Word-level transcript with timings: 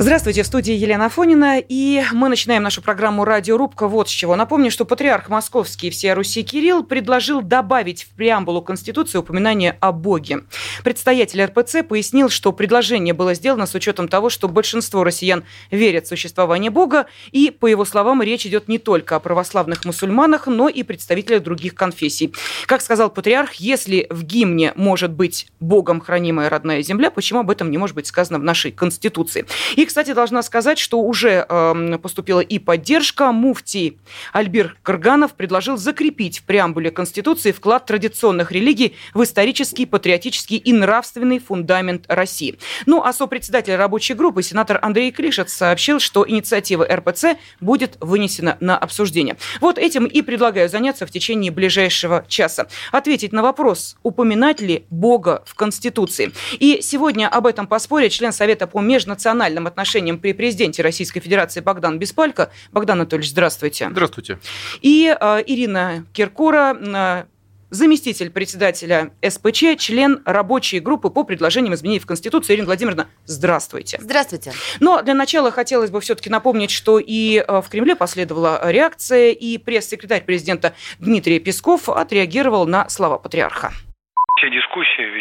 Здравствуйте, 0.00 0.44
в 0.44 0.46
студии 0.46 0.74
Елена 0.74 1.06
Афонина, 1.06 1.58
и 1.58 2.04
мы 2.12 2.28
начинаем 2.28 2.62
нашу 2.62 2.82
программу 2.82 3.24
«Радиорубка» 3.24 3.88
вот 3.88 4.08
с 4.08 4.12
чего. 4.12 4.36
Напомню, 4.36 4.70
что 4.70 4.84
патриарх 4.84 5.28
московский 5.28 5.90
всея 5.90 6.14
Руси 6.14 6.44
Кирилл 6.44 6.84
предложил 6.84 7.42
добавить 7.42 8.04
в 8.04 8.10
преамбулу 8.10 8.62
Конституции 8.62 9.18
упоминание 9.18 9.76
о 9.80 9.90
Боге. 9.90 10.44
Предстоятель 10.84 11.42
РПЦ 11.42 11.82
пояснил, 11.82 12.28
что 12.28 12.52
предложение 12.52 13.12
было 13.12 13.34
сделано 13.34 13.66
с 13.66 13.74
учетом 13.74 14.06
того, 14.06 14.30
что 14.30 14.46
большинство 14.46 15.02
россиян 15.02 15.42
верят 15.72 16.04
в 16.04 16.08
существование 16.10 16.70
Бога, 16.70 17.06
и, 17.32 17.50
по 17.50 17.66
его 17.66 17.84
словам, 17.84 18.22
речь 18.22 18.46
идет 18.46 18.68
не 18.68 18.78
только 18.78 19.16
о 19.16 19.20
православных 19.20 19.84
мусульманах, 19.84 20.46
но 20.46 20.68
и 20.68 20.84
представителях 20.84 21.42
других 21.42 21.74
конфессий. 21.74 22.32
Как 22.66 22.82
сказал 22.82 23.10
патриарх, 23.10 23.54
если 23.54 24.06
в 24.10 24.22
гимне 24.22 24.72
может 24.76 25.10
быть 25.10 25.48
Богом 25.58 26.00
хранимая 26.00 26.48
родная 26.48 26.82
земля, 26.82 27.10
почему 27.10 27.40
об 27.40 27.50
этом 27.50 27.72
не 27.72 27.78
может 27.78 27.96
быть 27.96 28.06
сказано 28.06 28.38
в 28.38 28.44
нашей 28.44 28.70
Конституции? 28.70 29.44
И 29.74 29.87
кстати, 29.88 30.12
должна 30.12 30.42
сказать, 30.42 30.78
что 30.78 31.00
уже 31.00 31.44
э, 31.48 31.98
поступила 32.00 32.40
и 32.40 32.60
поддержка. 32.60 33.32
Муфтий 33.32 33.98
Альбир 34.32 34.76
Карганов 34.82 35.32
предложил 35.34 35.76
закрепить 35.76 36.38
в 36.38 36.42
преамбуле 36.44 36.92
Конституции 36.92 37.50
вклад 37.50 37.86
традиционных 37.86 38.52
религий 38.52 38.94
в 39.14 39.24
исторический, 39.24 39.86
патриотический 39.86 40.58
и 40.58 40.72
нравственный 40.72 41.40
фундамент 41.40 42.04
России. 42.06 42.58
Ну, 42.86 43.02
а 43.02 43.12
сопредседатель 43.12 43.74
рабочей 43.74 44.14
группы, 44.14 44.42
сенатор 44.42 44.78
Андрей 44.82 45.10
Клишет, 45.10 45.50
сообщил, 45.50 45.98
что 45.98 46.24
инициатива 46.28 46.86
РПЦ 46.86 47.38
будет 47.60 47.96
вынесена 48.00 48.56
на 48.60 48.78
обсуждение. 48.78 49.36
Вот 49.60 49.78
этим 49.78 50.04
и 50.04 50.22
предлагаю 50.22 50.68
заняться 50.68 51.06
в 51.06 51.10
течение 51.10 51.50
ближайшего 51.50 52.24
часа. 52.28 52.68
Ответить 52.92 53.32
на 53.32 53.42
вопрос, 53.42 53.96
упоминать 54.02 54.60
ли 54.60 54.84
Бога 54.90 55.42
в 55.46 55.54
Конституции. 55.54 56.30
И 56.60 56.80
сегодня 56.82 57.26
об 57.28 57.46
этом 57.46 57.66
поспорит 57.66 58.12
член 58.12 58.32
Совета 58.32 58.66
по 58.66 58.80
межнациональным 58.80 59.66
отношениям 59.66 59.77
отношениям 59.78 60.18
при 60.18 60.32
президенте 60.32 60.82
Российской 60.82 61.20
Федерации 61.20 61.60
Богдан 61.60 62.00
Беспалько. 62.00 62.50
Богдан 62.72 62.98
Анатольевич, 62.98 63.30
здравствуйте. 63.30 63.88
Здравствуйте. 63.90 64.40
И 64.80 65.14
э, 65.18 65.42
Ирина 65.46 66.04
Киркора, 66.12 66.76
э, 66.76 67.24
заместитель 67.70 68.30
председателя 68.30 69.12
СПЧ, 69.22 69.78
член 69.78 70.20
рабочей 70.24 70.80
группы 70.80 71.10
по 71.10 71.22
предложениям 71.22 71.74
изменений 71.74 72.00
в 72.00 72.06
Конституции. 72.06 72.54
Ирина 72.54 72.66
Владимировна, 72.66 73.06
здравствуйте. 73.24 73.98
Здравствуйте. 74.00 74.52
Но 74.80 75.00
для 75.02 75.14
начала 75.14 75.52
хотелось 75.52 75.90
бы 75.90 76.00
все-таки 76.00 76.28
напомнить, 76.28 76.72
что 76.72 76.98
и 76.98 77.36
э, 77.46 77.60
в 77.60 77.68
Кремле 77.68 77.94
последовала 77.94 78.60
реакция, 78.68 79.30
и 79.30 79.58
пресс-секретарь 79.58 80.24
президента 80.24 80.74
Дмитрий 80.98 81.38
Песков 81.38 81.88
отреагировал 81.88 82.66
на 82.66 82.88
слова 82.88 83.16
патриарха. 83.18 83.72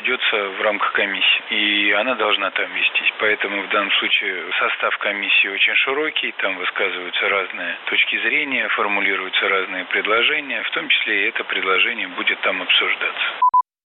Ведется 0.07 0.37
в 0.57 0.61
рамках 0.61 0.93
комиссии, 0.93 1.43
и 1.51 1.91
она 1.91 2.15
должна 2.15 2.49
там 2.51 2.71
вестись. 2.71 3.11
Поэтому 3.19 3.67
в 3.67 3.69
данном 3.69 3.91
случае 3.99 4.45
состав 4.57 4.97
комиссии 4.99 5.49
очень 5.49 5.75
широкий, 5.75 6.33
там 6.37 6.55
высказываются 6.55 7.27
разные 7.27 7.77
точки 7.87 8.15
зрения, 8.21 8.69
формулируются 8.69 9.49
разные 9.49 9.83
предложения, 9.85 10.63
в 10.63 10.71
том 10.71 10.87
числе 10.87 11.25
и 11.25 11.27
это 11.27 11.43
предложение 11.43 12.07
будет 12.07 12.39
там 12.39 12.61
обсуждаться. 12.61 13.25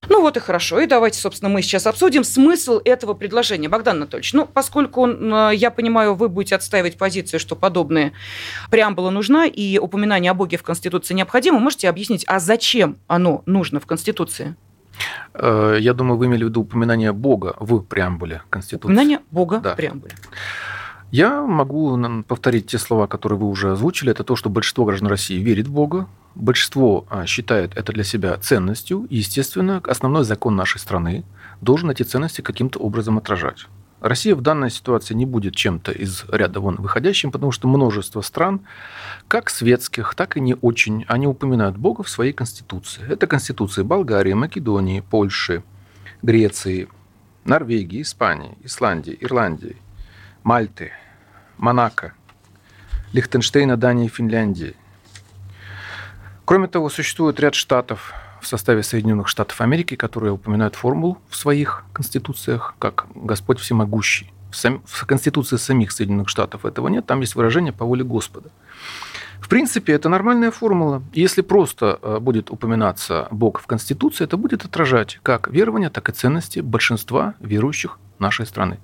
Ну 0.09 0.21
вот 0.21 0.37
и 0.37 0.41
хорошо. 0.41 0.79
И 0.79 0.87
давайте, 0.87 1.19
собственно, 1.19 1.49
мы 1.49 1.61
сейчас 1.61 1.89
обсудим 1.89 2.23
смысл 2.23 2.81
этого 2.85 3.15
предложения. 3.15 3.69
Богдан 3.69 3.97
Анатольевич, 3.97 4.33
ну, 4.33 4.47
поскольку, 4.47 5.09
э, 5.09 5.51
я 5.55 5.73
понимаю, 5.73 6.15
вы 6.15 6.29
будете 6.29 6.55
отстаивать 6.55 6.99
позицию, 6.99 7.41
что 7.41 7.57
подобные 7.57 8.13
преамбула 8.71 9.11
нужна 9.11 9.47
и 9.47 9.79
упоминание 9.79 10.31
о 10.31 10.35
Боге 10.35 10.57
в 10.57 10.63
Конституции 10.63 11.15
необходимо, 11.15 11.59
можете 11.59 11.89
объяснить, 11.89 12.25
а 12.29 12.39
зачем 12.39 12.99
оно 13.09 13.43
нужно 13.47 13.81
в 13.81 13.87
Конституции? 13.87 14.55
Э, 15.35 15.77
я 15.81 15.95
думаю, 15.95 16.17
вы 16.19 16.27
имели 16.27 16.45
в 16.45 16.49
виду 16.49 16.63
упоминание 16.63 17.13
Бога 17.13 17.55
в 17.59 17.81
преамбуле 17.81 18.43
Конституции. 18.51 18.87
Упоминание 18.87 19.21
Бога 19.31 19.61
да. 19.61 19.73
в 19.73 19.77
преамбуле. 19.77 20.13
Я 21.11 21.43
могу 21.43 21.99
повторить 22.27 22.69
те 22.69 22.79
слова, 22.79 23.07
которые 23.07 23.39
вы 23.39 23.47
уже 23.47 23.73
озвучили. 23.73 24.11
Это 24.11 24.25
то, 24.25 24.35
что 24.35 24.49
большинство 24.49 24.87
граждан 24.87 25.09
России 25.09 25.39
верит 25.39 25.69
в 25.69 25.73
Бога, 25.73 26.09
большинство 26.35 27.05
а, 27.11 27.27
считает 27.27 27.77
это 27.77 27.93
для 27.93 28.03
себя 28.03 28.35
ценностью, 28.39 29.07
и, 29.11 29.17
естественно, 29.17 29.83
основной 29.85 30.25
закон 30.25 30.57
нашей 30.57 30.79
страны 30.79 31.25
должен 31.61 31.91
эти 31.91 32.03
ценности 32.03 32.41
каким-то 32.41 32.79
образом 32.79 33.19
отражать. 33.19 33.67
Россия 34.03 34.35
в 34.35 34.41
данной 34.41 34.71
ситуации 34.71 35.15
не 35.15 35.25
будет 35.27 35.55
чем-то 35.55 35.93
из 35.93 36.25
ряда 36.29 36.59
вон 36.59 36.75
выходящим, 36.75 37.31
потому 37.31 37.53
что 37.53 37.69
множество 37.69 38.21
стран, 38.21 38.63
как 39.29 39.49
светских, 39.49 40.17
так 40.17 40.37
и 40.37 40.41
не 40.41 40.57
очень, 40.61 41.05
они 41.07 41.29
упоминают 41.29 41.77
Бога 41.77 42.03
в 42.03 42.11
своей 42.11 42.33
конституции. 42.33 43.05
Это 43.09 43.29
конституции 43.29 43.83
Болгарии, 43.83 44.33
Македонии, 44.33 45.05
Польши, 45.09 45.63
Греции, 46.21 46.89
Норвегии, 47.45 48.03
Испании, 48.03 48.59
Исландии, 48.65 49.17
Ирландии, 49.21 49.77
Мальты, 50.43 50.91
Монако, 51.57 52.15
Лихтенштейна, 53.13 53.77
Дании, 53.77 54.09
Финляндии. 54.09 54.75
Кроме 56.45 56.67
того, 56.67 56.89
существует 56.89 57.39
ряд 57.39 57.55
штатов, 57.55 58.13
в 58.43 58.47
составе 58.47 58.83
Соединенных 58.83 59.29
Штатов 59.29 59.61
Америки, 59.61 59.95
которые 59.95 60.33
упоминают 60.33 60.75
формулу 60.75 61.19
в 61.31 61.37
своих 61.37 61.85
конституциях 61.93 62.75
как 62.79 63.07
«Господь 63.15 63.61
всемогущий». 63.61 64.33
В, 64.51 64.57
сам... 64.57 64.83
в 64.85 65.07
Конституции 65.07 65.57
самих 65.57 65.93
Соединенных 65.93 66.29
Штатов 66.29 66.67
этого 66.67 66.89
нет, 66.89 67.07
там 67.07 67.21
есть 67.21 67.37
выражение 67.37 67.73
«по 67.73 67.85
воле 67.85 68.05
Господа». 68.05 68.51
В 69.41 69.49
принципе, 69.49 69.93
это 69.93 70.09
нормальная 70.09 70.51
формула. 70.51 71.03
Если 71.13 71.43
просто 71.43 71.99
э, 72.01 72.19
будет 72.21 72.51
упоминаться 72.51 73.29
Бог 73.31 73.61
в 73.61 73.67
Конституции, 73.67 74.25
это 74.25 74.37
будет 74.37 74.65
отражать 74.65 75.19
как 75.23 75.49
верования, 75.49 75.91
так 75.91 76.09
и 76.09 76.13
ценности 76.13 76.61
большинства 76.61 77.35
верующих 77.41 77.99
нашей 78.19 78.47
страны. 78.47 78.79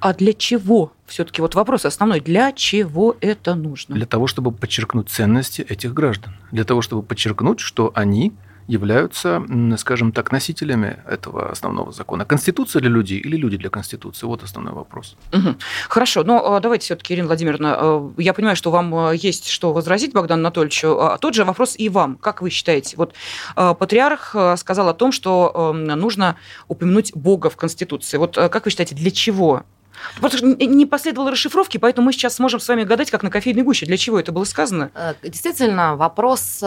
А 0.00 0.12
для 0.12 0.32
чего? 0.34 0.92
Все-таки 1.06 1.40
вот 1.40 1.54
вопрос 1.54 1.84
основной. 1.84 2.20
Для 2.20 2.52
чего 2.52 3.16
это 3.20 3.54
нужно? 3.54 3.94
Для 3.94 4.06
того, 4.06 4.26
чтобы 4.26 4.52
подчеркнуть 4.52 5.08
ценности 5.08 5.62
этих 5.62 5.94
граждан. 5.94 6.34
Для 6.52 6.64
того, 6.64 6.82
чтобы 6.82 7.02
подчеркнуть, 7.02 7.60
что 7.60 7.90
они 7.94 8.34
являются, 8.66 9.42
скажем 9.78 10.12
так, 10.12 10.32
носителями 10.32 10.98
этого 11.06 11.50
основного 11.50 11.92
закона. 11.92 12.24
Конституция 12.24 12.80
для 12.80 12.90
людей 12.90 13.18
или 13.18 13.36
люди 13.36 13.56
для 13.56 13.70
Конституции? 13.70 14.26
Вот 14.26 14.42
основной 14.42 14.72
вопрос. 14.72 15.16
Угу. 15.32 15.56
Хорошо, 15.88 16.24
но 16.24 16.54
а, 16.54 16.60
давайте 16.60 16.84
все-таки, 16.84 17.14
Ирина 17.14 17.26
Владимировна, 17.26 17.76
а, 17.78 18.12
я 18.18 18.32
понимаю, 18.32 18.56
что 18.56 18.70
вам 18.70 18.94
а, 18.94 19.12
есть 19.12 19.48
что 19.48 19.72
возразить 19.72 20.12
Богдану 20.12 20.40
Анатольевичу. 20.40 20.98
Тот 21.20 21.34
же 21.34 21.44
вопрос 21.44 21.74
и 21.76 21.88
вам. 21.88 22.16
Как 22.16 22.42
вы 22.42 22.50
считаете? 22.50 22.96
Вот 22.96 23.14
патриарх 23.54 24.34
сказал 24.56 24.88
о 24.88 24.94
том, 24.94 25.12
что 25.12 25.72
нужно 25.74 26.36
упомянуть 26.68 27.14
Бога 27.14 27.50
в 27.50 27.56
Конституции. 27.56 28.16
Вот 28.16 28.36
как 28.36 28.64
вы 28.64 28.70
считаете, 28.70 28.94
для 28.94 29.10
чего 29.10 29.64
Потому 30.20 30.38
что 30.38 30.46
не 30.46 30.86
последовало 30.86 31.30
расшифровки, 31.30 31.78
поэтому 31.78 32.06
мы 32.06 32.12
сейчас 32.12 32.34
сможем 32.34 32.60
с 32.60 32.68
вами 32.68 32.84
гадать, 32.84 33.10
как 33.10 33.22
на 33.22 33.30
кофейной 33.30 33.62
гуще. 33.62 33.86
Для 33.86 33.96
чего 33.96 34.18
это 34.18 34.32
было 34.32 34.44
сказано? 34.44 34.90
Э, 34.94 35.14
действительно, 35.22 35.96
вопрос 35.96 36.62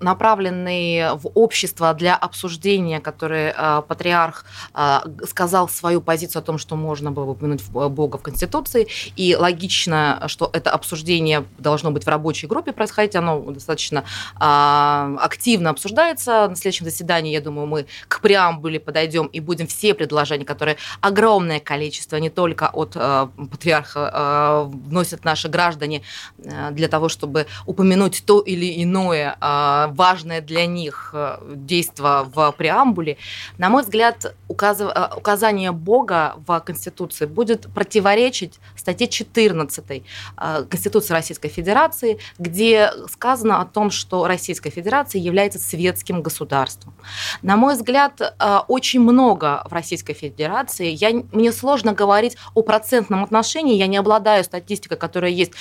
направленный 0.00 1.14
в 1.14 1.28
общество 1.34 1.94
для 1.94 2.16
обсуждения, 2.16 3.00
который 3.00 3.52
э, 3.56 3.82
патриарх 3.86 4.44
э, 4.74 5.00
сказал 5.26 5.68
свою 5.68 6.00
позицию 6.00 6.40
о 6.40 6.42
том, 6.42 6.58
что 6.58 6.76
можно 6.76 7.10
было 7.10 7.30
упомянуть 7.30 7.62
Бога 7.68 8.18
в 8.18 8.22
Конституции, 8.22 8.88
и 9.16 9.36
логично, 9.36 10.24
что 10.26 10.50
это 10.52 10.70
обсуждение 10.70 11.44
должно 11.58 11.90
быть 11.90 12.04
в 12.04 12.08
рабочей 12.08 12.46
группе 12.46 12.72
происходить, 12.72 13.16
оно 13.16 13.40
достаточно 13.40 14.04
э, 14.40 15.16
активно 15.20 15.70
обсуждается. 15.70 16.48
На 16.48 16.56
следующем 16.56 16.86
заседании, 16.86 17.32
я 17.32 17.40
думаю, 17.40 17.66
мы 17.66 17.86
к 18.08 18.20
преамбуле 18.20 18.80
подойдем 18.80 19.26
и 19.26 19.40
будем 19.40 19.66
все 19.66 19.94
предложения, 19.94 20.44
которые 20.44 20.76
огромное 21.00 21.60
количество, 21.60 22.16
не 22.16 22.30
только 22.30 22.68
от 22.68 22.92
э, 22.94 23.28
патриарха 23.50 24.10
э, 24.12 24.70
вносят 24.88 25.24
наши 25.24 25.48
граждане 25.48 26.02
э, 26.38 26.70
для 26.72 26.88
того, 26.88 27.08
чтобы 27.08 27.46
упомянуть 27.66 28.24
то 28.26 28.40
или 28.40 28.82
иное 28.82 29.36
э, 29.40 29.83
важное 29.88 30.40
для 30.40 30.66
них 30.66 31.10
э, 31.12 31.38
действо 31.54 32.28
в 32.32 32.52
преамбуле, 32.52 33.16
на 33.58 33.68
мой 33.68 33.82
взгляд, 33.82 34.34
указ... 34.48 34.80
Э, 34.80 35.08
указание 35.16 35.72
Бога 35.72 36.34
в 36.46 36.60
Конституции 36.60 37.26
будет 37.26 37.72
противоречить 37.72 38.58
статье 38.76 39.06
14 39.06 39.84
э, 39.90 40.64
Конституции 40.68 41.12
Российской 41.12 41.48
Федерации, 41.48 42.18
где 42.38 42.90
сказано 43.10 43.60
о 43.60 43.64
том, 43.64 43.90
что 43.90 44.26
Российская 44.26 44.70
Федерация 44.70 45.20
является 45.20 45.58
светским 45.58 46.22
государством. 46.22 46.94
На 47.42 47.56
мой 47.56 47.74
взгляд, 47.74 48.20
очень 48.68 49.00
много 49.00 49.62
в 49.68 49.72
Российской 49.72 50.14
Федерации. 50.14 50.90
Я, 50.90 51.10
мне 51.32 51.52
сложно 51.52 51.92
говорить 51.92 52.36
о 52.54 52.62
процентном 52.62 53.24
отношении, 53.24 53.76
я 53.76 53.86
не 53.86 53.96
обладаю 53.96 54.44
статистикой, 54.44 54.96
которая 54.96 55.30
есть 55.30 55.52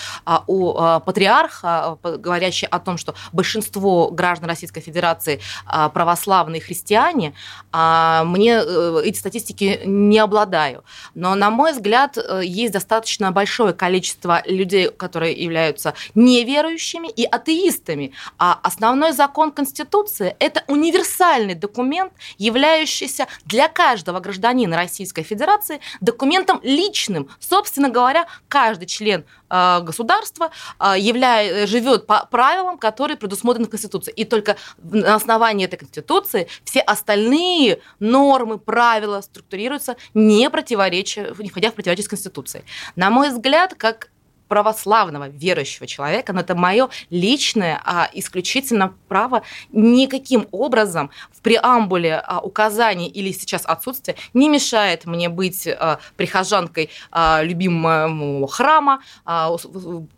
у 0.47 0.73
патриарха, 0.73 1.97
говорящей 2.03 2.67
о 2.67 2.79
том, 2.79 2.97
что 2.97 3.15
большинство 3.31 4.09
граждан 4.13 4.49
Российской 4.49 4.81
Федерации 4.81 5.41
православные 5.65 6.61
христиане, 6.61 7.33
мне 7.71 8.61
эти 9.03 9.17
статистики 9.17 9.81
не 9.85 10.19
обладаю. 10.19 10.83
Но, 11.15 11.35
на 11.35 11.49
мой 11.49 11.73
взгляд, 11.73 12.17
есть 12.41 12.73
достаточно 12.73 13.31
большое 13.31 13.73
количество 13.73 14.41
людей, 14.45 14.89
которые 14.89 15.33
являются 15.33 15.93
неверующими 16.15 17.09
и 17.09 17.23
атеистами. 17.25 18.13
А 18.37 18.59
основной 18.63 19.11
закон 19.13 19.51
Конституции– 19.51 20.35
это 20.39 20.63
универсальный 20.67 21.55
документ, 21.55 22.13
являющийся 22.37 23.27
для 23.45 23.67
каждого 23.67 24.19
гражданина 24.19 24.75
Российской 24.75 25.23
Федерации 25.23 25.79
документом 26.01 26.59
личным. 26.63 27.29
Собственно 27.39 27.89
говоря, 27.89 28.27
каждый 28.47 28.85
член 28.85 29.25
э, 29.53 29.81
государства 29.81 30.49
э, 30.79 30.95
являя, 30.97 31.67
живет 31.67 32.07
по 32.07 32.25
правилам, 32.25 32.77
которые 32.77 33.17
предусмотрены 33.17 33.67
в 33.67 33.69
Конституции. 33.69 34.11
И 34.11 34.25
только 34.25 34.57
на 34.81 35.15
основании 35.15 35.65
этой 35.65 35.77
Конституции 35.77 36.47
все 36.63 36.79
остальные 36.79 37.79
нормы, 37.99 38.57
правила 38.57 39.21
структурируются 39.21 39.95
не 40.13 40.49
противоречия, 40.49 41.33
не 41.37 41.49
входя 41.49 41.69
в 41.69 41.73
противоречие 41.73 42.05
с 42.05 42.09
Конституцией. 42.09 42.63
На 42.95 43.09
мой 43.09 43.29
взгляд, 43.29 43.75
как 43.75 44.09
православного 44.47 45.29
верующего 45.29 45.87
человека, 45.87 46.33
но 46.33 46.41
это 46.41 46.55
мое 46.55 46.89
личное 47.09 47.81
а, 47.83 48.09
исключительно 48.13 48.93
право 49.07 49.43
никаким 49.71 50.47
образом 50.51 51.09
в 51.31 51.41
преамбуле 51.41 52.15
а, 52.15 52.39
указаний 52.39 53.07
или 53.07 53.31
сейчас 53.31 53.65
отсутствие 53.65 54.17
не 54.33 54.49
мешает 54.49 55.05
мне 55.05 55.29
быть 55.29 55.67
а, 55.67 55.99
прихожанкой 56.17 56.89
а, 57.11 57.41
любимого 57.43 58.47
храма, 58.47 59.01
а, 59.25 59.55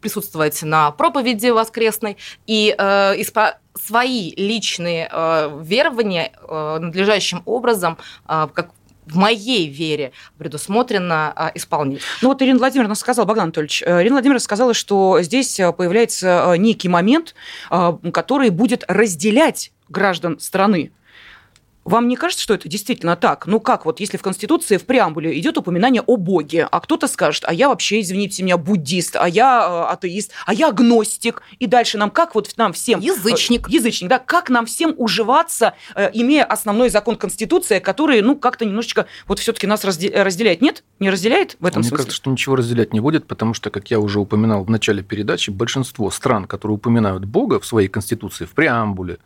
присутствовать 0.02 0.62
на 0.64 0.92
проповеди 0.92 1.48
воскресной 1.48 2.18
и 2.48 2.76
а, 2.78 3.14
испо 3.18 3.60
свои 3.76 4.34
личные 4.36 5.10
э, 5.12 5.60
верования 5.62 6.32
э, 6.42 6.78
надлежащим 6.80 7.42
образом, 7.46 7.98
э, 8.28 8.48
как 8.54 8.72
в 9.06 9.18
моей 9.18 9.68
вере 9.68 10.12
предусмотрено 10.38 11.32
а, 11.36 11.52
исполнить. 11.56 12.02
Ну 12.22 12.30
вот 12.30 12.42
Ирина 12.42 12.58
Владимировна 12.58 12.96
сказала, 12.96 13.26
Богдан 13.26 13.46
Анатольевич, 13.46 13.84
э, 13.86 14.02
Ирина 14.02 14.16
Владимировна 14.16 14.40
сказала, 14.40 14.74
что 14.74 15.22
здесь 15.22 15.60
э, 15.60 15.72
появляется 15.72 16.54
э, 16.54 16.58
некий 16.58 16.90
момент, 16.90 17.36
который 18.14 18.50
будет 18.50 18.84
разделять 18.88 19.72
граждан 19.90 20.40
страны. 20.40 20.92
Вам 21.86 22.08
не 22.08 22.16
кажется, 22.16 22.44
что 22.44 22.56
это 22.56 22.68
действительно 22.68 23.16
так? 23.16 23.46
Ну 23.46 23.60
как, 23.60 23.86
вот 23.86 24.00
если 24.00 24.18
в 24.18 24.24
Конституции 24.24 24.78
в 24.78 24.86
преамбуле 24.86 25.40
идет 25.40 25.60
упоминание 25.60 26.02
о 26.02 26.18
Боге, 26.18 26.68
а 26.70 26.80
кто-то 26.80 27.08
скажет, 27.08 27.44
а 27.46 27.54
я 27.54 27.70
вообще, 27.70 28.02
извините 28.02 28.42
меня, 28.42 28.58
буддист, 28.58 29.16
а 29.16 29.30
я 29.30 29.86
э, 29.90 29.94
атеист, 29.94 30.32
а 30.48 30.54
я 30.56 30.70
агностик, 30.70 31.44
и 31.60 31.68
дальше 31.68 32.00
нам 32.00 32.10
как 32.10 32.34
вот 32.34 32.52
нам 32.58 32.74
всем... 32.74 33.00
Язычник. 33.00 33.70
Э, 33.70 33.72
язычник, 33.72 34.10
да, 34.10 34.18
как 34.18 34.50
нам 34.50 34.66
всем 34.66 34.96
уживаться, 34.98 35.76
э, 35.94 36.10
имея 36.14 36.44
основной 36.44 36.90
закон 36.90 37.18
Конституции, 37.18 37.78
который, 37.78 38.24
ну, 38.24 38.36
как-то 38.36 38.66
немножечко 38.66 39.06
вот 39.28 39.38
все-таки 39.38 39.68
нас 39.68 39.86
разделяет. 39.86 40.64
Нет? 40.64 40.84
Не 41.00 41.12
разделяет 41.12 41.56
в 41.60 41.68
этом 41.68 41.82
Мне 41.82 41.90
смысле? 41.90 41.98
кажется, 41.98 42.16
что 42.16 42.32
ничего 42.32 42.56
разделять 42.56 42.94
не 42.94 43.00
будет, 43.00 43.28
потому 43.28 43.54
что, 43.54 43.70
как 43.70 43.92
я 43.92 44.00
уже 44.00 44.20
упоминал 44.20 44.64
в 44.64 44.72
начале 44.72 45.04
передачи, 45.04 45.52
большинство 45.52 46.10
стран, 46.10 46.46
которые 46.46 46.78
упоминают 46.78 47.26
Бога 47.26 47.60
в 47.60 47.66
своей 47.68 47.90
Конституции, 47.90 48.46
в 48.46 48.52
преамбуле, 48.54 49.20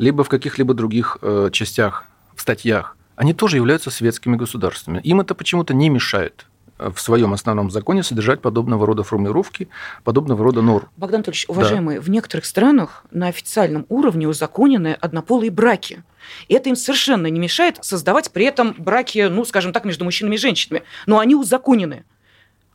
либо 0.00 0.24
в 0.24 0.28
каких-либо 0.30 0.72
других 0.72 1.18
э, 1.20 1.50
частях, 1.52 2.06
в 2.34 2.40
статьях, 2.40 2.96
они 3.16 3.34
тоже 3.34 3.56
являются 3.56 3.90
светскими 3.90 4.34
государствами. 4.34 4.98
Им 5.04 5.20
это 5.20 5.34
почему-то 5.34 5.74
не 5.74 5.90
мешает 5.90 6.46
э, 6.78 6.90
в 6.90 6.98
своем 7.02 7.34
основном 7.34 7.70
законе 7.70 8.02
содержать 8.02 8.40
подобного 8.40 8.86
рода 8.86 9.02
формулировки, 9.02 9.68
подобного 10.02 10.42
рода 10.42 10.62
норм. 10.62 10.88
Богдан 10.96 11.16
Анатольевич, 11.16 11.44
уважаемые, 11.48 11.98
да. 11.98 12.04
в 12.04 12.08
некоторых 12.08 12.46
странах 12.46 13.04
на 13.10 13.26
официальном 13.26 13.84
уровне 13.90 14.26
узаконены 14.26 14.96
однополые 14.98 15.50
браки. 15.50 16.02
И 16.48 16.54
это 16.54 16.70
им 16.70 16.76
совершенно 16.76 17.26
не 17.26 17.38
мешает 17.38 17.76
создавать 17.82 18.32
при 18.32 18.46
этом 18.46 18.74
браки, 18.78 19.28
ну, 19.30 19.44
скажем 19.44 19.74
так, 19.74 19.84
между 19.84 20.06
мужчинами 20.06 20.36
и 20.36 20.38
женщинами. 20.38 20.82
Но 21.04 21.18
они 21.18 21.34
узаконены 21.34 22.04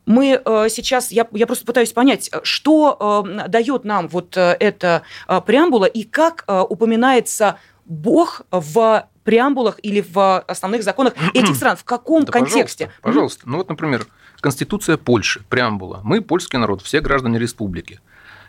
мы 0.06 0.42
э, 0.44 0.68
сейчас, 0.69 1.12
я, 1.12 1.28
я 1.31 1.48
просто 1.48 1.66
пытаюсь 1.66 1.94
понять, 1.94 2.30
что 2.44 3.25
э, 3.25 3.48
дает 3.48 3.86
нам 3.86 4.07
вот 4.07 4.38
э, 4.38 4.56
эта 4.60 5.04
преамбула 5.46 5.86
и 5.86 6.04
как 6.04 6.46
упоминается 6.48 7.57
Бог 7.86 8.44
в 8.52 9.07
преамбулах 9.24 9.80
или 9.81 10.02
в 10.02 10.40
основных 10.42 10.84
законах 10.84 11.13
этих 11.34 11.56
стран? 11.56 11.75
В 11.75 11.84
каком 11.84 12.24
да, 12.24 12.31
контексте? 12.31 12.86
Пожалуйста, 12.86 13.02
пожалуйста. 13.02 13.50
Ну 13.50 13.57
вот, 13.57 13.69
например, 13.69 14.07
Конституция 14.40 14.98
Польши, 14.98 15.44
преамбула. 15.50 16.02
Мы, 16.04 16.22
польский 16.22 16.60
народ, 16.60 16.81
все 16.81 17.02
граждане 17.02 17.40
республики 17.40 18.00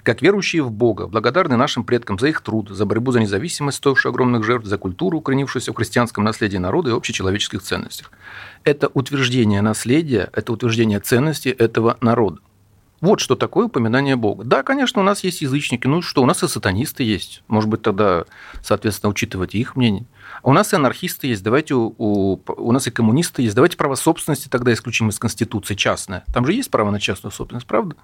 как 0.06 0.23
верующие 0.23 0.62
в 0.62 0.70
Бога, 0.70 1.08
благодарны 1.08 1.56
нашим 1.56 1.82
предкам 1.82 2.17
за 2.17 2.29
их 2.29 2.41
труд, 2.41 2.69
за 2.70 2.87
борьбу 2.87 3.11
за 3.11 3.19
независимость, 3.19 3.79
стоившую 3.79 4.11
огромных 4.11 4.44
жертв, 4.44 4.67
за 4.67 4.79
культуру, 4.79 5.19
укоренившуюся 5.19 5.73
в 5.73 5.76
христианском 5.76 6.23
наследии 6.23 6.58
народа 6.58 6.91
и 6.91 6.93
общечеловеческих 6.93 7.61
ценностях. 7.61 8.12
Это 8.62 8.88
утверждение 8.94 9.62
наследия, 9.62 10.31
это 10.32 10.53
утверждение 10.53 11.00
ценностей 11.00 11.50
этого 11.50 11.99
народа. 12.00 12.38
Вот 13.00 13.19
что 13.19 13.35
такое 13.35 13.67
упоминание 13.67 14.14
Бога. 14.14 14.44
Да, 14.44 14.62
конечно, 14.62 15.03
у 15.03 15.05
нас 15.05 15.25
есть 15.25 15.43
язычники, 15.43 15.88
ну 15.88 16.00
что, 16.03 16.23
у 16.23 16.26
нас 16.26 16.41
и 16.43 16.49
сатанисты 16.49 17.03
есть. 17.03 17.43
Может 17.49 17.69
быть, 17.69 17.82
тогда, 17.82 18.25
соответственно, 18.62 19.11
учитывать 19.11 19.56
их 19.56 19.75
мнение. 19.75 20.06
А 20.43 20.49
у 20.49 20.53
нас 20.53 20.73
и 20.73 20.76
анархисты 20.76 21.26
есть, 21.26 21.43
давайте 21.43 21.75
у, 21.75 21.94
у, 21.99 22.41
у 22.47 22.73
нас 22.73 22.87
и 22.87 22.93
коммунисты 22.93 23.43
есть, 23.43 23.56
давайте 23.56 23.76
право 23.76 23.97
собственности 23.97 24.49
тогда 24.49 24.73
исключим 24.73 25.08
из 25.08 25.19
Конституции 25.19 25.75
частное. 25.75 26.25
Там 26.32 26.47
же 26.47 26.53
есть 26.53 26.70
право 26.70 26.93
на 26.93 27.00
частную 27.00 27.32
собственность, 27.32 27.67
правда? 27.67 27.97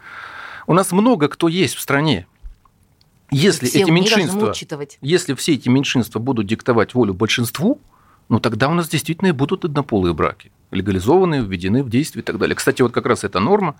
У 0.66 0.74
нас 0.74 0.92
много 0.92 1.28
кто 1.28 1.48
есть 1.48 1.74
в 1.74 1.80
стране. 1.80 2.26
Если 3.30 3.66
все 3.66 3.82
эти 3.82 3.90
меньшинства, 3.90 4.52
если 5.00 5.34
все 5.34 5.54
эти 5.54 5.68
меньшинства 5.68 6.18
будут 6.18 6.46
диктовать 6.46 6.94
волю 6.94 7.14
большинству, 7.14 7.80
ну 8.28 8.40
тогда 8.40 8.68
у 8.68 8.74
нас 8.74 8.88
действительно 8.88 9.28
и 9.28 9.32
будут 9.32 9.64
однополые 9.64 10.12
браки, 10.12 10.52
легализованные, 10.70 11.42
введены 11.42 11.82
в 11.82 11.88
действие 11.88 12.22
и 12.22 12.24
так 12.24 12.38
далее. 12.38 12.54
Кстати, 12.54 12.82
вот 12.82 12.92
как 12.92 13.06
раз 13.06 13.24
эта 13.24 13.40
норма, 13.40 13.76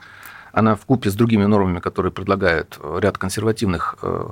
она 0.53 0.75
в 0.75 0.87
купе 0.87 1.11
с 1.11 1.15
другими 1.15 1.45
нормами, 1.45 1.81
которые 1.81 2.13
предлагают 2.13 2.79
ряд 2.99 3.19
консервативных 3.19 3.97
э, 4.03 4.29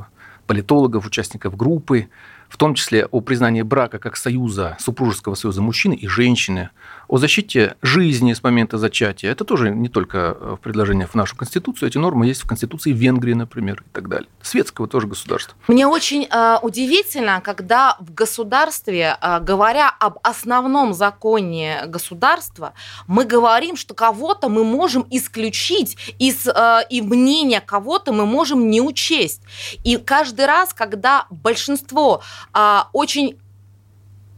политологов, 0.46 1.06
участников 1.06 1.56
группы, 1.56 2.08
в 2.50 2.56
том 2.56 2.74
числе 2.74 3.06
о 3.06 3.20
признании 3.20 3.62
брака 3.62 3.98
как 3.98 4.16
союза, 4.16 4.76
супружеского 4.78 5.34
союза 5.36 5.62
мужчины 5.62 5.94
и 5.94 6.06
женщины, 6.08 6.70
о 7.08 7.16
защите 7.16 7.76
жизни 7.80 8.32
с 8.32 8.42
момента 8.42 8.76
зачатия. 8.76 9.30
Это 9.30 9.44
тоже 9.44 9.70
не 9.70 9.88
только 9.88 10.36
в 10.40 10.56
предложениях 10.56 11.10
в 11.10 11.14
нашу 11.14 11.36
Конституцию, 11.36 11.88
эти 11.88 11.98
нормы 11.98 12.26
есть 12.26 12.42
в 12.42 12.46
Конституции 12.46 12.92
Венгрии, 12.92 13.34
например, 13.34 13.82
и 13.86 13.90
так 13.92 14.08
далее. 14.08 14.28
Светского 14.42 14.88
тоже 14.88 15.06
государства. 15.06 15.56
Мне 15.68 15.86
очень 15.86 16.28
э, 16.30 16.58
удивительно, 16.62 17.40
когда 17.40 17.96
в 18.00 18.12
государстве, 18.12 19.16
э, 19.20 19.40
говоря 19.40 19.88
об 19.88 20.18
основном 20.22 20.92
законе 20.92 21.82
государства, 21.86 22.74
мы 23.06 23.24
говорим, 23.24 23.76
что 23.76 23.94
кого-то 23.94 24.48
мы 24.48 24.64
можем 24.64 25.06
исключить 25.10 25.96
из, 26.18 26.46
э, 26.46 26.80
и 26.90 27.00
мнение 27.02 27.60
кого-то 27.60 28.12
мы 28.12 28.26
можем 28.26 28.70
не 28.70 28.80
учесть. 28.80 29.42
И 29.84 29.96
каждый 29.96 30.46
раз, 30.46 30.72
когда 30.74 31.26
большинство 31.30 32.22
очень 32.92 33.38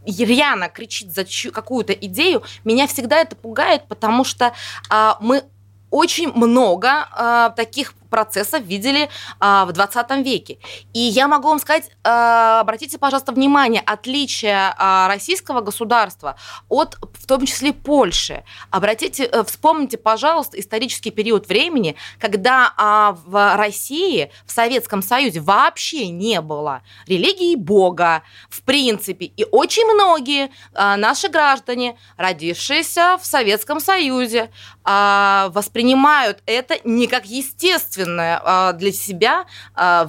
рьяно 0.07 0.69
кричит 0.69 1.13
за 1.15 1.25
какую-то 1.53 1.93
идею, 1.93 2.43
меня 2.65 2.87
всегда 2.87 3.19
это 3.19 3.37
пугает, 3.37 3.87
потому 3.89 4.25
что 4.25 4.53
а, 4.89 5.17
мы 5.21 5.45
очень 5.91 6.33
много 6.33 7.09
а, 7.13 7.51
таких 7.51 7.95
процессов 8.13 8.63
видели 8.63 9.09
а, 9.41 9.65
в 9.65 9.73
20 9.73 10.25
веке. 10.25 10.59
И 10.93 11.01
я 11.01 11.27
могу 11.27 11.49
вам 11.49 11.59
сказать, 11.59 11.91
а, 12.05 12.61
обратите, 12.61 12.99
пожалуйста, 12.99 13.33
внимание, 13.33 13.83
отличие 13.85 14.75
а, 14.77 15.09
российского 15.09 15.63
государства 15.63 16.37
от, 16.69 16.99
в 17.15 17.27
том 17.27 17.47
числе, 17.47 17.73
Польши. 17.73 18.45
Обратите, 18.71 19.25
э, 19.25 19.43
вспомните, 19.45 19.97
пожалуйста, 19.97 20.61
исторический 20.61 21.11
период 21.11 21.49
времени, 21.49 21.97
когда 22.19 22.75
а, 22.77 23.17
в 23.25 23.57
России, 23.57 24.31
в 24.45 24.53
Советском 24.53 25.03
Союзе 25.03 25.41
вообще 25.41 26.09
не 26.09 26.43
было 26.43 26.83
религии 27.07 27.57
Бога, 27.57 28.23
в 28.51 28.63
принципе. 28.63 29.25
И 29.25 29.47
очень 29.51 29.87
многие 29.87 30.51
а, 30.75 30.99
наши 30.99 31.29
граждане, 31.29 31.97
родившиеся 32.19 33.17
в 33.21 33.25
Советском 33.25 33.81
Союзе, 33.81 34.51
а, 34.85 35.49
воспринимают 35.55 36.43
это 36.45 36.77
не 36.85 37.07
как 37.07 37.25
естественно, 37.25 38.02
естественное 38.03 38.41
а, 38.45 38.73
для 38.73 38.93
себя 38.93 39.47
а, 39.75 40.09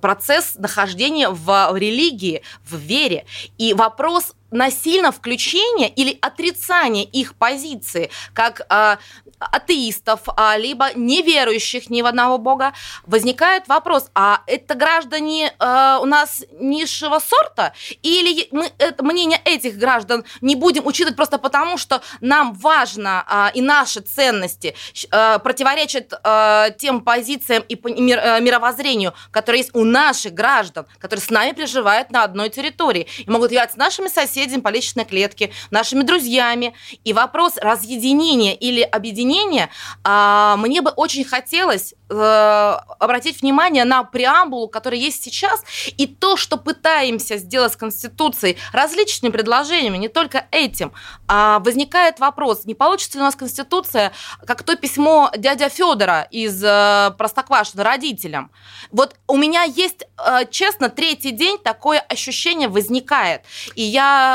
процесс 0.00 0.54
нахождения 0.56 1.28
в 1.28 1.76
религии, 1.76 2.42
в 2.64 2.76
вере. 2.76 3.24
И 3.58 3.74
вопрос 3.74 4.34
насильно 4.52 5.10
включение 5.10 5.88
или 5.88 6.18
отрицание 6.20 7.04
их 7.04 7.34
позиции, 7.34 8.10
как 8.34 8.60
э, 8.68 8.96
атеистов, 9.38 10.20
а, 10.36 10.56
либо 10.56 10.90
неверующих 10.94 11.90
ни 11.90 12.02
в 12.02 12.06
одного 12.06 12.38
бога, 12.38 12.72
возникает 13.06 13.66
вопрос, 13.68 14.10
а 14.14 14.42
это 14.46 14.74
граждане 14.74 15.52
э, 15.58 15.98
у 16.00 16.04
нас 16.04 16.44
низшего 16.60 17.18
сорта? 17.18 17.72
Или 18.02 18.48
мы 18.52 18.70
это, 18.78 19.02
мнение 19.02 19.40
этих 19.44 19.76
граждан 19.76 20.24
не 20.40 20.54
будем 20.54 20.86
учитывать 20.86 21.16
просто 21.16 21.38
потому, 21.38 21.78
что 21.78 22.02
нам 22.20 22.52
важно 22.54 23.24
э, 23.28 23.58
и 23.58 23.62
наши 23.62 24.00
ценности 24.00 24.74
э, 25.10 25.38
противоречат 25.38 26.12
э, 26.22 26.68
тем 26.78 27.00
позициям 27.00 27.64
и 27.68 27.78
мир, 28.00 28.18
э, 28.18 28.40
мировоззрению, 28.40 29.14
которые 29.30 29.60
есть 29.60 29.74
у 29.74 29.84
наших 29.84 30.34
граждан, 30.34 30.86
которые 30.98 31.24
с 31.24 31.30
нами 31.30 31.52
проживают 31.52 32.10
на 32.10 32.24
одной 32.24 32.50
территории 32.50 33.06
и 33.18 33.30
могут 33.30 33.50
являться 33.50 33.78
нашими 33.78 34.08
соседями 34.08 34.41
по 34.62 34.68
личной 34.68 35.04
клетке, 35.04 35.50
нашими 35.70 36.02
друзьями. 36.02 36.74
И 37.04 37.12
вопрос 37.12 37.56
разъединения 37.56 38.54
или 38.54 38.82
объединения 38.82 39.70
а, 40.04 40.56
мне 40.56 40.82
бы 40.82 40.90
очень 40.90 41.24
хотелось 41.24 41.94
э, 42.10 42.76
обратить 42.98 43.42
внимание 43.42 43.84
на 43.84 44.04
преамбулу, 44.04 44.68
которая 44.68 45.00
есть 45.00 45.22
сейчас, 45.22 45.64
и 45.96 46.06
то, 46.06 46.36
что 46.36 46.56
пытаемся 46.56 47.38
сделать 47.38 47.72
с 47.72 47.76
Конституцией 47.76 48.56
различными 48.72 49.32
предложениями, 49.32 49.96
не 49.96 50.08
только 50.08 50.46
этим. 50.50 50.92
А, 51.28 51.58
возникает 51.60 52.20
вопрос, 52.20 52.64
не 52.64 52.74
получится 52.74 53.18
ли 53.18 53.22
у 53.22 53.24
нас 53.24 53.36
Конституция, 53.36 54.12
как 54.46 54.62
то 54.62 54.76
письмо 54.76 55.30
дядя 55.36 55.68
Федора 55.68 56.28
из 56.30 56.62
э, 56.62 57.14
Простоквашино 57.16 57.84
родителям. 57.84 58.50
Вот 58.90 59.16
у 59.26 59.36
меня 59.36 59.62
есть, 59.62 60.04
э, 60.18 60.46
честно, 60.50 60.88
третий 60.88 61.30
день 61.30 61.58
такое 61.58 62.00
ощущение 62.00 62.68
возникает. 62.68 63.42
И 63.74 63.82
я 63.82 64.31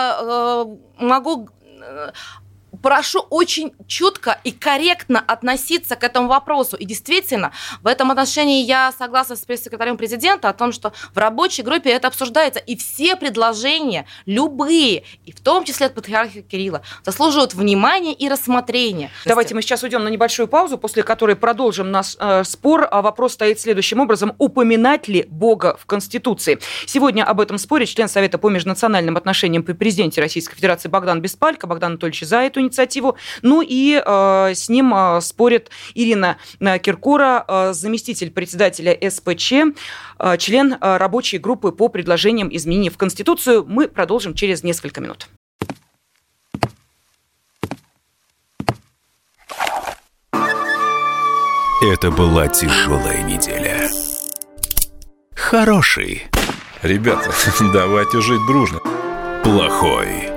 могу 0.98 1.50
прошу 2.82 3.20
очень 3.30 3.74
четко 3.88 4.40
и 4.44 4.52
корректно 4.52 5.20
относиться 5.20 5.96
к 5.96 6.04
этому 6.04 6.28
вопросу. 6.28 6.76
И 6.78 6.86
действительно, 6.86 7.52
в 7.82 7.88
этом 7.88 8.12
отношении 8.12 8.64
я 8.64 8.92
согласна 8.98 9.36
с 9.36 9.42
пресс-секретарем 9.42 9.98
президента 9.98 10.50
о 10.50 10.54
том, 10.54 10.72
что 10.72 10.94
в 11.14 11.18
рабочей 11.18 11.64
группе 11.64 11.90
это 11.90 12.08
обсуждается. 12.08 12.60
И 12.60 12.76
все 12.76 13.16
предложения, 13.16 14.06
любые, 14.26 15.04
и 15.26 15.32
в 15.32 15.40
том 15.42 15.64
числе 15.64 15.88
от 15.88 15.96
патриарха 15.96 16.42
Кирилла, 16.42 16.82
заслуживают 17.04 17.54
внимания 17.54 18.14
и 18.14 18.30
рассмотрения. 18.30 19.12
Давайте 19.26 19.56
мы 19.56 19.62
сейчас 19.62 19.84
уйдем 19.84 20.04
на 20.04 20.10
небольшую 20.10 20.48
паузу, 20.48 20.78
после 20.78 21.04
которой 21.04 21.36
продолжим 21.36 21.92
наш 21.92 22.16
э, 22.20 22.44
спор. 22.44 22.88
А 22.90 23.02
вопрос 23.02 23.34
стоит 23.34 23.60
следующим 23.60 24.00
образом. 24.00 24.34
Упоминать 24.38 25.08
ли 25.08 25.26
Бога 25.30 25.78
в 25.80 25.86
Конституции? 25.86 26.60
Сегодня 26.86 27.24
об 27.24 27.42
этом 27.42 27.58
споре 27.58 27.86
член 27.86 28.08
Совета 28.08 28.38
по 28.38 28.50
межнациональным 28.50 29.18
отношениям 29.18 29.64
при 29.64 29.74
президенте 29.74 30.22
Российской 30.22 30.56
Федерации 30.56 30.90
Богдан 30.90 31.22
Беспалько. 31.22 31.68
Богдан 31.68 31.92
Анатольевич 31.94 32.22
за 32.22 32.38
эту 32.38 32.60
инициативу. 32.68 33.18
Ну 33.42 33.62
и 33.62 34.02
э, 34.04 34.52
с 34.54 34.70
ним 34.70 34.94
э, 34.94 35.22
спорит 35.22 35.70
Ирина 35.96 36.38
э, 36.60 36.80
Киркора, 36.80 37.44
э, 37.48 37.74
заместитель 37.74 38.32
председателя 38.32 38.98
СПЧ, 39.10 39.54
э, 40.20 40.38
член 40.38 40.74
э, 40.74 40.98
рабочей 40.98 41.38
группы 41.38 41.72
по 41.72 41.88
предложениям 41.88 42.50
изменений 42.56 42.90
в 42.90 42.98
Конституцию. 42.98 43.66
Мы 43.68 43.88
продолжим 43.88 44.34
через 44.34 44.64
несколько 44.64 45.02
минут. 45.02 45.28
Это 51.82 52.10
была 52.10 52.48
тяжелая 52.48 53.22
неделя. 53.24 53.88
Хороший. 55.36 56.28
Ребята, 56.82 57.32
давайте 57.74 58.20
жить 58.20 58.46
дружно. 58.48 58.80
Плохой. 59.44 60.37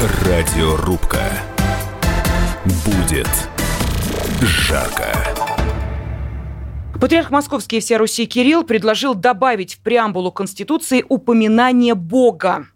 Радиорубка. 0.00 1.24
Будет 2.84 3.26
жарко. 4.40 5.12
Патриарх 7.00 7.30
Московский 7.30 7.78
и 7.78 7.80
вся 7.80 7.98
Руси 7.98 8.26
Кирилл 8.26 8.62
предложил 8.62 9.16
добавить 9.16 9.74
в 9.74 9.80
преамбулу 9.80 10.30
Конституции 10.30 11.04
упоминание 11.08 11.96
Бога. 11.96 12.66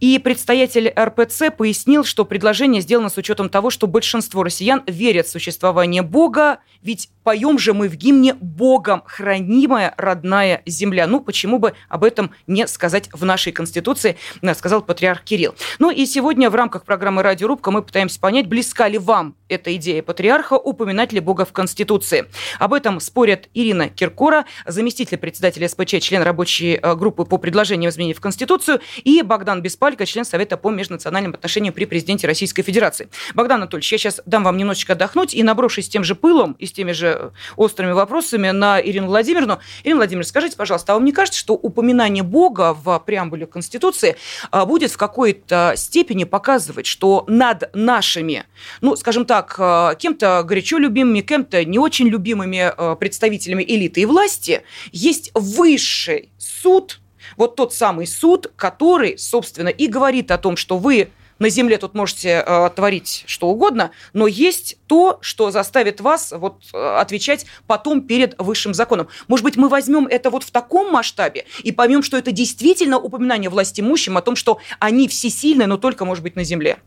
И 0.00 0.18
предстоятель 0.18 0.88
РПЦ 0.88 1.50
пояснил, 1.56 2.04
что 2.04 2.24
предложение 2.24 2.82
сделано 2.82 3.08
с 3.08 3.16
учетом 3.16 3.48
того, 3.48 3.70
что 3.70 3.86
большинство 3.86 4.42
россиян 4.42 4.82
верят 4.86 5.26
в 5.26 5.30
существование 5.30 6.02
Бога, 6.02 6.58
ведь 6.82 7.10
поем 7.22 7.58
же 7.58 7.74
мы 7.74 7.88
в 7.88 7.94
гимне 7.96 8.34
«Богом 8.34 9.02
хранимая 9.06 9.94
родная 9.96 10.62
земля». 10.66 11.06
Ну, 11.06 11.20
почему 11.20 11.58
бы 11.58 11.74
об 11.88 12.04
этом 12.04 12.32
не 12.46 12.66
сказать 12.66 13.08
в 13.12 13.24
нашей 13.24 13.52
Конституции, 13.52 14.16
э, 14.40 14.54
сказал 14.54 14.82
патриарх 14.82 15.22
Кирилл. 15.22 15.54
Ну 15.78 15.90
и 15.90 16.06
сегодня 16.06 16.50
в 16.50 16.54
рамках 16.54 16.84
программы 16.84 17.22
«Радиорубка» 17.22 17.70
мы 17.70 17.82
пытаемся 17.82 18.18
понять, 18.18 18.46
близка 18.46 18.88
ли 18.88 18.98
вам 18.98 19.36
эта 19.48 19.74
идея 19.76 20.02
патриарха, 20.02 20.54
упоминать 20.54 21.12
ли 21.12 21.20
Бога 21.20 21.44
в 21.44 21.52
Конституции. 21.52 22.26
Об 22.58 22.72
этом 22.72 23.00
спорят 23.00 23.48
Ирина 23.54 23.88
Киркора, 23.88 24.46
заместитель 24.66 25.18
председателя 25.18 25.68
СПЧ, 25.68 26.00
член 26.00 26.22
рабочей 26.22 26.78
э, 26.82 26.94
группы 26.94 27.24
по 27.24 27.38
предложениям 27.38 27.90
изменений 27.90 28.14
в 28.14 28.20
Конституцию, 28.20 28.80
и 29.04 29.22
Богдан 29.22 29.51
Беспалько, 29.60 30.06
член 30.06 30.24
Совета 30.24 30.56
по 30.56 30.70
межнациональным 30.70 31.34
отношениям 31.34 31.74
при 31.74 31.84
президенте 31.84 32.26
Российской 32.26 32.62
Федерации. 32.62 33.08
Богдан 33.34 33.58
Анатольевич, 33.58 33.92
я 33.92 33.98
сейчас 33.98 34.20
дам 34.24 34.44
вам 34.44 34.56
немножечко 34.56 34.94
отдохнуть 34.94 35.34
и 35.34 35.42
наброшусь 35.42 35.88
тем 35.88 36.04
же 36.04 36.14
пылом 36.14 36.52
и 36.58 36.66
с 36.66 36.72
теми 36.72 36.92
же 36.92 37.32
острыми 37.56 37.92
вопросами 37.92 38.50
на 38.50 38.80
Ирину 38.80 39.08
Владимировну. 39.08 39.58
Ирина 39.84 39.98
Владимировна, 39.98 40.28
скажите, 40.28 40.56
пожалуйста, 40.56 40.92
а 40.92 40.94
вам 40.94 41.04
не 41.04 41.12
кажется, 41.12 41.38
что 41.38 41.54
упоминание 41.54 42.22
Бога 42.22 42.72
в 42.72 42.98
преамбуле 43.04 43.46
Конституции 43.46 44.16
а, 44.50 44.64
будет 44.64 44.90
в 44.90 44.96
какой-то 44.96 45.74
степени 45.76 46.24
показывать, 46.24 46.86
что 46.86 47.24
над 47.26 47.74
нашими, 47.74 48.44
ну, 48.80 48.96
скажем 48.96 49.26
так, 49.26 49.56
а, 49.58 49.94
кем-то 49.96 50.42
горячо 50.44 50.78
любимыми, 50.78 51.20
кем-то 51.20 51.64
не 51.64 51.78
очень 51.78 52.08
любимыми 52.08 52.72
представителями 52.96 53.62
элиты 53.62 54.00
и 54.00 54.06
власти 54.06 54.62
есть 54.92 55.30
высший 55.34 56.30
суд, 56.38 57.01
вот 57.36 57.56
тот 57.56 57.72
самый 57.72 58.06
суд, 58.06 58.52
который, 58.56 59.18
собственно, 59.18 59.68
и 59.68 59.86
говорит 59.86 60.30
о 60.30 60.38
том, 60.38 60.56
что 60.56 60.78
вы 60.78 61.10
на 61.42 61.48
земле 61.48 61.76
тут 61.76 61.94
можете 61.94 62.44
э, 62.46 62.70
творить 62.74 63.24
что 63.26 63.48
угодно, 63.48 63.90
но 64.12 64.26
есть 64.26 64.76
то, 64.86 65.18
что 65.20 65.50
заставит 65.50 66.00
вас 66.00 66.32
вот, 66.32 66.62
э, 66.72 66.96
отвечать 66.98 67.46
потом 67.66 68.02
перед 68.02 68.40
высшим 68.40 68.74
законом. 68.74 69.08
Может 69.26 69.44
быть, 69.44 69.56
мы 69.56 69.68
возьмем 69.68 70.06
это 70.06 70.30
вот 70.30 70.44
в 70.44 70.50
таком 70.52 70.92
масштабе 70.92 71.44
и 71.64 71.72
поймем, 71.72 72.02
что 72.02 72.16
это 72.16 72.30
действительно 72.30 72.98
упоминание 72.98 73.50
власть 73.50 73.78
имущим 73.80 74.16
о 74.16 74.22
том, 74.22 74.36
что 74.36 74.58
они 74.78 75.08
всесильны, 75.08 75.66
но 75.66 75.76
только, 75.78 76.04
может 76.04 76.22
быть, 76.22 76.36
на 76.36 76.44
земле. 76.44 76.78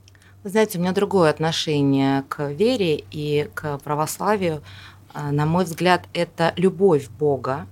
Вы 0.43 0.51
знаете, 0.51 0.77
у 0.77 0.81
меня 0.81 0.93
другое 0.93 1.31
отношение 1.31 2.23
к 2.29 2.49
вере 2.49 3.03
и 3.11 3.49
к 3.53 3.77
православию. 3.79 4.63
Э, 5.13 5.31
на 5.31 5.45
мой 5.45 5.65
взгляд, 5.65 6.05
это 6.13 6.53
любовь 6.55 7.09
Бога, 7.09 7.67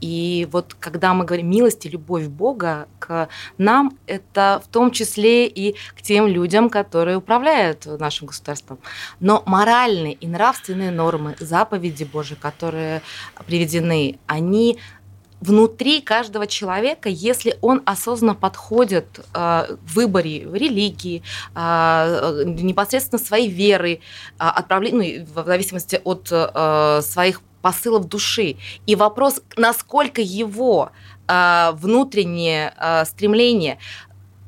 и 0.00 0.48
вот 0.50 0.74
когда 0.78 1.14
мы 1.14 1.24
говорим 1.24 1.50
милость 1.50 1.86
и 1.86 1.88
любовь 1.88 2.26
Бога 2.26 2.88
к 2.98 3.28
нам, 3.58 3.98
это 4.06 4.62
в 4.64 4.68
том 4.68 4.90
числе 4.90 5.46
и 5.46 5.76
к 5.96 6.02
тем 6.02 6.26
людям, 6.26 6.70
которые 6.70 7.16
управляют 7.16 7.86
нашим 7.86 8.28
государством. 8.28 8.78
Но 9.20 9.42
моральные 9.46 10.14
и 10.14 10.26
нравственные 10.26 10.90
нормы, 10.90 11.36
заповеди 11.38 12.04
Божьи, 12.04 12.34
которые 12.34 13.02
приведены, 13.46 14.18
они 14.26 14.78
внутри 15.40 16.00
каждого 16.00 16.46
человека, 16.46 17.08
если 17.08 17.56
он 17.60 17.82
осознанно 17.86 18.34
подходит 18.34 19.20
э, 19.34 19.76
в 19.82 19.94
выборе 19.94 20.40
религии, 20.40 21.22
э, 21.54 22.42
непосредственно 22.44 23.18
своей 23.18 23.48
веры, 23.48 23.92
э, 23.92 23.98
отправления, 24.38 25.26
ну, 25.34 25.42
в 25.42 25.46
зависимости 25.46 26.00
от 26.04 26.28
э, 26.30 27.00
своих 27.02 27.40
посылов 27.62 28.08
души. 28.08 28.56
И 28.86 28.96
вопрос, 28.96 29.40
насколько 29.56 30.20
его 30.20 30.90
э, 31.28 31.70
внутреннее 31.74 32.74
э, 32.78 33.04
стремление 33.04 33.78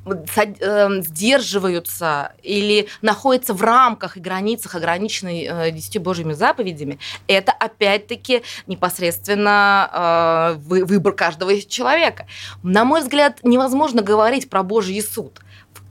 Эм, 0.05 1.01
сдерживаются 1.01 2.33
или 2.43 2.89
находятся 3.01 3.53
в 3.53 3.61
рамках 3.61 4.17
и 4.17 4.19
границах, 4.19 4.75
ограниченной 4.75 5.47
э, 5.49 5.71
десятью 5.71 6.01
Божьими 6.01 6.33
заповедями, 6.33 6.99
это 7.27 7.53
опять-таки 7.53 8.43
непосредственно 8.67 10.57
э, 10.57 10.83
выбор 10.83 11.13
каждого 11.13 11.57
человека. 11.61 12.27
На 12.63 12.83
мой 12.83 12.99
взгляд, 12.99 13.39
невозможно 13.43 14.01
говорить 14.01 14.49
про 14.49 14.61
Божий 14.61 15.01
суд 15.01 15.39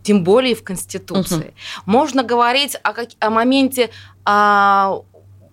тем 0.03 0.25
более 0.25 0.57
в 0.57 0.65
Конституции. 0.65 1.37
Угу. 1.37 1.53
Можно 1.87 2.23
говорить 2.25 2.77
о, 2.83 2.93
о 3.21 3.31
моменте 3.31 3.91
а, 4.25 5.01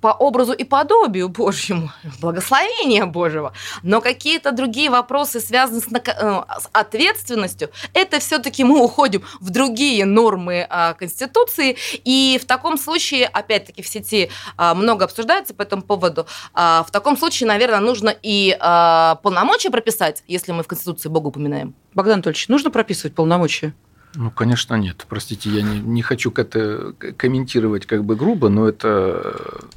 по 0.02 0.08
образу 0.08 0.54
и 0.54 0.64
подобию 0.64 1.30
Божьему, 1.30 1.92
благословения 2.22 3.06
Божьего. 3.06 3.54
Но 3.84 4.02
какие-то 4.02 4.52
другие 4.52 4.90
вопросы, 4.90 5.40
связанные 5.40 5.82
с, 5.82 5.88
э, 5.88 6.44
с 6.60 6.70
ответственностью, 6.72 7.70
это 7.94 8.20
все-таки 8.20 8.64
мы 8.64 8.84
уходим 8.84 9.24
в 9.40 9.50
другие 9.50 10.06
нормы 10.06 10.66
а, 10.70 10.94
Конституции. 10.94 11.78
И 12.06 12.40
в 12.42 12.46
таком 12.46 12.78
случае, 12.78 13.28
опять-таки, 13.28 13.82
в 13.82 13.88
сети 13.88 14.30
а, 14.58 14.74
много 14.74 15.06
обсуждается 15.06 15.54
по 15.54 15.62
этому 15.62 15.82
поводу. 15.82 16.28
А, 16.54 16.84
в 16.88 16.92
таком 16.92 17.18
случае, 17.18 17.48
наверное, 17.48 17.80
нужно 17.80 18.16
и 18.22 18.58
а, 18.60 19.16
полномочия 19.16 19.70
прописать, 19.70 20.24
если 20.28 20.52
мы 20.52 20.64
в 20.64 20.68
Конституции 20.68 21.10
Бога 21.10 21.28
упоминаем. 21.28 21.76
Богдан 21.94 22.16
Анатольевич, 22.16 22.48
нужно 22.48 22.72
прописывать 22.72 23.16
полномочия? 23.16 23.74
Ну, 24.16 24.32
конечно, 24.32 24.76
нет. 24.76 25.06
Простите, 25.08 25.50
я 25.50 25.62
не, 25.62 25.80
не 25.80 26.02
хочу 26.02 26.32
это 26.32 26.94
комментировать 27.18 27.86
как 27.86 28.04
бы 28.04 28.16
грубо, 28.16 28.50
но 28.50 28.68
это 28.68 29.68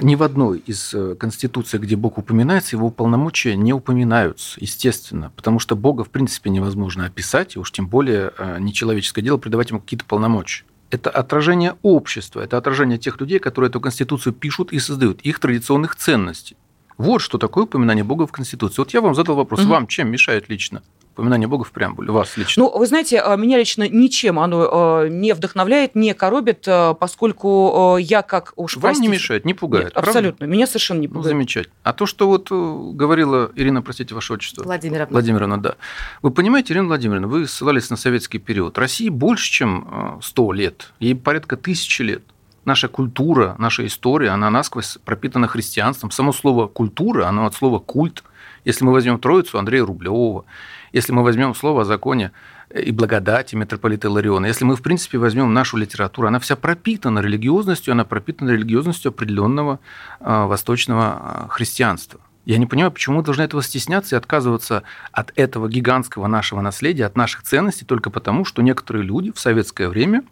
ни 0.00 0.14
в 0.14 0.22
одной 0.22 0.58
из 0.58 0.94
э, 0.94 1.14
конституций, 1.16 1.78
где 1.78 1.96
Бог 1.96 2.18
упоминается, 2.18 2.76
его 2.76 2.90
полномочия 2.90 3.56
не 3.56 3.72
упоминаются, 3.72 4.58
естественно, 4.60 5.32
потому 5.36 5.58
что 5.58 5.76
Бога 5.76 6.04
в 6.04 6.10
принципе 6.10 6.50
невозможно 6.50 7.06
описать, 7.06 7.56
и 7.56 7.58
уж 7.58 7.72
тем 7.72 7.88
более 7.88 8.32
э, 8.38 8.58
нечеловеческое 8.58 9.24
дело 9.24 9.36
придавать 9.36 9.70
ему 9.70 9.80
какие-то 9.80 10.04
полномочия. 10.04 10.64
Это 10.90 11.10
отражение 11.10 11.76
общества, 11.82 12.40
это 12.40 12.56
отражение 12.56 12.98
тех 12.98 13.20
людей, 13.20 13.38
которые 13.38 13.70
эту 13.70 13.80
конституцию 13.80 14.32
пишут 14.32 14.72
и 14.72 14.78
создают, 14.78 15.20
их 15.22 15.40
традиционных 15.40 15.96
ценностей. 15.96 16.56
Вот 16.98 17.20
что 17.20 17.38
такое 17.38 17.64
упоминание 17.64 18.04
Бога 18.04 18.26
в 18.26 18.32
Конституции. 18.32 18.76
Вот 18.78 18.92
я 18.92 19.00
вам 19.00 19.14
задал 19.14 19.36
вопрос, 19.36 19.60
угу. 19.60 19.70
вам 19.70 19.86
чем 19.86 20.10
мешает 20.10 20.48
лично? 20.48 20.82
Упоминание 21.12 21.46
Бога 21.46 21.64
в 21.64 21.72
преамбуле, 21.72 22.10
вас 22.10 22.36
лично? 22.36 22.64
Ну, 22.64 22.78
вы 22.78 22.86
знаете, 22.86 23.20
а, 23.20 23.36
меня 23.36 23.58
лично 23.58 23.88
ничем 23.88 24.38
оно 24.38 24.68
а, 24.70 25.08
не 25.08 25.32
вдохновляет, 25.32 25.94
не 25.94 26.14
коробит, 26.14 26.64
а, 26.66 26.94
поскольку 26.94 27.96
я 27.98 28.22
как 28.22 28.52
уж... 28.56 28.76
Вам 28.76 28.82
простите, 28.82 29.08
не 29.08 29.12
мешает, 29.12 29.44
не 29.44 29.54
пугает, 29.54 29.86
Нет, 29.86 29.96
абсолютно, 29.96 30.44
меня 30.44 30.66
совершенно 30.66 31.00
не 31.00 31.08
ну, 31.08 31.14
пугает. 31.14 31.32
Ну, 31.32 31.38
замечательно. 31.38 31.74
А 31.82 31.92
то, 31.92 32.06
что 32.06 32.26
вот 32.26 32.48
э, 32.50 32.54
говорила 32.94 33.52
Ирина, 33.54 33.82
простите, 33.82 34.14
ваше 34.14 34.34
отчество. 34.34 34.62
Владимировна. 34.64 35.12
Владимировна, 35.12 35.60
да. 35.60 35.74
Вы 36.22 36.30
понимаете, 36.30 36.72
Ирина 36.72 36.86
Владимировна, 36.86 37.28
вы 37.28 37.46
ссылались 37.46 37.90
на 37.90 37.96
советский 37.96 38.38
период. 38.38 38.78
России 38.78 39.08
больше, 39.08 39.50
чем 39.50 40.18
100 40.22 40.52
лет, 40.52 40.92
ей 41.00 41.14
порядка 41.14 41.56
тысячи 41.56 42.02
лет 42.02 42.22
наша 42.64 42.88
культура, 42.88 43.56
наша 43.58 43.86
история, 43.86 44.30
она 44.30 44.50
насквозь 44.50 44.98
пропитана 45.04 45.48
христианством. 45.48 46.10
Само 46.10 46.32
слово 46.32 46.68
«культура», 46.68 47.26
оно 47.26 47.46
от 47.46 47.54
слова 47.54 47.78
«культ». 47.78 48.22
Если 48.64 48.84
мы 48.84 48.92
возьмем 48.92 49.18
Троицу 49.18 49.58
Андрея 49.58 49.84
Рублева, 49.84 50.44
если 50.92 51.12
мы 51.12 51.22
возьмем 51.22 51.54
слово 51.54 51.82
о 51.82 51.84
законе 51.84 52.32
и 52.72 52.92
благодати 52.92 53.54
митрополита 53.54 54.08
Лариона, 54.10 54.46
если 54.46 54.64
мы, 54.64 54.76
в 54.76 54.82
принципе, 54.82 55.18
возьмем 55.18 55.52
нашу 55.52 55.76
литературу, 55.76 56.28
она 56.28 56.38
вся 56.38 56.56
пропитана 56.56 57.18
религиозностью, 57.18 57.92
она 57.92 58.04
пропитана 58.04 58.50
религиозностью 58.50 59.10
определенного 59.10 59.80
а, 60.20 60.46
восточного 60.46 61.04
а, 61.04 61.46
христианства. 61.48 62.20
Я 62.44 62.58
не 62.58 62.66
понимаю, 62.66 62.90
почему 62.90 63.18
мы 63.18 63.22
должны 63.22 63.42
этого 63.42 63.62
стесняться 63.62 64.16
и 64.16 64.18
отказываться 64.18 64.82
от 65.12 65.32
этого 65.36 65.68
гигантского 65.68 66.26
нашего 66.26 66.60
наследия, 66.60 67.04
от 67.06 67.16
наших 67.16 67.42
ценностей, 67.42 67.84
только 67.84 68.10
потому, 68.10 68.44
что 68.44 68.62
некоторые 68.62 69.04
люди 69.04 69.32
в 69.32 69.38
советское 69.38 69.88
время 69.88 70.24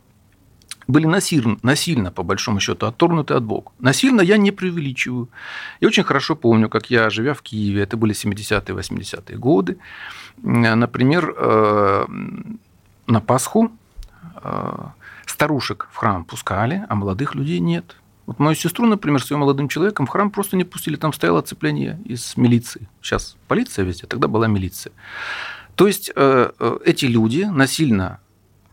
были 0.90 1.06
насильно, 1.06 1.56
насильно, 1.62 2.10
по 2.10 2.22
большому 2.22 2.60
счету, 2.60 2.86
отторгнуты 2.86 3.34
от 3.34 3.42
Бога. 3.42 3.70
Насильно 3.78 4.20
я 4.20 4.36
не 4.36 4.52
преувеличиваю. 4.52 5.28
Я 5.80 5.88
очень 5.88 6.04
хорошо 6.04 6.36
помню, 6.36 6.68
как 6.68 6.90
я, 6.90 7.10
живя 7.10 7.34
в 7.34 7.42
Киеве, 7.42 7.82
это 7.82 7.96
были 7.96 8.14
70-е, 8.14 8.74
80-е 8.74 9.36
годы, 9.36 9.78
Например, 10.42 11.34
э, 11.36 12.06
на 13.06 13.20
Пасху 13.20 13.72
э, 14.42 14.78
старушек 15.26 15.88
в 15.92 15.96
храм 15.96 16.24
пускали, 16.24 16.84
а 16.88 16.94
молодых 16.94 17.34
людей 17.34 17.60
нет. 17.60 17.96
Вот 18.26 18.38
мою 18.38 18.54
сестру, 18.54 18.86
например, 18.86 19.22
своим 19.22 19.40
молодым 19.40 19.68
человеком 19.68 20.06
в 20.06 20.08
храм 20.08 20.30
просто 20.30 20.56
не 20.56 20.64
пустили, 20.64 20.96
там 20.96 21.12
стояло 21.12 21.40
оцепление 21.40 22.00
из 22.04 22.36
милиции. 22.36 22.88
Сейчас 23.02 23.36
полиция 23.48 23.84
везде, 23.84 24.06
тогда 24.06 24.28
была 24.28 24.46
милиция. 24.46 24.92
То 25.74 25.86
есть 25.86 26.10
э, 26.14 26.50
эти 26.84 27.04
люди 27.06 27.42
насильно 27.42 28.20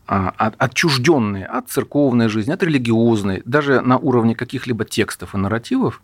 отчужденные 0.07 1.45
от 1.45 1.69
церковной 1.69 2.29
жизни, 2.29 2.51
от 2.51 2.63
религиозной, 2.63 3.41
даже 3.45 3.81
на 3.81 3.97
уровне 3.97 4.35
каких-либо 4.35 4.85
текстов 4.85 5.35
и 5.35 5.37
нарративов, 5.37 6.01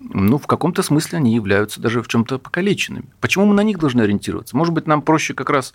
ну, 0.00 0.38
в 0.38 0.46
каком-то 0.46 0.82
смысле 0.82 1.18
они 1.18 1.34
являются 1.34 1.80
даже 1.80 2.02
в 2.02 2.08
чем-то 2.08 2.38
покалеченными. 2.38 3.06
Почему 3.20 3.46
мы 3.46 3.54
на 3.54 3.62
них 3.62 3.78
должны 3.78 4.00
ориентироваться? 4.02 4.56
Может 4.56 4.74
быть, 4.74 4.86
нам 4.86 5.02
проще 5.02 5.34
как 5.34 5.50
раз 5.50 5.74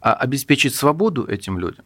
а, 0.00 0.14
обеспечить 0.14 0.74
свободу 0.74 1.26
этим 1.26 1.58
людям? 1.58 1.84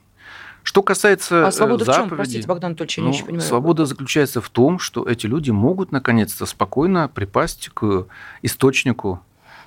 Что 0.62 0.82
касается 0.82 1.46
а 1.46 1.52
свобода 1.52 1.84
заповедей, 1.84 2.06
в 2.06 2.08
чем, 2.08 2.16
простите, 2.16 2.46
Богдан 2.46 2.68
Анатольевич, 2.68 2.98
я 2.98 3.04
ну, 3.04 3.10
не 3.10 3.22
понимаю. 3.22 3.40
Свобода 3.40 3.86
заключается 3.86 4.40
в 4.40 4.50
том, 4.50 4.78
что 4.78 5.04
эти 5.04 5.26
люди 5.26 5.50
могут 5.50 5.90
наконец-то 5.90 6.44
спокойно 6.46 7.08
припасть 7.08 7.70
к 7.72 8.06
источнику 8.42 9.20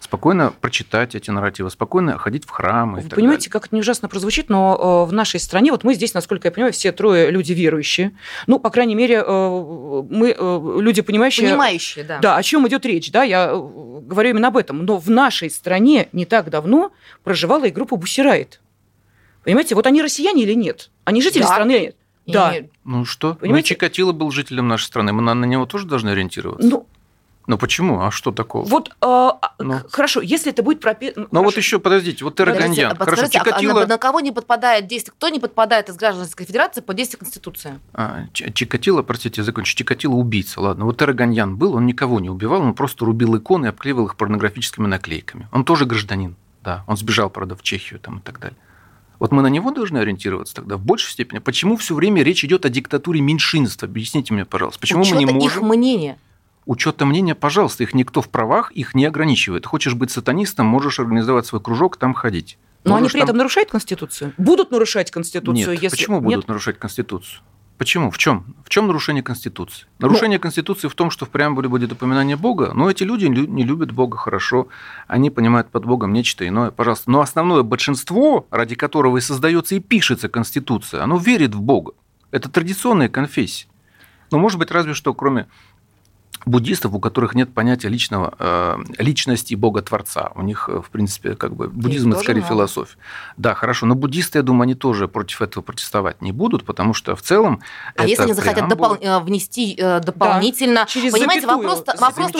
спокойно 0.04 0.54
прочитать 0.62 1.16
эти 1.16 1.32
нарративы, 1.32 1.70
спокойно 1.70 2.18
ходить 2.18 2.46
в 2.46 2.50
храмы. 2.50 3.02
Вы 3.02 3.10
понимаете, 3.10 3.50
далее. 3.50 3.52
как 3.52 3.66
это 3.68 3.76
не 3.76 3.82
ужасно 3.82 4.10
прозвучит, 4.10 4.50
но 4.50 5.06
э, 5.06 5.10
в 5.10 5.14
нашей 5.14 5.40
стране, 5.40 5.72
вот 5.72 5.84
мы 5.84 5.94
здесь, 5.94 6.14
насколько 6.14 6.48
я 6.48 6.52
понимаю, 6.52 6.74
все 6.74 6.92
трое 6.92 7.32
люди 7.32 7.54
верующие. 7.54 8.12
Ну, 8.48 8.60
по 8.60 8.70
крайней 8.70 8.96
мере, 8.96 9.24
э, 9.26 10.04
мы 10.10 10.36
э, 10.38 10.78
люди 10.82 11.02
понимающие. 11.02 11.48
Понимающие, 11.48 12.04
да. 12.04 12.20
Да, 12.20 12.38
о 12.38 12.44
чем 12.44 12.68
идет 12.68 12.86
речь, 12.86 13.12
да, 13.12 13.24
я 13.24 13.54
говорю 13.54 14.32
именно 14.32 14.50
об 14.50 14.58
этом. 14.58 14.86
Но 14.86 14.98
в 14.98 15.10
нашей 15.10 15.50
стране 15.50 16.10
не 16.12 16.26
так 16.26 16.50
давно 16.50 16.92
проживала 17.24 17.66
и 17.66 17.72
группа 17.72 17.96
Бусирайт. 17.96 18.60
Понимаете, 19.44 19.76
вот 19.76 19.88
они 19.88 20.02
россияне 20.02 20.44
или 20.44 20.54
нет? 20.54 20.90
Они 21.06 21.22
жители 21.22 21.42
да. 21.42 21.48
страны 21.48 21.72
или 21.72 21.86
нет? 21.86 21.96
И... 22.26 22.32
Да. 22.32 22.54
Ну 22.86 23.06
что? 23.06 23.36
Понимаете? 23.36 23.74
Ну, 23.74 23.76
Чикатило 23.76 24.12
был 24.12 24.32
жителем 24.32 24.68
нашей 24.68 24.86
страны. 24.86 25.12
Мы 25.12 25.22
на, 25.22 25.34
на 25.34 25.46
него 25.46 25.66
тоже 25.66 25.86
должны 25.86 26.10
ориентироваться. 26.10 26.68
Ну, 26.68 26.88
ну 27.46 27.58
почему? 27.58 28.02
А 28.02 28.12
что 28.12 28.32
такого? 28.32 28.66
Вот 28.66 28.90
э, 29.02 29.30
ну. 29.60 29.80
хорошо, 29.90 30.22
если 30.22 30.52
это 30.52 30.64
будет 30.64 30.80
прописано. 30.80 31.28
Ну 31.30 31.44
вот 31.44 31.58
еще, 31.58 31.78
подождите, 31.80 32.24
вот 32.24 32.36
Терраганьян. 32.36 32.96
Хорошо, 32.96 33.28
Чикатило... 33.28 33.82
а 33.82 33.84
на, 33.84 33.88
на 33.88 33.98
кого 33.98 34.22
не 34.22 34.32
подпадает 34.32 34.88
действие? 34.88 35.14
Кто 35.18 35.28
не 35.28 35.40
подпадает 35.40 35.90
из 35.90 35.96
граждан 35.98 36.22
Российской 36.22 36.46
Федерации 36.46 36.80
по 36.80 36.94
действию 36.94 37.20
Конституции? 37.20 37.80
А, 37.94 38.26
Чикатило, 38.34 39.02
простите, 39.02 39.42
я 39.42 39.46
закончу. 39.46 39.76
Чикатило 39.76 40.14
убийца, 40.14 40.62
ладно. 40.62 40.86
Вот 40.86 40.98
Терраганьян 40.98 41.58
был, 41.58 41.76
он 41.76 41.86
никого 41.86 42.22
не 42.22 42.30
убивал, 42.30 42.62
он 42.62 42.74
просто 42.74 43.04
рубил 43.06 43.38
иконы 43.38 43.66
и 43.66 43.70
обклеивал 43.70 44.06
их 44.06 44.16
порнографическими 44.16 44.88
наклейками. 44.88 45.50
Он 45.52 45.66
тоже 45.66 45.86
гражданин, 45.86 46.36
да. 46.64 46.86
Он 46.88 46.96
сбежал, 46.96 47.30
правда, 47.30 47.56
в 47.58 47.62
Чехию 47.62 48.00
там 48.00 48.20
и 48.20 48.22
так 48.22 48.40
далее. 48.40 48.58
Вот 49.20 49.32
мы 49.32 49.42
на 49.42 49.48
него 49.48 49.72
должны 49.72 50.00
ориентироваться 50.00 50.56
тогда 50.56 50.78
в 50.78 50.82
большей 50.84 51.12
степени. 51.12 51.40
Почему 51.40 51.76
все 51.76 51.94
время 51.94 52.24
речь 52.24 52.44
идет 52.44 52.66
о 52.66 52.70
диктатуре 52.70 53.22
меньшинства? 53.22 53.88
Объясните 53.88 54.34
мне, 54.34 54.46
пожалуйста. 54.46 54.80
Почему 54.80 55.02
Учета 55.02 55.16
мы 55.16 55.24
не 55.24 55.34
можем... 55.34 55.64
их 55.64 55.70
мнение 55.70 56.18
учета 56.66 57.06
мнения, 57.06 57.36
пожалуйста, 57.36 57.84
их 57.84 57.94
никто 57.94 58.22
в 58.22 58.30
правах 58.30 58.72
их 58.72 58.96
не 58.96 59.06
ограничивает. 59.06 59.66
Хочешь 59.66 59.96
быть 59.96 60.12
сатанистом, 60.12 60.66
можешь 60.66 61.00
организовать 61.00 61.46
свой 61.46 61.62
кружок, 61.62 61.98
там 61.98 62.14
ходить. 62.14 62.58
Но 62.84 62.96
Можешь 62.96 63.04
они 63.04 63.10
при 63.12 63.20
там... 63.20 63.30
этом 63.30 63.38
нарушают 63.38 63.72
Конституцию? 63.72 64.34
Будут 64.38 64.72
нарушать 64.72 65.10
Конституцию? 65.10 65.74
Нет, 65.74 65.82
если... 65.82 65.96
почему 65.96 66.20
будут 66.20 66.40
Нет? 66.40 66.48
нарушать 66.48 66.80
Конституцию? 66.80 67.42
Почему? 67.78 68.12
В 68.12 68.18
чем? 68.18 68.56
В 68.64 68.70
чем 68.70 68.88
нарушение 68.88 69.24
Конституции? 69.24 69.88
Нарушение 70.00 70.38
ну, 70.38 70.44
Конституции 70.44 70.88
в 70.88 70.94
том, 70.94 71.10
что 71.10 71.26
в 71.26 71.30
преамбуле 71.30 71.68
будет 71.68 71.92
упоминание 71.92 72.36
Бога, 72.36 72.72
но 72.74 72.90
эти 72.90 73.04
люди 73.04 73.26
не 73.26 73.64
любят 73.64 73.92
Бога 73.92 74.18
хорошо, 74.18 74.68
они 75.08 75.30
понимают 75.30 75.70
под 75.70 75.86
Богом 75.86 76.14
нечто 76.14 76.48
иное, 76.48 76.72
пожалуйста. 76.72 77.10
Но 77.10 77.22
основное 77.22 77.64
большинство, 77.64 78.46
ради 78.52 78.76
которого 78.76 79.18
и 79.18 79.22
создается 79.22 79.76
и 79.76 79.80
пишется 79.80 80.30
Конституция, 80.30 81.04
оно 81.04 81.18
верит 81.18 81.56
в 81.56 81.62
Бога. 81.62 81.94
Это 82.32 82.50
традиционная 82.50 83.10
конфессия. 83.10 83.68
Ну, 84.32 84.40
может 84.40 84.60
быть, 84.60 84.72
разве 84.72 84.94
что, 84.94 85.14
кроме 85.14 85.48
буддистов, 86.46 86.94
у 86.94 87.00
которых 87.00 87.36
нет 87.36 87.54
понятия 87.54 87.90
личного, 87.90 88.34
э, 88.40 88.78
личности 88.98 89.56
Бога-творца. 89.56 90.32
У 90.36 90.42
них, 90.42 90.70
э, 90.70 90.82
в 90.82 90.90
принципе, 90.90 91.36
как 91.36 91.56
бы 91.56 91.68
буддизм– 91.68 92.12
это 92.14 92.22
скорее 92.22 92.40
много. 92.42 92.54
философия. 92.54 92.98
Да, 93.38 93.54
хорошо, 93.54 93.86
но 93.86 93.96
буддисты, 93.96 94.40
я 94.40 94.44
думаю, 94.44 94.64
они 94.64 94.76
тоже 94.76 95.08
против 95.08 95.42
этого 95.42 95.64
протестовать 95.64 96.22
не 96.22 96.32
будут, 96.32 96.66
потому 96.66 96.94
что 96.94 97.16
в 97.16 97.22
целом 97.22 97.62
А 97.96 98.06
если 98.06 98.24
они 98.24 98.34
захотят 98.34 98.72
допол- 98.72 99.00
э, 99.02 99.20
внести 99.20 99.76
дополнительно… 99.76 100.82
Да, 100.82 100.86
через 100.86 101.12
Понимаете, 101.12 101.48
вопрос, 101.48 101.84
вопрос 102.00 102.32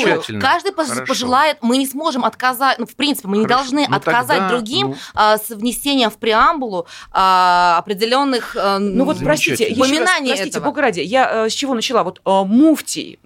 каждый 0.42 0.74
хорошо. 0.74 1.06
пожелает, 1.06 1.58
мы 1.62 1.78
не 1.78 1.88
сможем 1.88 2.26
отказать, 2.26 2.80
ну, 2.80 2.86
в 2.86 2.96
принципе, 2.96 3.28
мы 3.28 3.38
не 3.38 3.46
хорошо. 3.46 3.64
должны 3.64 3.88
ну, 3.88 3.96
отказать 3.96 4.40
тогда, 4.40 4.50
другим 4.50 4.96
ну... 5.14 5.22
с 5.22 5.50
внесением 5.50 6.10
в 6.10 6.18
преамбулу 6.18 6.88
определенных 7.12 8.56
Ну 8.56 9.06
вот, 9.06 9.20
простите, 9.20 9.74
упоминаний 9.74 10.30
простите, 10.30 10.50
этого. 10.50 10.66
Бога 10.66 10.82
ради, 10.82 11.00
я 11.02 11.50
с 11.50 11.54
чего 11.54 11.74
начала? 11.74 12.04
Вот 12.04 12.22
муфтий 12.26 13.20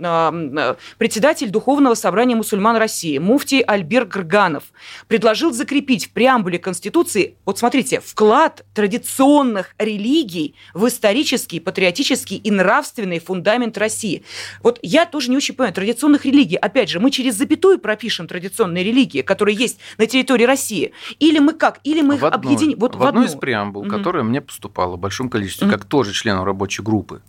председатель 0.97 1.49
Духовного 1.49 1.93
собрания 1.95 2.36
мусульман 2.36 2.75
России, 2.77 3.17
муфтий 3.17 3.62
Альбер 3.62 4.06
Грганов, 4.06 4.63
предложил 5.08 5.51
закрепить 5.53 6.08
в 6.08 6.12
преамбуле 6.12 6.60
Конституции, 6.60 7.36
вот 7.45 7.60
смотрите, 7.60 7.99
вклад 7.99 8.65
традиционных 8.73 9.73
религий 9.77 10.56
в 10.73 10.88
исторический, 10.88 11.60
патриотический 11.60 12.38
и 12.38 12.51
нравственный 12.51 13.19
фундамент 13.19 13.77
России. 13.77 14.23
Вот 14.62 14.80
я 14.82 15.06
тоже 15.06 15.30
не 15.30 15.38
очень 15.38 15.56
понимаю, 15.56 15.73
традиционных 15.73 16.25
религий, 16.25 16.56
опять 16.58 16.89
же, 16.89 16.99
мы 16.99 17.12
через 17.12 17.36
запятую 17.36 17.80
пропишем 17.80 18.27
традиционные 18.27 18.84
религии, 18.84 19.21
которые 19.21 19.56
есть 19.56 19.80
на 19.97 20.08
территории 20.08 20.43
России, 20.45 20.91
или 21.19 21.39
мы 21.39 21.53
как, 21.53 21.80
или 21.84 22.01
мы 22.01 22.15
в 22.17 22.25
их 22.25 22.34
объединим? 22.34 22.77
Вот 22.80 22.95
в, 22.95 22.99
в 22.99 23.03
одну. 23.06 23.23
из 23.23 23.36
преамбул, 23.36 23.84
Мгм. 23.86 23.97
которая 23.97 24.23
мне 24.23 24.41
поступала 24.41 24.95
в 24.95 24.99
большом 24.99 25.30
количестве, 25.30 25.67
Мгм. 25.67 25.75
как 25.77 25.86
тоже 25.86 26.13
члену 26.13 26.43
рабочей 26.43 26.82
группы, 26.82 27.21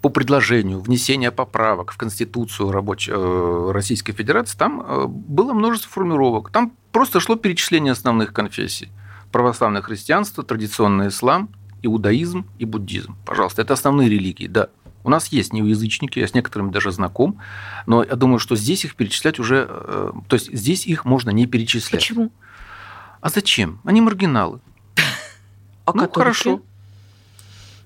по 0.00 0.08
предложению 0.08 0.80
внесения 0.80 1.30
поправок 1.30 1.92
в 1.92 1.96
Конституцию 1.96 2.72
рабочей, 2.72 3.12
э, 3.14 3.70
Российской 3.72 4.12
Федерации, 4.12 4.56
там 4.56 4.80
э, 4.80 5.06
было 5.06 5.52
множество 5.52 5.90
формулировок. 5.90 6.50
Там 6.50 6.72
просто 6.92 7.20
шло 7.20 7.36
перечисление 7.36 7.92
основных 7.92 8.32
конфессий. 8.32 8.88
Православное 9.30 9.82
христианство, 9.82 10.42
традиционный 10.42 11.08
ислам, 11.08 11.50
иудаизм 11.82 12.46
и 12.58 12.64
буддизм. 12.64 13.16
Пожалуйста, 13.26 13.62
это 13.62 13.74
основные 13.74 14.08
религии, 14.08 14.46
да. 14.46 14.68
У 15.04 15.10
нас 15.10 15.28
есть 15.28 15.52
неоязычники, 15.52 16.18
я 16.18 16.26
с 16.26 16.34
некоторыми 16.34 16.70
даже 16.70 16.92
знаком, 16.92 17.38
но 17.86 18.02
я 18.02 18.16
думаю, 18.16 18.38
что 18.38 18.56
здесь 18.56 18.84
их 18.84 18.96
перечислять 18.96 19.38
уже... 19.38 19.66
э, 19.68 20.12
То 20.28 20.34
есть 20.34 20.52
здесь 20.52 20.86
их 20.86 21.04
можно 21.04 21.30
не 21.30 21.46
перечислять. 21.46 22.00
Почему? 22.00 22.32
А 23.20 23.28
зачем? 23.28 23.80
Они 23.84 24.00
маргиналы. 24.00 24.60
А 25.84 25.92
ну, 25.92 26.00
католики? 26.00 26.18
хорошо. 26.18 26.62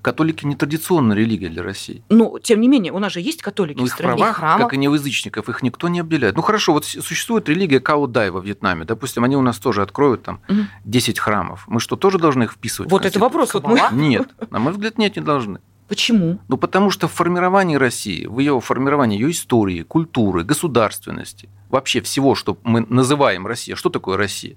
Католики 0.05 0.45
не 0.45 0.55
традиционная 0.55 1.17
религия 1.17 1.49
для 1.49 1.63
России. 1.63 2.03
Ну, 2.09 2.37
тем 2.37 2.61
не 2.61 2.67
менее, 2.67 2.93
у 2.93 2.99
нас 2.99 3.11
же 3.11 3.21
есть 3.21 3.41
католики 3.41 3.79
Ну, 3.79 3.85
в 3.85 3.89
стране. 3.89 4.17
правах, 4.17 4.35
храмов. 4.37 4.61
как 4.67 4.73
и 4.75 4.77
не 4.77 4.87
у 4.87 4.93
язычников, 4.93 5.49
их 5.49 5.63
никто 5.63 5.87
не 5.87 5.99
обделяет. 5.99 6.35
Ну, 6.35 6.43
хорошо, 6.43 6.73
вот 6.73 6.85
существует 6.85 7.49
религия 7.49 7.79
Као-Дай 7.79 8.29
во 8.29 8.39
Вьетнаме. 8.39 8.85
Допустим, 8.85 9.23
они 9.23 9.35
у 9.35 9.41
нас 9.41 9.57
тоже 9.57 9.81
откроют 9.81 10.21
там 10.21 10.41
Мгм. 10.47 10.67
10 10.83 11.17
храмов. 11.17 11.63
Мы 11.65 11.79
что, 11.79 11.95
тоже 11.95 12.19
должны 12.19 12.43
их 12.43 12.51
вписывать? 12.51 12.91
в 12.91 12.91
Вот 12.91 13.03
это 13.03 13.17
вопрос. 13.17 13.55
Вот 13.55 13.65
мы-? 13.65 13.79
Нет, 13.93 14.29
на 14.51 14.59
мой 14.59 14.73
взгляд, 14.73 14.99
нет, 14.99 15.15
не 15.15 15.23
должны. 15.23 15.57
Почему? 15.87 16.37
Ну, 16.49 16.57
потому 16.57 16.91
что 16.91 17.07
в 17.07 17.11
формировании 17.11 17.75
России, 17.77 18.27
в 18.27 18.37
ее 18.37 18.61
формировании 18.61 19.19
ее 19.19 19.31
истории, 19.31 19.81
культуры, 19.81 20.43
государственности, 20.43 21.49
вообще 21.69 22.01
всего, 22.01 22.35
что 22.35 22.59
мы 22.63 22.85
называем 22.89 23.47
Россия, 23.47 23.75
что 23.75 23.89
такое 23.89 24.17
Россия? 24.17 24.55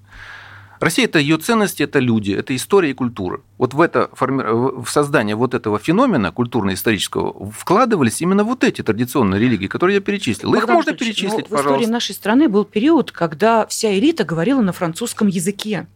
Россия– 0.80 1.04
это 1.06 1.18
ее 1.18 1.38
ценности, 1.38 1.82
это 1.82 1.98
люди, 1.98 2.32
это 2.32 2.54
история 2.54 2.90
и 2.90 2.94
культура. 2.94 3.40
Вот 3.58 3.74
в, 3.74 3.80
это, 3.80 4.10
форми- 4.12 4.82
в 4.82 4.88
создание 4.88 5.34
вот 5.36 5.54
этого 5.54 5.78
феномена 5.78 6.30
культурно-исторического 6.32 7.50
вкладывались 7.50 8.20
именно 8.20 8.44
вот 8.44 8.64
эти 8.64 8.82
традиционные 8.82 9.40
религии, 9.40 9.66
которые 9.66 9.96
я 9.96 10.00
перечислил. 10.00 10.54
Их 10.54 10.66
можно 10.68 10.90
Анатольевич, 10.90 11.16
перечислить, 11.16 11.50
но 11.50 11.56
в 11.56 11.60
истории 11.60 11.62
пожалуйста. 11.64 11.92
нашей 11.92 12.14
страны 12.14 12.48
был 12.48 12.64
период, 12.64 13.10
когда 13.12 13.66
вся 13.66 13.96
элита 13.98 14.24
говорила 14.24 14.60
на 14.60 14.72
французском 14.72 15.28
языке. 15.28 15.86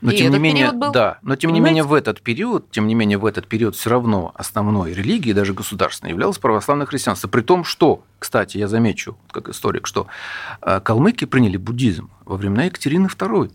Но 0.00 0.12
И 0.12 0.16
тем 0.16 0.32
не 0.32 0.38
менее, 0.38 0.72
был? 0.72 0.92
да, 0.92 1.18
но 1.20 1.36
тем 1.36 1.50
не 1.50 1.56
Понимаете? 1.56 1.70
менее 1.74 1.84
в 1.84 1.92
этот 1.92 2.22
период, 2.22 2.70
тем 2.70 2.86
не 2.86 2.94
менее 2.94 3.18
в 3.18 3.26
этот 3.26 3.46
период 3.46 3.76
все 3.76 3.90
равно 3.90 4.32
основной 4.34 4.94
религией, 4.94 5.34
даже 5.34 5.52
государственной, 5.52 6.10
являлось 6.12 6.38
православное 6.38 6.86
христианство. 6.86 7.28
При 7.28 7.42
том, 7.42 7.64
что, 7.64 8.02
кстати, 8.18 8.56
я 8.56 8.66
замечу, 8.66 9.18
как 9.30 9.50
историк, 9.50 9.86
что 9.86 10.06
э, 10.62 10.80
калмыки 10.80 11.26
приняли 11.26 11.58
буддизм 11.58 12.08
во 12.24 12.36
времена 12.38 12.64
Екатерины 12.64 13.08
II. 13.08 13.50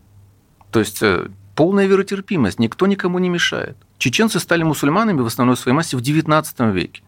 То 0.71 0.79
есть 0.79 1.01
э, 1.01 1.27
полная 1.55 1.85
веротерпимость, 1.85 2.59
никто 2.59 2.87
никому 2.87 3.19
не 3.19 3.29
мешает. 3.29 3.77
Чеченцы 3.97 4.39
стали 4.39 4.63
мусульманами 4.63 5.21
в 5.21 5.25
основной 5.25 5.57
своей 5.57 5.75
массе 5.75 5.97
в 5.97 6.01
XIX 6.01 6.71
веке. 6.71 7.01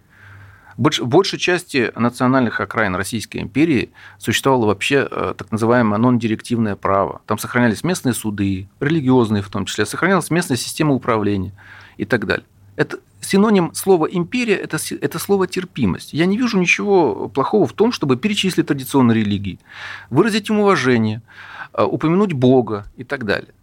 Больш- 0.78 1.04
большей 1.04 1.40
части 1.40 1.92
национальных 1.96 2.60
окраин 2.62 2.96
Российской 2.96 3.38
империи 3.38 3.90
существовало 4.20 4.68
вообще 4.68 5.08
э, 5.10 5.34
так 5.36 5.52
называемое 5.52 5.98
нон-директивное 5.98 6.76
право. 6.76 7.22
Там 7.26 7.40
сохранялись 7.40 7.84
местные 7.84 8.14
суды, 8.14 8.70
религиозные 8.80 9.42
в 9.42 9.50
том 9.50 9.66
числе, 9.66 9.86
сохранялась 9.86 10.30
местная 10.30 10.58
система 10.58 10.94
управления 10.94 11.52
и 11.98 12.06
так 12.06 12.28
далее. 12.28 12.46
Это 12.76 13.00
синоним 13.22 13.74
слова 13.74 14.06
империя 14.06 14.56
это, 14.56 14.78
это 15.02 15.20
слово 15.20 15.48
терпимость. 15.48 16.14
Я 16.14 16.26
не 16.26 16.38
вижу 16.38 16.58
ничего 16.58 17.30
плохого 17.30 17.66
в 17.68 17.74
том, 17.74 17.92
чтобы 17.92 18.18
перечислить 18.18 18.68
традиционные 18.68 19.16
религии, 19.16 19.60
выразить 20.10 20.50
им 20.50 20.60
уважение, 20.60 21.22
э, 21.74 21.84
упомянуть 21.84 22.34
Бога 22.34 22.86
и 22.98 23.04
так 23.04 23.26
далее. 23.26 23.54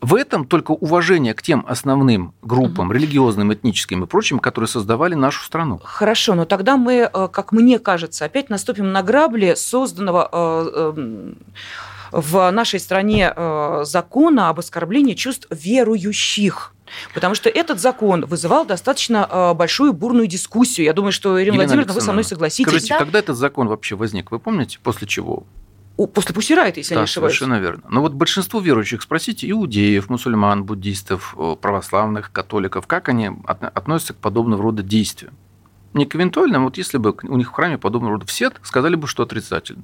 В 0.00 0.14
этом 0.14 0.44
только 0.44 0.72
уважение 0.72 1.32
к 1.32 1.42
тем 1.42 1.64
основным 1.66 2.34
группам, 2.42 2.92
религиозным, 2.92 3.52
этническим 3.52 4.04
и 4.04 4.06
прочим, 4.06 4.38
которые 4.38 4.68
создавали 4.68 5.14
нашу 5.14 5.44
страну. 5.44 5.80
Хорошо, 5.82 6.34
но 6.34 6.44
тогда 6.44 6.76
мы, 6.76 7.10
э, 7.12 7.28
как 7.32 7.52
мне 7.52 7.78
кажется, 7.78 8.26
опять 8.26 8.50
наступим 8.50 8.92
на 8.92 9.02
грабли 9.02 9.54
созданного 9.56 10.28
э, 10.30 10.92
эм, 10.96 11.38
в 12.12 12.50
нашей 12.50 12.78
стране 12.78 13.32
э, 13.34 13.82
закона 13.84 14.50
об 14.50 14.58
оскорблении 14.58 15.14
чувств 15.14 15.46
верующих. 15.50 16.72
Потому 17.14 17.34
что 17.34 17.48
этот 17.48 17.80
закон 17.80 18.24
вызывал 18.26 18.64
достаточно 18.64 19.28
э, 19.30 19.54
большую 19.54 19.92
бурную 19.92 20.26
дискуссию. 20.26 20.84
Я 20.86 20.92
думаю, 20.92 21.12
что, 21.12 21.40
Ирина 21.42 21.54
Елена 21.54 21.64
Владимировна, 21.66 21.94
вы 21.94 22.00
со 22.00 22.12
мной 22.12 22.24
согласитесь. 22.24 22.68
Скажите, 22.70 22.94
Да. 22.94 22.98
когда 22.98 23.18
этот 23.18 23.36
закон 23.36 23.68
вообще 23.68 23.96
возник? 23.96 24.30
Вы 24.30 24.38
помните, 24.38 24.78
после 24.82 25.06
чего? 25.06 25.44
После 26.12 26.34
Пусирайта, 26.34 26.80
если 26.80 26.92
я 26.92 26.96
да, 26.96 27.00
не 27.00 27.04
ошибаюсь. 27.04 27.34
совершенно 27.36 27.58
верно. 27.58 27.82
Но 27.88 28.02
вот 28.02 28.12
большинство 28.12 28.60
верующих, 28.60 29.00
спросите 29.02 29.50
иудеев, 29.50 30.10
мусульман, 30.10 30.64
буддистов, 30.64 31.34
э, 31.38 31.56
православных, 31.58 32.30
католиков, 32.32 32.86
как 32.86 33.08
они 33.08 33.30
от- 33.46 33.62
относятся 33.64 34.12
к 34.12 34.18
подобного 34.18 34.62
рода 34.62 34.82
действиям? 34.82 35.32
Не 35.94 36.04
к 36.04 36.14
эвентуальным, 36.14 36.64
вот 36.64 36.76
если 36.76 36.98
бы 36.98 37.14
у 37.22 37.36
них 37.38 37.48
в 37.48 37.52
храме 37.52 37.78
подобного 37.78 38.12
рода 38.14 38.26
все 38.26 38.50
сказали 38.62 38.94
бы, 38.96 39.06
что 39.06 39.22
отрицательно. 39.22 39.82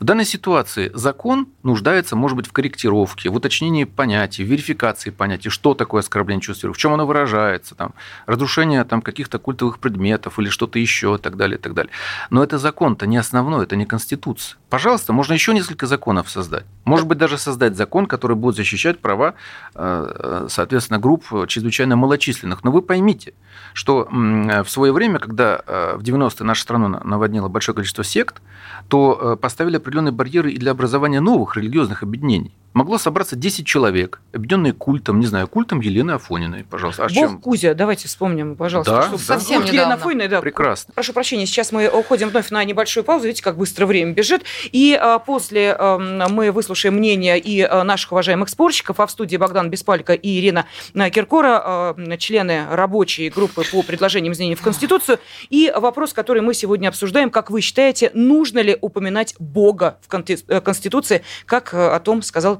В 0.00 0.04
данной 0.04 0.24
ситуации 0.24 0.90
закон 0.94 1.48
нуждается, 1.62 2.16
может 2.16 2.36
быть, 2.36 2.46
в 2.46 2.52
корректировке, 2.52 3.30
в 3.30 3.34
уточнении 3.34 3.84
понятий, 3.84 4.44
в 4.44 4.48
верификации 4.48 5.10
понятий, 5.10 5.50
что 5.50 5.74
такое 5.74 6.00
оскорбление 6.00 6.40
чувств 6.42 6.64
в 6.64 6.76
чем 6.76 6.94
оно 6.94 7.06
выражается, 7.06 7.74
там, 7.74 7.94
разрушение 8.26 8.84
там, 8.84 9.02
каких-то 9.02 9.38
культовых 9.38 9.78
предметов 9.78 10.38
или 10.38 10.48
что-то 10.48 10.78
еще 10.78 11.16
и 11.16 11.22
так 11.22 11.36
далее, 11.36 11.58
и 11.58 11.60
так 11.60 11.74
далее. 11.74 11.92
Но 12.30 12.42
это 12.42 12.58
закон-то 12.58 13.06
не 13.06 13.16
основной, 13.16 13.64
это 13.64 13.76
не 13.76 13.86
конституция. 13.86 14.58
Пожалуйста, 14.70 15.12
можно 15.12 15.32
еще 15.34 15.54
несколько 15.54 15.86
законов 15.86 16.30
создать. 16.30 16.64
Может 16.84 17.06
быть, 17.06 17.18
даже 17.18 17.38
создать 17.38 17.76
закон, 17.76 18.06
который 18.06 18.36
будет 18.36 18.56
защищать 18.56 19.00
права, 19.00 19.34
э, 19.74 20.46
соответственно, 20.48 20.98
групп 20.98 21.24
чрезвычайно 21.48 21.96
малочисленных. 21.96 22.64
Но 22.64 22.70
вы 22.70 22.82
поймите, 22.82 23.34
что 23.72 24.08
в 24.10 24.68
свое 24.68 24.92
время, 24.92 25.18
когда 25.18 25.60
э, 25.66 25.96
в 25.96 26.02
90-е 26.02 26.44
нашу 26.46 26.62
страну 26.62 26.88
на- 26.88 27.00
наводнило 27.04 27.48
большое 27.48 27.74
количество 27.74 28.04
сект, 28.04 28.42
то 28.88 29.18
э, 29.20 29.36
поставили 29.46 29.76
определенные 29.76 30.10
барьеры 30.10 30.50
и 30.50 30.58
для 30.58 30.72
образования 30.72 31.20
новых 31.20 31.56
религиозных 31.56 32.02
объединений. 32.02 32.50
Могло 32.76 32.98
собраться 32.98 33.36
10 33.36 33.66
человек, 33.66 34.20
объединенные 34.34 34.74
культом, 34.74 35.18
не 35.18 35.24
знаю, 35.24 35.48
культом 35.48 35.80
Елены 35.80 36.10
Афониной, 36.10 36.62
пожалуйста. 36.62 37.06
А 37.06 37.08
Бог 37.08 37.14
чем? 37.14 37.40
Кузя, 37.40 37.72
давайте 37.72 38.06
вспомним, 38.06 38.54
пожалуйста. 38.54 38.92
Да, 38.92 39.02
что 39.04 39.12
да. 39.12 39.18
Совсем 39.18 39.62
культ 39.62 39.68
Елены 39.68 39.86
недавно. 39.86 39.94
Афониной, 39.94 40.28
да, 40.28 40.40
Прекрасно. 40.42 40.92
Прошу 40.92 41.14
прощения, 41.14 41.46
сейчас 41.46 41.72
мы 41.72 41.88
уходим 41.88 42.28
вновь 42.28 42.50
на 42.50 42.62
небольшую 42.64 43.02
паузу. 43.02 43.28
Видите, 43.28 43.42
как 43.42 43.56
быстро 43.56 43.86
время 43.86 44.12
бежит. 44.12 44.42
И 44.72 44.92
а, 44.92 45.18
после 45.20 45.72
а, 45.72 45.96
мы 46.28 46.52
выслушаем 46.52 46.96
мнение 46.96 47.38
и 47.38 47.62
а, 47.62 47.82
наших 47.82 48.12
уважаемых 48.12 48.50
спорщиков. 48.50 49.00
А 49.00 49.06
в 49.06 49.10
студии 49.10 49.38
Богдан 49.38 49.70
Беспалько 49.70 50.12
и 50.12 50.38
Ирина 50.38 50.66
а, 50.94 51.08
Киркора, 51.08 51.62
а, 51.64 52.16
члены 52.18 52.66
рабочей 52.70 53.30
группы 53.30 53.62
по 53.72 53.82
предложениям 53.84 54.34
изменений 54.34 54.56
в 54.56 54.60
Конституцию. 54.60 55.18
И 55.48 55.72
вопрос, 55.74 56.12
который 56.12 56.42
мы 56.42 56.52
сегодня 56.52 56.88
обсуждаем. 56.88 57.30
Как 57.30 57.50
вы 57.50 57.62
считаете, 57.62 58.10
нужно 58.12 58.58
ли 58.58 58.76
упоминать 58.78 59.34
Бога 59.38 59.98
в 60.06 60.14
э, 60.14 60.60
Конституции, 60.60 61.22
как 61.46 61.72
э, 61.72 61.78
о 61.78 61.98
том 62.00 62.20
сказал 62.20 62.58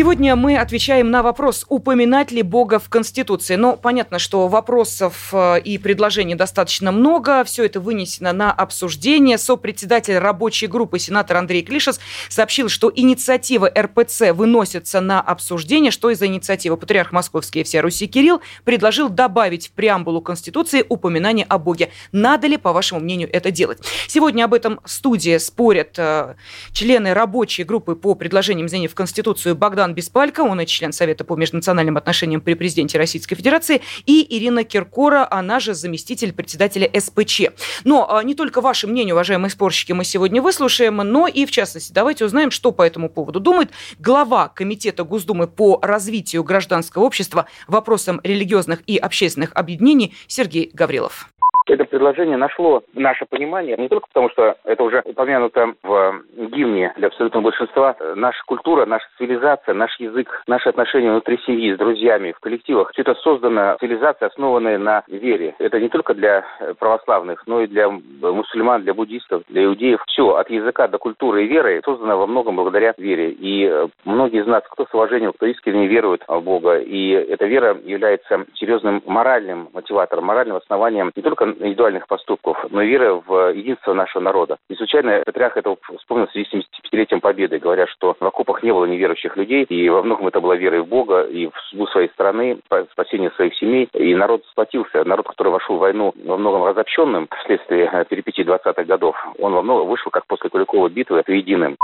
Сегодня 0.00 0.34
мы 0.34 0.56
отвечаем 0.56 1.10
на 1.10 1.22
вопрос, 1.22 1.66
упоминать 1.68 2.32
ли 2.32 2.40
Бога 2.40 2.78
в 2.78 2.88
Конституции. 2.88 3.56
Но 3.56 3.76
понятно, 3.76 4.18
что 4.18 4.48
вопросов 4.48 5.28
э, 5.34 5.60
и 5.60 5.76
предложений 5.76 6.36
достаточно 6.36 6.90
много. 6.90 7.44
Все 7.44 7.66
это 7.66 7.80
вынесено 7.80 8.32
на 8.32 8.50
обсуждение. 8.50 9.36
Сопредседатель 9.36 10.16
рабочей 10.16 10.68
группы 10.68 10.98
сенатор 10.98 11.36
Андрей 11.36 11.60
Клишес 11.60 12.00
сообщил, 12.30 12.70
что 12.70 12.90
инициатива 12.96 13.70
РПЦ 13.78 14.32
выносится 14.32 15.02
на 15.02 15.20
обсуждение. 15.20 15.90
Что 15.90 16.08
из-за 16.08 16.28
инициативы? 16.28 16.78
Патриарх 16.78 17.12
Московский 17.12 17.60
и 17.60 17.64
вся 17.64 17.82
Руси 17.82 18.06
Кирилл 18.06 18.40
предложил 18.64 19.10
добавить 19.10 19.68
в 19.68 19.72
преамбулу 19.72 20.22
Конституции 20.22 20.82
упоминание 20.88 21.44
о 21.46 21.58
Боге. 21.58 21.90
Надо 22.10 22.46
ли, 22.46 22.56
по 22.56 22.72
вашему 22.72 23.02
мнению, 23.02 23.28
это 23.30 23.50
делать? 23.50 23.80
Сегодня 24.08 24.44
об 24.44 24.54
этом 24.54 24.80
в 24.82 24.90
студии 24.90 25.36
спорят 25.36 25.98
э, 25.98 26.36
члены 26.72 27.12
рабочей 27.12 27.64
группы 27.64 27.96
по 27.96 28.14
предложениям 28.14 28.66
изменений 28.66 28.88
в 28.88 28.94
Конституцию 28.94 29.56
Богдан 29.56 29.89
Богдан 29.90 29.94
Беспалько, 29.94 30.40
он 30.40 30.60
и 30.60 30.66
член 30.66 30.92
Совета 30.92 31.24
по 31.24 31.36
межнациональным 31.36 31.96
отношениям 31.96 32.40
при 32.40 32.54
президенте 32.54 32.98
Российской 32.98 33.34
Федерации, 33.34 33.82
и 34.06 34.26
Ирина 34.36 34.64
Киркора, 34.64 35.26
она 35.30 35.60
же 35.60 35.74
заместитель 35.74 36.32
председателя 36.32 36.88
СПЧ. 36.98 37.42
Но 37.84 38.06
а, 38.08 38.22
не 38.22 38.34
только 38.34 38.60
ваше 38.60 38.86
мнение, 38.86 39.14
уважаемые 39.14 39.50
спорщики, 39.50 39.92
мы 39.92 40.04
сегодня 40.04 40.40
выслушаем, 40.40 40.96
но 40.96 41.26
и, 41.26 41.44
в 41.44 41.50
частности, 41.50 41.92
давайте 41.92 42.24
узнаем, 42.24 42.50
что 42.50 42.72
по 42.72 42.82
этому 42.82 43.08
поводу 43.08 43.40
думает 43.40 43.70
глава 43.98 44.48
Комитета 44.48 45.04
Госдумы 45.04 45.48
по 45.48 45.80
развитию 45.82 46.44
гражданского 46.44 47.04
общества 47.04 47.46
вопросам 47.66 48.20
религиозных 48.22 48.82
и 48.86 48.96
общественных 48.96 49.50
объединений 49.54 50.14
Сергей 50.28 50.70
Гаврилов 50.72 51.30
это 51.70 51.84
предложение 51.84 52.36
нашло 52.36 52.82
наше 52.94 53.26
понимание 53.26 53.76
не 53.76 53.88
только 53.88 54.08
потому, 54.08 54.30
что 54.30 54.56
это 54.64 54.82
уже 54.82 55.02
упомянуто 55.04 55.74
в 55.82 56.22
гимне 56.36 56.92
для 56.96 57.08
абсолютного 57.08 57.44
большинства. 57.44 57.96
Наша 58.16 58.42
культура, 58.46 58.86
наша 58.86 59.06
цивилизация, 59.18 59.74
наш 59.74 59.98
язык, 60.00 60.42
наши 60.46 60.68
отношения 60.68 61.10
внутри 61.10 61.38
семьи, 61.46 61.72
с 61.72 61.78
друзьями, 61.78 62.32
в 62.36 62.40
коллективах. 62.40 62.90
Все 62.92 63.02
это 63.02 63.14
создано 63.14 63.76
цивилизация, 63.78 64.28
основанная 64.28 64.78
на 64.78 65.04
вере. 65.06 65.54
Это 65.58 65.78
не 65.78 65.88
только 65.88 66.14
для 66.14 66.44
православных, 66.78 67.46
но 67.46 67.62
и 67.62 67.66
для 67.66 67.88
мусульман, 67.88 68.82
для 68.82 68.94
буддистов, 68.94 69.42
для 69.48 69.64
иудеев. 69.64 70.02
Все, 70.08 70.34
от 70.34 70.50
языка 70.50 70.88
до 70.88 70.98
культуры 70.98 71.44
и 71.44 71.48
веры 71.48 71.80
создано 71.84 72.18
во 72.18 72.26
многом 72.26 72.56
благодаря 72.56 72.94
вере. 72.98 73.30
И 73.30 73.88
многие 74.04 74.40
из 74.40 74.46
нас, 74.46 74.62
кто 74.68 74.86
с 74.86 74.94
уважением, 74.94 75.32
кто 75.32 75.46
искренне 75.46 75.86
верует 75.86 76.24
в 76.26 76.40
Бога, 76.40 76.78
и 76.78 77.10
эта 77.10 77.46
вера 77.46 77.76
является 77.84 78.44
серьезным 78.54 79.02
моральным 79.06 79.68
мотиватором, 79.72 80.24
моральным 80.24 80.56
основанием 80.56 81.12
не 81.14 81.22
только 81.22 81.46
индивидуальных 81.60 82.06
поступков, 82.06 82.58
но 82.70 82.82
вера 82.82 83.14
в 83.14 83.52
единство 83.52 83.92
нашего 83.92 84.22
народа. 84.22 84.56
Не 84.68 84.76
случайно 84.76 85.22
Патриарх 85.24 85.56
это 85.56 85.76
вспомнил 85.98 86.26
в 86.26 86.32
связи 86.32 86.46
с 86.46 86.54
75-летием 86.54 87.20
Победы, 87.20 87.58
говоря, 87.58 87.86
что 87.86 88.16
в 88.18 88.24
окопах 88.24 88.62
не 88.62 88.72
было 88.72 88.84
неверующих 88.86 89.36
людей, 89.36 89.64
и 89.64 89.88
во 89.88 90.02
многом 90.02 90.28
это 90.28 90.40
была 90.40 90.56
вера 90.56 90.82
в 90.82 90.88
Бога, 90.88 91.22
и 91.22 91.46
в 91.46 91.52
судьбу 91.68 91.86
своей 91.88 92.08
страны, 92.08 92.58
спасение 92.92 93.30
своих 93.32 93.54
семей, 93.56 93.88
и 93.92 94.14
народ 94.14 94.42
сплотился. 94.50 95.04
Народ, 95.04 95.26
который 95.28 95.52
вошел 95.52 95.76
в 95.76 95.80
войну 95.80 96.12
во 96.24 96.36
многом 96.36 96.64
разобщенным 96.64 97.28
вследствие 97.42 97.90
э, 97.92 98.04
перипетий 98.04 98.44
20-х 98.44 98.84
годов, 98.84 99.16
он 99.38 99.52
во 99.52 99.62
многом 99.62 99.88
вышел, 99.88 100.10
как 100.10 100.26
после 100.26 100.50
Куликовой 100.50 100.90
битвы, 100.90 101.22
единым. 101.26 101.76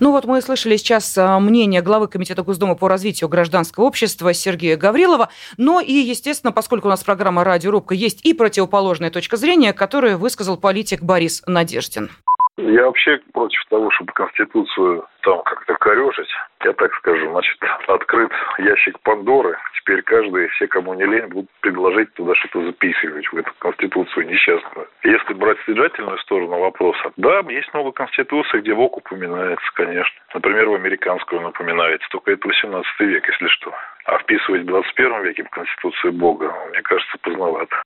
Ну 0.00 0.10
вот 0.12 0.24
мы 0.24 0.40
слышали 0.40 0.76
сейчас 0.76 1.16
э, 1.16 1.38
мнение 1.38 1.82
главы 1.82 2.08
Комитета 2.08 2.42
Госдумы 2.42 2.76
по 2.76 2.88
развитию 2.88 3.28
гражданского 3.28 3.84
общества 3.84 4.32
Сергея 4.32 4.76
Гаврилова, 4.76 5.28
но 5.56 5.80
и, 5.80 5.92
естественно, 5.92 6.52
поскольку 6.52 6.88
у 6.88 6.90
нас 6.90 7.04
программа 7.04 7.44
«Радиорубка», 7.44 7.94
есть 7.94 8.24
и 8.24 8.34
противоположная 8.34 9.01
точка 9.10 9.36
зрения, 9.36 9.72
которую 9.72 10.18
высказал 10.18 10.56
политик 10.58 11.02
Борис 11.02 11.42
Надеждин. 11.46 12.10
Я 12.58 12.84
вообще 12.84 13.18
против 13.32 13.64
того, 13.70 13.90
чтобы 13.92 14.12
Конституцию 14.12 15.06
там 15.22 15.42
как-то 15.42 15.74
корежить. 15.74 16.28
Я 16.64 16.74
так 16.74 16.92
скажу, 16.96 17.30
значит, 17.30 17.58
открыт 17.88 18.30
ящик 18.58 19.00
Пандоры. 19.00 19.56
Теперь 19.78 20.02
каждый, 20.02 20.48
все, 20.48 20.66
кому 20.66 20.92
не 20.92 21.04
лень, 21.04 21.28
будут 21.28 21.50
предложить 21.60 22.12
туда 22.12 22.34
что-то 22.34 22.66
записывать 22.66 23.26
в 23.32 23.36
эту 23.36 23.50
Конституцию 23.58 24.26
несчастную. 24.26 24.86
Если 25.02 25.32
брать 25.32 25.58
содержательную 25.64 26.18
сторону 26.18 26.58
вопроса, 26.60 27.12
да, 27.16 27.40
есть 27.48 27.72
много 27.72 27.92
Конституций, 27.92 28.60
где 28.60 28.74
Бог 28.74 28.98
упоминается, 28.98 29.66
конечно. 29.74 30.20
Например, 30.34 30.68
в 30.68 30.74
американскую 30.74 31.40
он 31.40 31.46
упоминается, 31.46 32.06
только 32.10 32.32
это 32.32 32.46
18 32.46 33.00
век, 33.00 33.26
если 33.28 33.46
что. 33.48 33.72
А 34.04 34.18
вписывать 34.18 34.62
в 34.62 34.66
21 34.66 35.22
веке 35.22 35.44
в 35.44 35.50
Конституцию 35.50 36.12
Бога, 36.12 36.54
мне 36.70 36.82
кажется, 36.82 37.16
поздновато. 37.22 37.82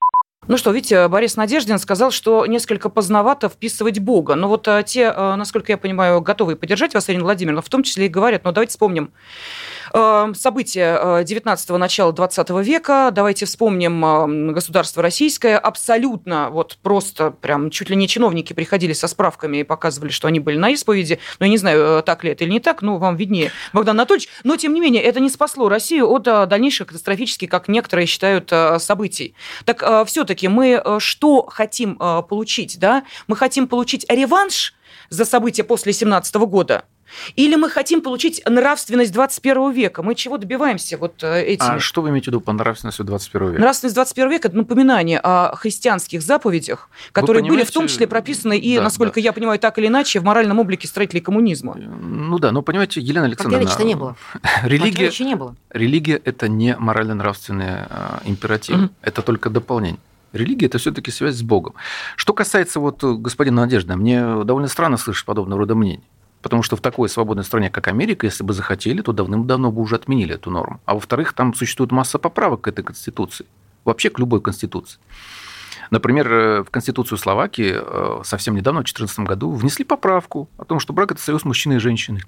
Ну 0.49 0.57
что, 0.57 0.71
видите, 0.71 1.09
Борис 1.09 1.35
Надеждин 1.35 1.81
сказал, 1.81 2.13
что 2.13 2.47
несколько 2.47 2.89
поздновато 2.89 3.49
вписывать 3.49 3.99
Бога. 3.99 4.37
Но 4.37 4.47
вот 4.49 4.69
а, 4.69 4.85
те, 4.85 5.09
а, 5.09 5.35
насколько 5.35 5.73
я 5.73 5.77
понимаю, 5.77 6.21
готовы 6.21 6.55
поддержать 6.55 6.95
вас, 6.95 7.11
Ирина 7.11 7.25
Владимировна, 7.25 7.63
в 7.63 7.69
том 7.69 7.83
числе 7.83 8.07
и 8.07 8.09
говорят, 8.09 8.45
ну 8.45 8.53
давайте 8.53 8.71
вспомним 8.71 9.11
Эм, 9.93 10.35
события 10.35 11.23
19-го, 11.23 11.77
э, 11.77 11.79
начала 11.79 12.13
20 12.13 12.51
века. 12.63 13.11
Давайте 13.13 13.47
вспомним 13.47 14.53
государство 14.53 15.03
российское. 15.03 15.57
Абсолютно 15.57 16.51
вот 16.51 16.77
просто 16.83 17.31
прям 17.31 17.71
чуть 17.71 17.89
ли 17.89 17.97
не 17.97 18.07
чиновники 18.07 18.53
приходили 18.53 18.93
со 18.93 19.09
справками 19.09 19.59
и 19.59 19.65
показывали, 19.65 20.11
что 20.11 20.29
они 20.29 20.39
были 20.39 20.59
на 20.59 20.69
исповеди. 20.71 21.19
Но 21.39 21.47
я 21.47 21.51
не 21.51 21.57
знаю, 21.57 22.01
э, 22.01 22.03
так 22.03 22.25
ли 22.25 22.33
это 22.33 22.45
или 22.45 22.51
не 22.51 22.61
так, 22.61 22.83
ну, 22.83 22.99
вам 22.99 23.17
виднее, 23.17 23.53
Богдан 23.73 23.97
Анатольевич. 23.97 24.29
Но, 24.45 24.57
тем 24.57 24.75
не 24.75 24.81
менее, 24.81 25.03
это 25.03 25.19
не 25.21 25.31
спасло 25.31 25.69
Россию 25.71 26.11
от 26.11 26.27
э, 26.27 26.45
дальнейших 26.45 26.89
катастрофических, 26.89 27.49
как 27.49 27.69
некоторые 27.69 28.07
считают, 28.07 28.53
событий. 28.79 29.35
Так 29.65 30.07
все-таки 30.07 30.36
мы 30.45 30.83
что 30.99 31.47
хотим 31.47 31.97
получить? 31.97 32.79
Да? 32.79 33.05
Мы 33.27 33.37
хотим 33.37 33.67
получить 33.67 34.05
реванш 34.11 34.75
за 35.09 35.25
события 35.25 35.65
после 35.65 35.93
17 35.93 36.35
года– 36.37 36.85
или 37.35 37.57
мы 37.57 37.71
хотим 37.71 38.01
получить 38.01 38.43
нравственность 38.47 39.13
21 39.13 39.71
века? 39.73 40.03
Мы 40.03 40.15
чего 40.15 40.39
добиваемся 40.39 40.99
вот 40.99 41.23
э, 41.23 41.43
этим? 41.43 41.65
А 41.67 41.81
что 41.81 42.03
вы 42.03 42.11
имеете 42.11 42.27
в 42.27 42.29
виду 42.29 42.41
по 42.41 42.53
нравственности 42.53 43.03
21 43.03 43.49
века? 43.51 43.61
Нравственность 43.61 43.95
21 43.95 44.31
века– 44.31 44.49
это 44.49 44.57
напоминание 44.57 45.21
о 45.21 45.55
христианских 45.57 46.23
заповедях, 46.23 46.89
которые 47.13 47.45
были 47.45 47.65
в 47.65 47.71
том 47.71 47.89
числе 47.89 48.07
прописаны 48.07 48.59
и, 48.59 48.77
да, 48.77 48.83
насколько 48.83 49.15
да. 49.15 49.21
я 49.21 49.33
понимаю, 49.33 49.59
так 49.59 49.79
или 49.79 49.87
иначе 49.87 50.21
в 50.21 50.25
моральном 50.25 50.59
облике 50.59 50.89
строителей 50.89 51.21
коммунизма. 51.21 51.75
Ну 51.77 52.39
да, 52.39 52.53
но 52.53 52.63
понимаете, 52.63 53.01
Елена 53.01 53.27
Александровна… 53.27 53.69
Пока 53.69 53.85
не 53.85 53.95
было. 53.95 54.17
Религия, 54.63 55.11
не 55.25 55.35
было. 55.35 55.57
Религия– 55.71 56.21
это 56.25 56.49
не 56.49 56.77
морально-нравственный 56.77 57.87
э, 57.89 58.19
императив, 58.25 58.77
угу. 58.77 58.89
это 59.03 59.23
только 59.23 59.51
дополнение. 59.51 60.01
Религия– 60.37 60.67
это 60.67 60.79
все-таки 60.79 61.11
связь 61.11 61.37
с 61.37 61.43
Богом. 61.43 61.75
Что 62.17 62.33
касается 62.33 62.81
вот 62.81 63.03
господина 63.03 63.63
Надежды, 63.63 63.97
мне 63.97 64.45
довольно 64.45 64.69
странно 64.69 64.97
слышать 64.97 65.25
подобного 65.27 65.61
рода 65.61 65.75
мнений. 65.75 66.05
Потому 66.43 66.63
что 66.63 66.77
в 66.77 66.81
такой 66.81 67.09
свободной 67.09 67.45
стране, 67.45 67.71
как 67.71 67.89
Америка, 67.89 68.27
если 68.27 68.45
бы 68.45 68.53
захотели, 68.53 69.01
то 69.01 69.13
давным-давно 69.13 69.73
бы 69.73 69.83
уже 69.83 69.97
отменили 69.97 70.35
эту 70.35 70.51
норму. 70.51 70.81
А 70.85 70.95
во-вторых, 70.95 71.33
там 71.33 71.55
существует 71.55 71.91
масса 71.91 72.19
поправок 72.19 72.61
к 72.63 72.69
этой 72.69 72.85
Конституции. 72.85 73.47
Вообще 73.85 74.11
к 74.11 74.19
любой 74.19 74.41
Конституции. 74.41 75.01
Например, 75.91 76.33
э, 76.33 76.63
в 76.63 76.71
Конституцию 76.71 77.19
Словакии 77.19 77.75
э, 77.77 78.23
совсем 78.25 78.55
недавно, 78.55 78.81
в 78.81 78.85
2014 78.85 79.19
году, 79.21 79.51
внесли 79.53 79.85
поправку 79.85 80.49
о 80.59 80.65
том, 80.65 80.79
что 80.79 80.93
брак– 80.93 81.11
это 81.13 81.21
союз 81.21 81.45
мужчины 81.45 81.75
и 81.75 81.79
женщины. 81.79 82.23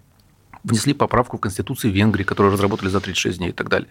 Внесли 0.64 0.94
поправку 0.94 1.36
в 1.36 1.40
Конституции 1.40 1.90
Венгрии, 1.90 2.24
которую 2.24 2.52
разработали 2.52 2.88
за 2.88 3.00
36 3.00 3.38
дней 3.38 3.50
и 3.50 3.52
так 3.52 3.68
далее. 3.68 3.88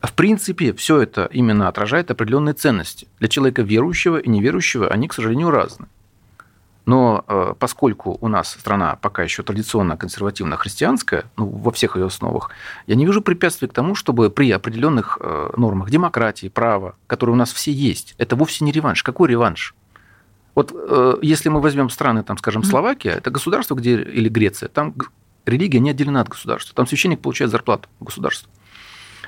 В 0.00 0.12
принципе, 0.12 0.72
все 0.72 1.00
это 1.00 1.26
именно 1.32 1.68
отражает 1.68 2.10
определенные 2.10 2.54
ценности. 2.54 3.06
Для 3.18 3.28
человека 3.28 3.62
верующего 3.62 4.18
и 4.18 4.28
неверующего 4.28 4.88
они, 4.88 5.08
к 5.08 5.14
сожалению, 5.14 5.50
разные. 5.50 5.88
Но 6.84 7.24
э, 7.28 7.54
поскольку 7.58 8.18
у 8.20 8.28
нас 8.28 8.50
страна 8.50 8.96
пока 9.00 9.22
еще 9.22 9.42
традиционно 9.42 9.96
консервативно-христианская, 9.96 11.24
ну, 11.36 11.46
во 11.46 11.70
всех 11.70 11.96
ее 11.96 12.06
основах, 12.06 12.50
я 12.86 12.96
не 12.96 13.06
вижу 13.06 13.22
препятствий 13.22 13.68
к 13.68 13.72
тому, 13.72 13.94
чтобы 13.94 14.30
при 14.30 14.50
определенных 14.50 15.18
э, 15.20 15.50
нормах 15.56 15.90
демократии, 15.90 16.48
права, 16.48 16.96
которые 17.06 17.34
у 17.34 17.38
нас 17.38 17.52
все 17.52 17.72
есть, 17.72 18.14
это 18.18 18.34
вовсе 18.34 18.64
не 18.64 18.72
реванш. 18.72 19.04
Какой 19.04 19.28
реванш? 19.28 19.76
Вот 20.54 20.72
э, 20.74 21.18
если 21.22 21.48
мы 21.48 21.60
возьмем 21.60 21.88
страны, 21.88 22.24
там, 22.24 22.36
скажем, 22.36 22.64
Словакия, 22.64 23.10
это 23.10 23.30
государство, 23.30 23.74
где, 23.74 24.02
или 24.02 24.28
Греция, 24.28 24.68
там 24.68 24.94
религия 25.46 25.80
не 25.80 25.90
отделена 25.90 26.20
от 26.20 26.28
государства. 26.28 26.74
Там 26.74 26.86
священник 26.86 27.20
получает 27.20 27.50
зарплату 27.50 27.88
государства. 28.00 28.50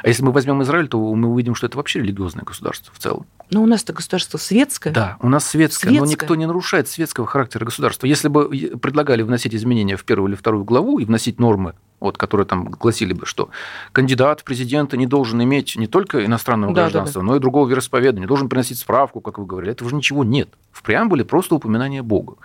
А 0.03 0.09
если 0.09 0.23
мы 0.23 0.33
возьмем 0.33 0.63
Израиль, 0.63 0.87
то 0.87 1.15
мы 1.15 1.29
увидим, 1.29 1.55
что 1.55 1.67
это 1.67 1.79
вообще 1.79 2.01
религиозное 2.01 2.45
государство 2.45 2.93
в 2.95 2.99
целом. 2.99 3.27
Но 3.51 3.63
у 3.63 3.67
нас-то 3.67 3.95
государство 3.95 4.37
светское. 4.37 4.93
Да, 4.93 5.17
у 5.21 5.31
нас 5.31 5.47
светское, 5.47 5.91
светское, 5.91 6.07
но 6.07 6.11
никто 6.11 6.35
не 6.35 6.47
нарушает 6.47 6.89
светского 6.89 7.27
характера 7.27 7.65
государства. 7.65 8.07
Если 8.07 8.29
бы 8.29 8.49
предлагали 8.79 9.23
вносить 9.23 9.55
изменения 9.55 9.97
в 9.97 10.05
первую 10.05 10.29
или 10.29 10.37
вторую 10.37 10.65
главу 10.65 10.99
и 10.99 11.07
вносить 11.07 11.39
нормы, 11.39 11.75
вот, 12.01 12.19
которые 12.19 12.47
там 12.47 12.67
гласили 12.67 13.15
бы, 13.15 13.25
что 13.25 13.49
кандидат 13.93 14.41
в 14.41 14.45
президенты 14.45 14.99
не 14.99 15.07
должен 15.07 15.43
иметь 15.43 15.75
не 15.77 15.87
только 15.87 16.23
иностранного 16.25 16.75
да, 16.75 16.83
гражданства, 16.83 17.23
да, 17.23 17.27
да. 17.27 17.33
но 17.33 17.37
и 17.37 17.41
другого 17.41 17.67
вероисповедания, 17.67 18.21
не 18.21 18.27
должен 18.27 18.51
приносить 18.51 18.79
справку, 18.79 19.23
как 19.23 19.39
вы 19.39 19.47
говорили. 19.47 19.73
Этого 19.73 19.89
же 19.89 19.97
ничего 19.97 20.23
нет. 20.23 20.51
В 20.71 20.83
преамбуле 20.83 21.25
просто 21.25 21.55
упоминание 21.55 22.03
Бога. 22.03 22.37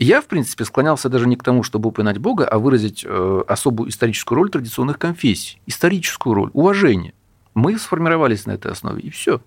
Я, 0.00 0.22
в 0.22 0.26
принципе, 0.26 0.64
склонялся 0.64 1.10
даже 1.10 1.28
не 1.28 1.36
к 1.36 1.42
тому, 1.42 1.62
чтобы 1.62 1.90
упоминать 1.90 2.16
Бога, 2.16 2.48
а 2.48 2.58
выразить 2.58 3.04
э, 3.06 3.42
особую 3.46 3.90
историческую 3.90 4.36
роль 4.36 4.48
традиционных 4.48 4.98
конфессий. 4.98 5.60
Историческую 5.66 6.32
роль, 6.32 6.50
уважение. 6.54 7.12
Мы 7.52 7.78
сформировались 7.78 8.46
на 8.46 8.52
этой 8.52 8.72
основе, 8.72 9.02
и 9.02 9.10
все. 9.10 9.42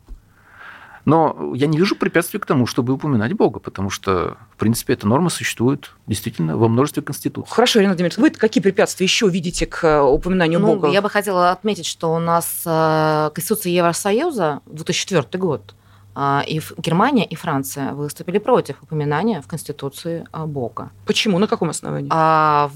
Но 1.06 1.54
я 1.56 1.66
не 1.66 1.80
вижу 1.80 1.96
препятствий 1.96 2.40
к 2.40 2.46
тому, 2.46 2.68
чтобы 2.68 2.94
упоминать 2.94 3.34
Бога, 3.34 3.60
потому 3.60 3.90
что, 3.90 4.38
в 4.52 4.58
принципе, 4.58 4.94
эта 4.94 5.08
норма 5.08 5.32
существует 5.32 5.90
действительно 6.06 6.56
во 6.56 6.68
множестве 6.68 7.02
конституций. 7.02 7.52
Хорошо, 7.52 7.80
Ирина 7.80 7.94
Владимировна, 7.94 8.22
вы 8.22 8.30
какие 8.30 8.62
препятствия 8.62 9.06
еще 9.06 9.28
видите 9.28 9.66
к 9.66 9.84
э, 9.84 10.02
упоминанию 10.02 10.60
ну, 10.60 10.68
Бога? 10.68 10.90
Я 10.90 11.02
бы 11.02 11.10
хотела 11.10 11.50
отметить, 11.50 11.88
что 11.88 12.14
у 12.14 12.20
нас 12.20 12.62
э, 12.64 13.32
Конституция 13.34 13.72
Евросоюза 13.72 14.62
2004 14.68 15.26
год 15.42 15.74
и 16.48 16.62
Германия, 16.78 17.26
и 17.26 17.36
Франция 17.36 17.94
выступили 17.94 18.38
против 18.38 18.82
упоминания 18.84 19.42
в 19.42 19.48
Конституции 19.48 20.26
Бога. 20.32 20.92
Почему? 21.06 21.40
На 21.40 21.48
каком 21.48 21.70
основании? 21.70 22.10
А, 22.12 22.70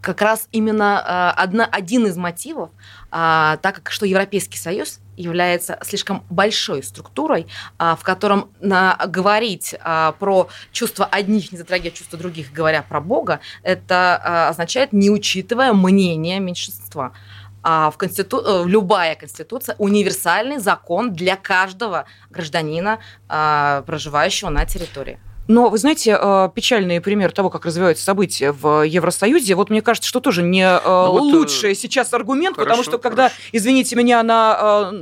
как 0.00 0.20
раз 0.20 0.48
именно 0.52 1.30
одна, 1.32 1.64
один 1.64 2.06
из 2.06 2.16
мотивов, 2.16 2.70
а, 3.10 3.58
так 3.58 3.76
как 3.76 3.90
что 3.90 4.06
Европейский 4.06 4.58
Союз 4.58 5.00
является 5.16 5.78
слишком 5.82 6.24
большой 6.30 6.82
структурой, 6.82 7.46
а, 7.78 7.96
в 7.96 8.02
котором 8.02 8.50
на, 8.60 8.98
говорить 9.06 9.74
а, 9.80 10.12
про 10.12 10.48
чувства 10.72 11.06
одних, 11.06 11.52
не 11.52 11.58
затрагивая 11.58 11.90
чувства 11.90 12.18
других, 12.18 12.52
говоря 12.52 12.82
про 12.82 13.00
Бога, 13.00 13.40
это 13.62 14.20
а, 14.22 14.48
означает 14.48 14.92
не 14.92 15.10
учитывая 15.10 15.72
мнение 15.72 16.40
меньшинства. 16.40 17.12
А 17.62 17.90
в 17.90 17.96
конститу... 17.96 18.42
Э, 18.44 18.64
любая 18.66 19.14
конституция 19.14 19.76
универсальный 19.78 20.58
закон 20.58 21.12
для 21.12 21.36
каждого 21.36 22.06
гражданина, 22.30 22.98
проживающего 23.28 24.50
на 24.50 24.64
территории. 24.66 25.18
Но, 25.48 25.68
вы 25.70 25.78
знаете, 25.78 26.16
э, 26.20 26.48
печальный 26.54 27.00
пример 27.00 27.32
того, 27.32 27.50
как 27.50 27.66
развиваются 27.66 28.04
события 28.04 28.52
в 28.52 28.82
Евросоюзе, 28.82 29.54
вот 29.54 29.70
мне 29.70 29.82
кажется, 29.82 30.08
что 30.08 30.20
тоже 30.20 30.42
не 30.42 30.64
э, 30.64 30.80
ну, 30.84 31.10
вот, 31.10 31.22
лучший 31.22 31.74
сейчас 31.74 32.12
аргумент, 32.14 32.56
хорошо, 32.56 32.68
потому 32.68 32.82
что 32.84 32.98
когда, 32.98 33.24
хорошо. 33.24 33.36
извините 33.50 33.96
меня, 33.96 34.22
на 34.22 34.92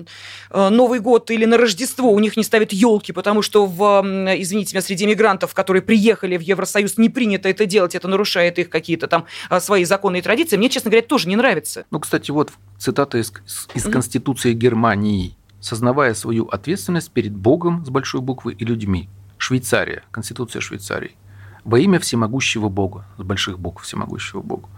э, 0.51 0.69
Новый 0.71 1.01
год 1.01 1.31
или 1.31 1.45
на 1.45 1.59
Рождество 1.59 2.11
у 2.11 2.19
них 2.19 2.37
не 2.37 2.43
ставят 2.43 2.73
елки, 2.73 3.13
потому 3.13 3.43
что, 3.43 3.67
в, 3.67 4.03
извините 4.39 4.75
меня, 4.75 4.83
среди 4.83 5.07
мигрантов, 5.07 5.53
которые 5.53 5.83
приехали 5.83 6.37
в 6.37 6.41
Евросоюз, 6.41 6.97
не 6.97 7.11
принято 7.11 7.49
это 7.49 7.67
делать, 7.67 7.95
это 7.95 8.09
нарушает 8.09 8.59
их 8.59 8.71
какие-то 8.71 9.09
там 9.09 9.27
свои 9.59 9.85
законы 9.85 10.19
и 10.19 10.23
традиции, 10.23 10.57
мне, 10.57 10.71
честно 10.71 10.91
говоря, 10.91 11.07
тоже 11.07 11.29
не 11.29 11.37
нравится. 11.37 11.85
Ну, 11.91 12.01
кстати, 12.01 12.31
вот 12.31 12.51
цитата 12.79 13.19
из, 13.19 13.33
из. 13.75 13.85
Конституции 13.85 14.53
Германии. 14.55 15.37
«Сознавая 15.61 16.15
свою 16.15 16.47
ответственность 16.47 17.11
перед 17.11 17.33
Богом 17.37 17.85
с 17.85 17.91
большой 17.91 18.23
буквы 18.23 18.55
и 18.55 18.65
людьми, 18.65 19.11
Швейцария, 19.41 20.03
Конституция 20.11 20.61
Швейцарии. 20.61 21.17
Во 21.65 21.79
имя 21.79 21.99
всемогущего 21.99 22.69
Бога, 22.69 23.07
с 23.17 23.23
больших 23.23 23.59
букв 23.59 23.85
всемогущего 23.85 24.43
Бога. 24.43 24.69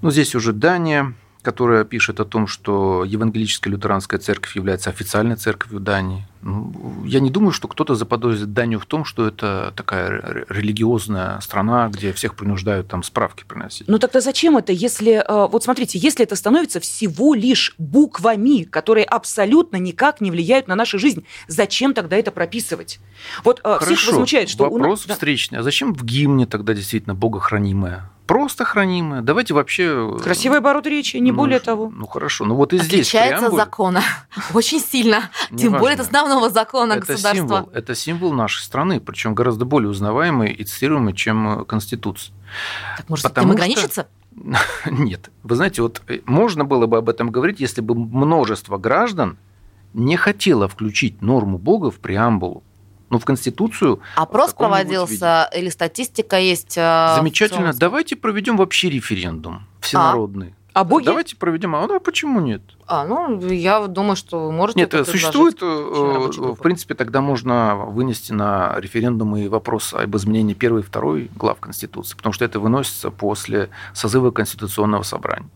Ну, 0.00 0.10
здесь 0.10 0.34
уже 0.34 0.54
Дания, 0.54 1.14
которая 1.42 1.84
пишет 1.84 2.20
о 2.20 2.24
том, 2.24 2.46
что 2.46 3.04
Евангелическая 3.04 3.70
лютеранская 3.70 4.20
церковь 4.20 4.54
является 4.54 4.90
официальной 4.90 5.36
церковью 5.36 5.80
Дании. 5.80 6.26
Ну, 6.40 7.04
я 7.04 7.20
не 7.20 7.30
думаю, 7.30 7.52
что 7.52 7.68
кто-то 7.68 7.94
заподозрит 7.94 8.52
Данию 8.52 8.80
в 8.80 8.86
том, 8.86 9.04
что 9.04 9.26
это 9.26 9.72
такая 9.76 10.44
религиозная 10.48 11.38
страна, 11.40 11.88
где 11.88 12.12
всех 12.12 12.34
принуждают 12.34 12.88
там 12.88 13.02
справки 13.02 13.44
приносить. 13.46 13.86
Ну 13.88 13.98
тогда 13.98 14.20
зачем 14.20 14.56
это, 14.56 14.72
если, 14.72 15.24
э, 15.24 15.48
вот 15.48 15.62
смотрите, 15.62 15.98
если 15.98 16.24
это 16.24 16.34
становится 16.34 16.80
всего 16.80 17.34
лишь 17.34 17.74
буквами, 17.78 18.64
которые 18.64 19.04
абсолютно 19.04 19.76
никак 19.76 20.20
не 20.20 20.30
влияют 20.30 20.66
на 20.68 20.74
нашу 20.74 20.98
жизнь, 20.98 21.24
зачем 21.46 21.94
тогда 21.94 22.16
это 22.16 22.32
прописывать? 22.32 22.98
Вот 23.44 23.60
Хорошо, 23.62 23.92
э, 23.92 23.94
всех 23.94 24.08
возмущает, 24.08 24.48
что... 24.48 24.64
Вопрос 24.64 25.04
у 25.06 25.08
нас... 25.08 25.16
встречный. 25.16 25.58
А 25.58 25.62
зачем 25.62 25.94
в 25.94 26.04
гимне 26.04 26.46
тогда 26.46 26.74
действительно 26.74 27.14
богохранимое? 27.14 28.10
Просто 28.32 28.64
хранимое. 28.64 29.20
Давайте 29.20 29.52
вообще... 29.52 30.16
Э, 30.16 30.22
Красивый 30.22 30.58
оборот 30.58 30.86
речи, 30.86 31.18
не 31.18 31.32
ну, 31.32 31.36
более 31.36 31.60
того. 31.60 31.92
Ну 31.94 32.06
хорошо, 32.06 32.46
ну 32.46 32.54
вот 32.54 32.72
и 32.72 32.78
здесь 32.78 33.08
Отличается 33.08 33.40
преамбуль... 33.40 33.60
закона 33.60 34.02
очень 34.54 34.80
сильно, 34.80 35.30
тем 35.54 35.74
более 35.74 35.94
это 35.94 36.02
основного 36.02 36.48
закона 36.48 36.94
это 36.94 37.06
государства. 37.06 37.34
Символ, 37.34 37.70
это 37.74 37.94
символ 37.94 38.32
нашей 38.32 38.62
страны, 38.62 39.00
причем 39.00 39.34
гораздо 39.34 39.66
более 39.66 39.90
узнаваемый 39.90 40.50
и 40.50 40.64
цитируемый, 40.64 41.12
чем 41.12 41.60
э, 41.60 41.64
Конституция. 41.66 42.34
Так 42.96 43.10
может 43.10 43.24
Потому 43.24 43.48
этим 43.48 43.56
ограничиться? 43.56 44.06
Нет. 44.90 45.28
Вы 45.42 45.56
знаете, 45.56 45.82
вот 45.82 46.00
э, 46.08 46.20
можно 46.24 46.64
было 46.64 46.86
бы 46.86 46.96
об 46.96 47.10
этом 47.10 47.30
говорить, 47.30 47.60
если 47.60 47.82
бы 47.82 47.94
множество 47.94 48.78
граждан 48.78 49.36
не 49.92 50.16
хотело 50.16 50.68
включить 50.68 51.20
норму 51.20 51.58
Бога 51.58 51.90
в 51.90 51.96
преамбулу. 51.96 52.62
Но 53.12 53.18
в 53.18 53.26
Конституцию... 53.26 54.00
Опрос 54.16 54.54
проводился 54.54 55.50
или 55.54 55.68
статистика 55.68 56.38
есть? 56.38 56.78
Э, 56.78 57.14
Замечательно. 57.14 57.74
Давайте 57.74 58.16
проведем 58.16 58.56
вообще 58.56 58.88
референдум 58.88 59.66
всенародный. 59.80 60.54
А, 60.72 60.80
а 60.80 60.84
боги? 60.84 61.04
Давайте 61.04 61.36
проведем. 61.36 61.76
А 61.76 61.86
ну, 61.86 61.96
а 61.96 62.00
почему 62.00 62.40
нет? 62.40 62.62
А, 62.86 63.04
ну, 63.04 63.38
я 63.48 63.86
думаю, 63.86 64.16
что 64.16 64.50
может 64.50 64.76
Нет, 64.76 64.94
существует, 65.06 65.58
э, 65.60 65.66
в 65.66 66.56
принципе, 66.62 66.94
тогда 66.94 67.20
можно 67.20 67.76
вынести 67.76 68.32
на 68.32 68.76
референдум 68.78 69.36
и 69.36 69.46
вопрос 69.48 69.92
об 69.92 70.16
изменении 70.16 70.54
первой 70.54 70.80
и 70.80 70.82
второй 70.82 71.30
глав 71.36 71.60
Конституции, 71.60 72.16
потому 72.16 72.32
что 72.32 72.46
это 72.46 72.60
выносится 72.60 73.10
после 73.10 73.68
созыва 73.92 74.30
Конституционного 74.30 75.02
собрания. 75.02 75.50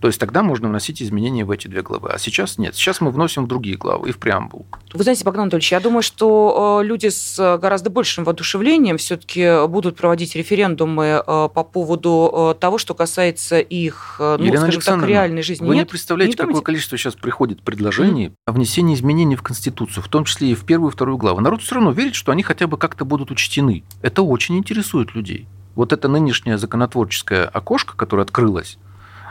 То 0.00 0.06
есть 0.06 0.20
тогда 0.20 0.42
можно 0.42 0.68
вносить 0.68 1.02
изменения 1.02 1.44
в 1.44 1.50
эти 1.50 1.66
две 1.66 1.82
главы. 1.82 2.10
А 2.10 2.18
сейчас 2.18 2.58
нет. 2.58 2.74
Сейчас 2.76 3.00
мы 3.00 3.10
вносим 3.10 3.44
в 3.44 3.48
другие 3.48 3.76
главы 3.76 4.10
и 4.10 4.12
в 4.12 4.18
преамбул. 4.18 4.66
Вы 4.92 5.02
знаете, 5.02 5.24
Богдан 5.24 5.42
Анатольевич, 5.42 5.72
я 5.72 5.80
думаю, 5.80 6.02
что 6.02 6.80
э, 6.82 6.86
люди 6.86 7.08
с 7.08 7.58
гораздо 7.58 7.90
большим 7.90 8.24
воодушевлением 8.24 8.98
все-таки 8.98 9.66
будут 9.66 9.96
проводить 9.96 10.36
референдумы 10.36 11.04
э, 11.04 11.48
по 11.52 11.64
поводу 11.64 12.54
э, 12.54 12.60
того, 12.60 12.78
что 12.78 12.94
касается 12.94 13.58
их, 13.58 14.16
ну, 14.18 14.38
Елена 14.38 14.70
скажем 14.70 15.00
так, 15.00 15.08
реальной 15.08 15.42
жизни. 15.42 15.66
Вы 15.66 15.74
нет? 15.74 15.86
не 15.86 15.90
представляете, 15.90 16.32
не 16.32 16.36
какое 16.36 16.46
думаете? 16.46 16.64
количество 16.64 16.96
сейчас 16.96 17.14
приходит 17.14 17.62
предложений 17.62 18.26
mm-hmm. 18.28 18.34
о 18.46 18.52
внесении 18.52 18.94
изменений 18.94 19.36
в 19.36 19.42
Конституцию, 19.42 20.04
в 20.04 20.08
том 20.08 20.24
числе 20.24 20.52
и 20.52 20.54
в 20.54 20.64
первую 20.64 20.90
и 20.90 20.94
вторую 20.94 21.18
главу. 21.18 21.40
Народ 21.40 21.62
все 21.62 21.74
равно 21.74 21.90
верит, 21.90 22.14
что 22.14 22.32
они 22.32 22.42
хотя 22.42 22.66
бы 22.66 22.78
как-то 22.78 23.04
будут 23.04 23.30
учтены. 23.30 23.84
Это 24.02 24.22
очень 24.22 24.56
интересует 24.58 25.14
людей. 25.14 25.48
Вот 25.74 25.92
это 25.92 26.08
нынешнее 26.08 26.58
законотворческое 26.58 27.44
окошко, 27.44 27.96
которое 27.96 28.22
открылось, 28.22 28.78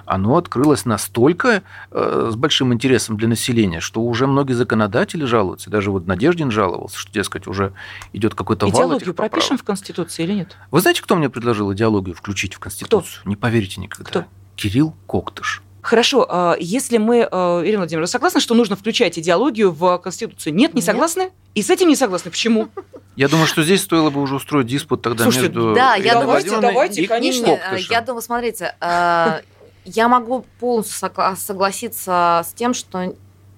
оно 0.07 0.37
открылось 0.37 0.85
настолько 0.85 1.63
э, 1.91 2.29
с 2.31 2.35
большим 2.35 2.73
интересом 2.73 3.17
для 3.17 3.27
населения, 3.27 3.81
что 3.81 4.01
уже 4.01 4.25
многие 4.25 4.53
законодатели 4.53 5.25
жалуются. 5.25 5.69
Даже 5.69 5.91
вот 5.91 6.07
Надеждин 6.07 6.49
жаловался, 6.49 6.97
что, 6.97 7.11
дескать, 7.11 7.45
уже 7.45 7.73
идет 8.13 8.33
какой-то 8.33 8.67
вал 8.67 8.73
Идеологию 8.73 9.13
пропишем 9.13 9.57
в 9.57 9.63
Конституции 9.63 10.23
или 10.23 10.33
нет? 10.33 10.55
Вы 10.71 10.79
знаете, 10.79 11.03
кто 11.03 11.15
мне 11.15 11.29
предложил 11.29 11.71
идеологию 11.73 12.15
включить 12.15 12.53
в 12.53 12.59
Конституцию? 12.59 13.21
Кто? 13.21 13.29
Не 13.29 13.35
поверите 13.35 13.81
никогда. 13.81 14.09
Кто? 14.09 14.25
Кирилл 14.55 14.95
Коктыш. 15.05 15.61
Хорошо, 15.81 16.25
а 16.29 16.57
если 16.59 16.97
мы, 16.97 17.19
э, 17.19 17.61
Ирина 17.63 17.79
Владимировна, 17.79 18.07
согласны, 18.07 18.41
что 18.41 18.55
нужно 18.55 18.75
включать 18.75 19.17
идеологию 19.19 19.71
в 19.71 19.97
Конституцию? 19.99 20.53
Нет, 20.53 20.73
не 20.73 20.81
согласны? 20.81 21.21
Нет. 21.21 21.33
И 21.55 21.61
с 21.61 21.69
этим 21.69 21.87
не 21.87 21.95
согласны. 21.95 22.31
Почему? 22.31 22.69
Я 23.15 23.27
думаю, 23.27 23.47
что 23.47 23.63
здесь 23.63 23.81
стоило 23.81 24.09
бы 24.09 24.21
уже 24.21 24.35
устроить 24.35 24.67
диспут 24.67 25.01
тогда 25.01 25.23
Слушайте, 25.23 25.47
между 25.47 25.73
да, 25.73 25.95
я 25.95 26.19
давайте, 26.19 26.59
давайте, 26.59 27.01
и 27.01 27.07
конечно. 27.07 27.59
Я 27.89 28.01
думаю, 28.01 28.21
смотрите, 28.21 28.75
э, 28.79 29.39
я 29.87 30.09
могу 30.09 30.45
полностью 30.59 31.09
согласиться 31.35 32.43
с 32.45 32.53
тем, 32.53 32.73
что 32.73 33.15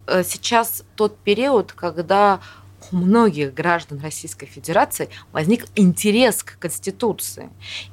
э, 0.08 0.24
сейчас 0.24 0.84
тот 0.96 1.18
период, 1.18 1.72
когда 1.74 2.40
у 2.92 2.96
многих 2.96 3.54
граждан 3.54 4.00
Российской 4.02 4.46
Федерации 4.46 5.10
возник 5.32 5.66
интерес 5.76 6.44
к 6.44 6.58
Конституции. 6.60 7.50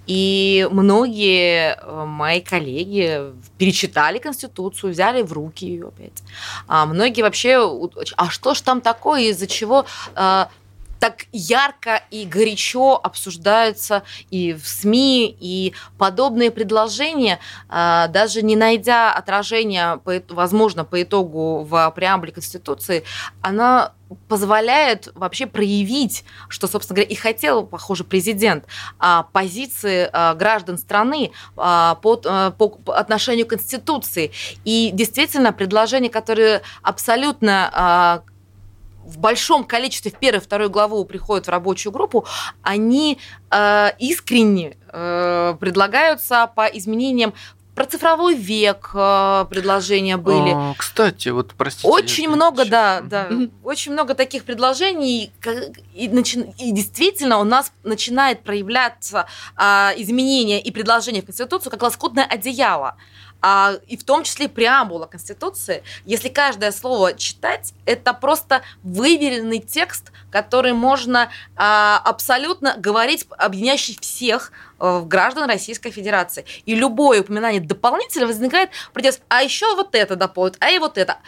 И 0.07 0.68
многие 0.70 1.77
э, 1.77 2.05
мои 2.05 2.40
коллеги 2.40 3.33
перечитали 3.59 4.18
Конституцию, 4.18 4.92
взяли 4.92 5.22
в 5.22 5.33
руки 5.33 5.66
ее 5.66 5.88
опять. 5.88 6.22
А 6.68 6.87
многие 6.87 7.22
вообще, 7.22 7.59
а 8.16 8.31
что 8.31 8.55
ж 8.55 8.61
там 8.61 8.81
такое, 8.81 9.31
из-за 9.31 9.46
чего 9.46 9.87
э, 10.14 10.46
так 10.98 11.26
ярко 11.32 12.02
и 12.11 12.24
горячо 12.24 13.00
обсуждаются 13.02 14.02
и 14.30 14.52
в 14.54 14.66
СМИ, 14.66 15.37
и 15.40 15.74
подобные 15.98 16.50
предложения, 16.50 17.38
а, 17.68 18.09
даже 18.09 18.42
не 18.42 18.56
найдя 18.56 19.12
отражения, 19.12 20.00
возможно, 20.28 20.85
по 20.85 21.02
итогу 21.02 21.64
в 21.64 21.92
преамбуле 21.94 22.32
Конституции, 22.32 23.04
она 23.42 23.92
позволяет 24.28 25.09
вообще 25.14 25.46
проявить, 25.46 26.24
что, 26.48 26.68
собственно 26.68 26.96
говоря, 26.96 27.11
и 27.11 27.16
хотел, 27.16 27.66
похоже, 27.66 28.04
президент, 28.04 28.64
а, 28.98 29.24
позиции 29.24 30.09
а, 30.12 30.35
граждан 30.35 30.78
страны 30.78 31.32
по, 31.56 31.98
по 32.02 32.78
отношению 32.87 33.46
к 33.46 33.50
Конституции. 33.50 34.30
И 34.64 34.90
действительно, 34.92 35.52
предложения, 35.52 36.11
которые 36.11 36.62
абсолютно 36.82 38.22
в 39.06 39.18
большом 39.18 39.64
количестве 39.64 40.10
в 40.10 40.18
первую 40.18 40.40
и 40.40 40.44
вторую 40.44 40.70
главу 40.70 41.04
приходят 41.04 41.46
в 41.46 41.50
рабочую 41.50 41.92
группу, 41.92 42.26
они 42.62 43.18
э, 43.50 43.90
искренне 43.98 44.76
э, 44.92 45.54
предлагаются 45.58 46.50
по 46.54 46.66
изменениям 46.66 47.32
про 47.76 47.84
цифровой 47.84 48.34
век 48.34 48.90
э, 48.94 49.44
предложения 49.50 50.16
были. 50.16 50.74
Кстати, 50.78 51.28
вот 51.28 51.52
простите. 51.56 51.86
Очень 51.86 52.30
много, 52.30 52.64
да, 52.64 53.02
да, 53.02 53.28
очень 53.62 53.92
много 53.92 54.14
таких 54.14 54.44
предложений, 54.44 55.30
и, 55.94 56.08
начи... 56.08 56.40
и 56.58 56.72
действительно 56.72 57.38
у 57.38 57.44
нас 57.44 57.72
начинает 57.84 58.42
проявляться 58.42 59.26
э, 59.58 59.62
изменения 59.98 60.58
и 60.58 60.70
предложения 60.70 61.20
в 61.20 61.26
Конституцию 61.26 61.70
как 61.70 61.82
лоскутное 61.82 62.24
одеяло. 62.24 62.96
А, 63.48 63.74
и 63.87 63.96
в 63.96 64.02
том 64.02 64.24
числе 64.24 64.48
преамбула 64.48 65.06
Конституции, 65.06 65.85
если 66.04 66.28
каждое 66.28 66.72
слово 66.72 67.14
читать, 67.14 67.74
это 67.85 68.12
просто 68.12 68.62
выверенный 68.82 69.61
текст, 69.61 70.11
который 70.32 70.72
можно 70.72 71.30
а, 71.54 72.02
абсолютно 72.04 72.74
говорить, 72.76 73.24
объединяющий 73.38 73.96
всех 74.00 74.50
э, 74.80 75.02
граждан 75.04 75.48
Российской 75.48 75.92
Федерации. 75.92 76.44
И 76.64 76.74
любое 76.74 77.20
упоминание 77.20 77.61
дополнительно 77.61 78.26
возникает 78.26 78.70
протест, 78.92 79.22
а 79.28 79.44
еще 79.44 79.76
вот 79.76 79.94
это 79.94 80.16
дополнит, 80.16 80.56
а 80.59 80.70
и 80.70 80.80
вот 80.80 80.98
это 80.98 81.18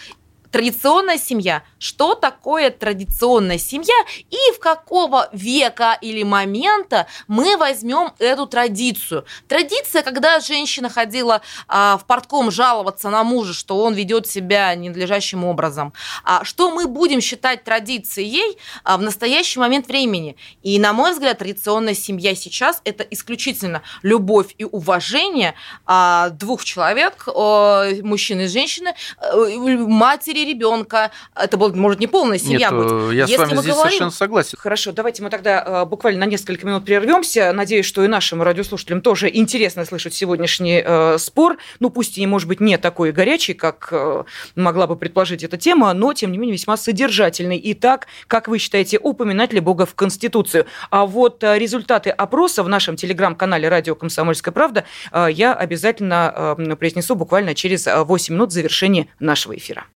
традиционная 0.50 1.18
семья. 1.18 1.62
Что 1.78 2.14
такое 2.14 2.70
традиционная 2.70 3.58
семья 3.58 3.94
и 4.30 4.52
в 4.54 4.58
какого 4.58 5.28
века 5.32 5.96
или 6.00 6.22
момента 6.22 7.06
мы 7.26 7.56
возьмем 7.56 8.12
эту 8.18 8.46
традицию? 8.46 9.25
Традиция, 9.46 10.02
когда 10.02 10.40
женщина 10.40 10.88
ходила 10.88 11.40
а, 11.66 11.98
в 11.98 12.06
портком 12.06 12.50
жаловаться 12.50 13.10
на 13.10 13.25
мужа, 13.25 13.52
что 13.54 13.79
он 13.83 13.94
ведет 13.94 14.27
себя 14.27 14.75
ненадлежащим 14.75 15.44
образом. 15.44 15.92
А 16.25 16.44
что 16.44 16.70
мы 16.70 16.87
будем 16.87 17.20
считать 17.20 17.64
традицией 17.64 18.58
а, 18.85 18.96
в 18.96 19.02
настоящий 19.02 19.60
момент 19.60 19.87
времени? 19.88 20.37
И, 20.62 20.79
на 20.79 20.92
мой 20.92 21.12
взгляд, 21.12 21.38
традиционная 21.38 21.94
семья 21.94 22.35
сейчас 22.35 22.81
это 22.85 23.04
исключительно 23.04 23.83
любовь 24.02 24.54
и 24.58 24.64
уважение 24.64 25.54
а, 25.87 26.31
двух 26.31 26.64
человек, 26.64 27.25
а, 27.27 27.88
мужчины 28.02 28.42
и 28.42 28.48
женщины, 28.48 28.94
а, 29.18 29.37
матери 29.37 30.37
матери 30.38 30.52
ребенка. 30.52 31.10
Это 31.34 31.56
будет, 31.56 31.74
может, 31.76 32.00
не 32.00 32.06
полная 32.06 32.38
семья 32.38 32.70
Нет, 32.70 32.72
быть. 32.72 33.14
я 33.14 33.22
Если 33.22 33.34
с 33.34 33.38
вами 33.38 33.50
здесь 33.50 33.64
говорим... 33.64 33.82
совершенно 33.82 34.10
согласен. 34.10 34.58
Хорошо, 34.58 34.92
давайте 34.92 35.22
мы 35.22 35.30
тогда 35.30 35.64
э, 35.64 35.84
буквально 35.84 36.20
на 36.20 36.26
несколько 36.26 36.66
минут 36.66 36.84
прервемся. 36.84 37.52
Надеюсь, 37.52 37.86
что 37.86 38.04
и 38.04 38.08
нашим 38.08 38.42
радиослушателям 38.42 39.00
тоже 39.00 39.30
интересно 39.32 39.84
слышать 39.84 40.14
сегодняшний 40.14 40.82
э, 40.84 41.18
спор. 41.18 41.58
Ну, 41.80 41.90
пусть 41.90 42.18
и, 42.18 42.26
может 42.26 42.48
быть, 42.48 42.60
не 42.60 42.78
такой 42.78 43.12
горячий, 43.12 43.54
как 43.54 43.88
э, 43.90 44.24
могла 44.56 44.86
бы 44.86 44.96
предположить 44.96 45.42
эта 45.42 45.56
тема, 45.56 45.92
но, 45.92 46.12
тем 46.12 46.32
не 46.32 46.38
менее, 46.38 46.54
весьма 46.54 46.76
содержательный. 46.76 47.60
Итак, 47.64 48.06
как 48.26 48.48
вы 48.48 48.58
считаете, 48.58 48.98
упоминать 48.98 49.52
ли 49.52 49.60
Бога 49.60 49.86
в 49.86 49.94
Конституцию? 49.94 50.66
А 50.90 51.06
вот 51.06 51.42
э, 51.44 51.58
результаты 51.58 52.10
опроса 52.10 52.62
в 52.62 52.68
нашем 52.68 52.96
телеграм-канале 52.96 53.68
«Радио 53.68 53.94
Комсомольская 53.94 54.52
правда» 54.52 54.84
э, 55.12 55.28
я 55.30 55.54
обязательно 55.54 56.54
э, 56.58 56.76
произнесу 56.76 57.14
буквально 57.14 57.54
через 57.54 57.86
8 57.86 58.34
минут 58.34 58.52
завершения 58.52 59.08
нашего 59.18 59.56
эфира. 59.56 59.86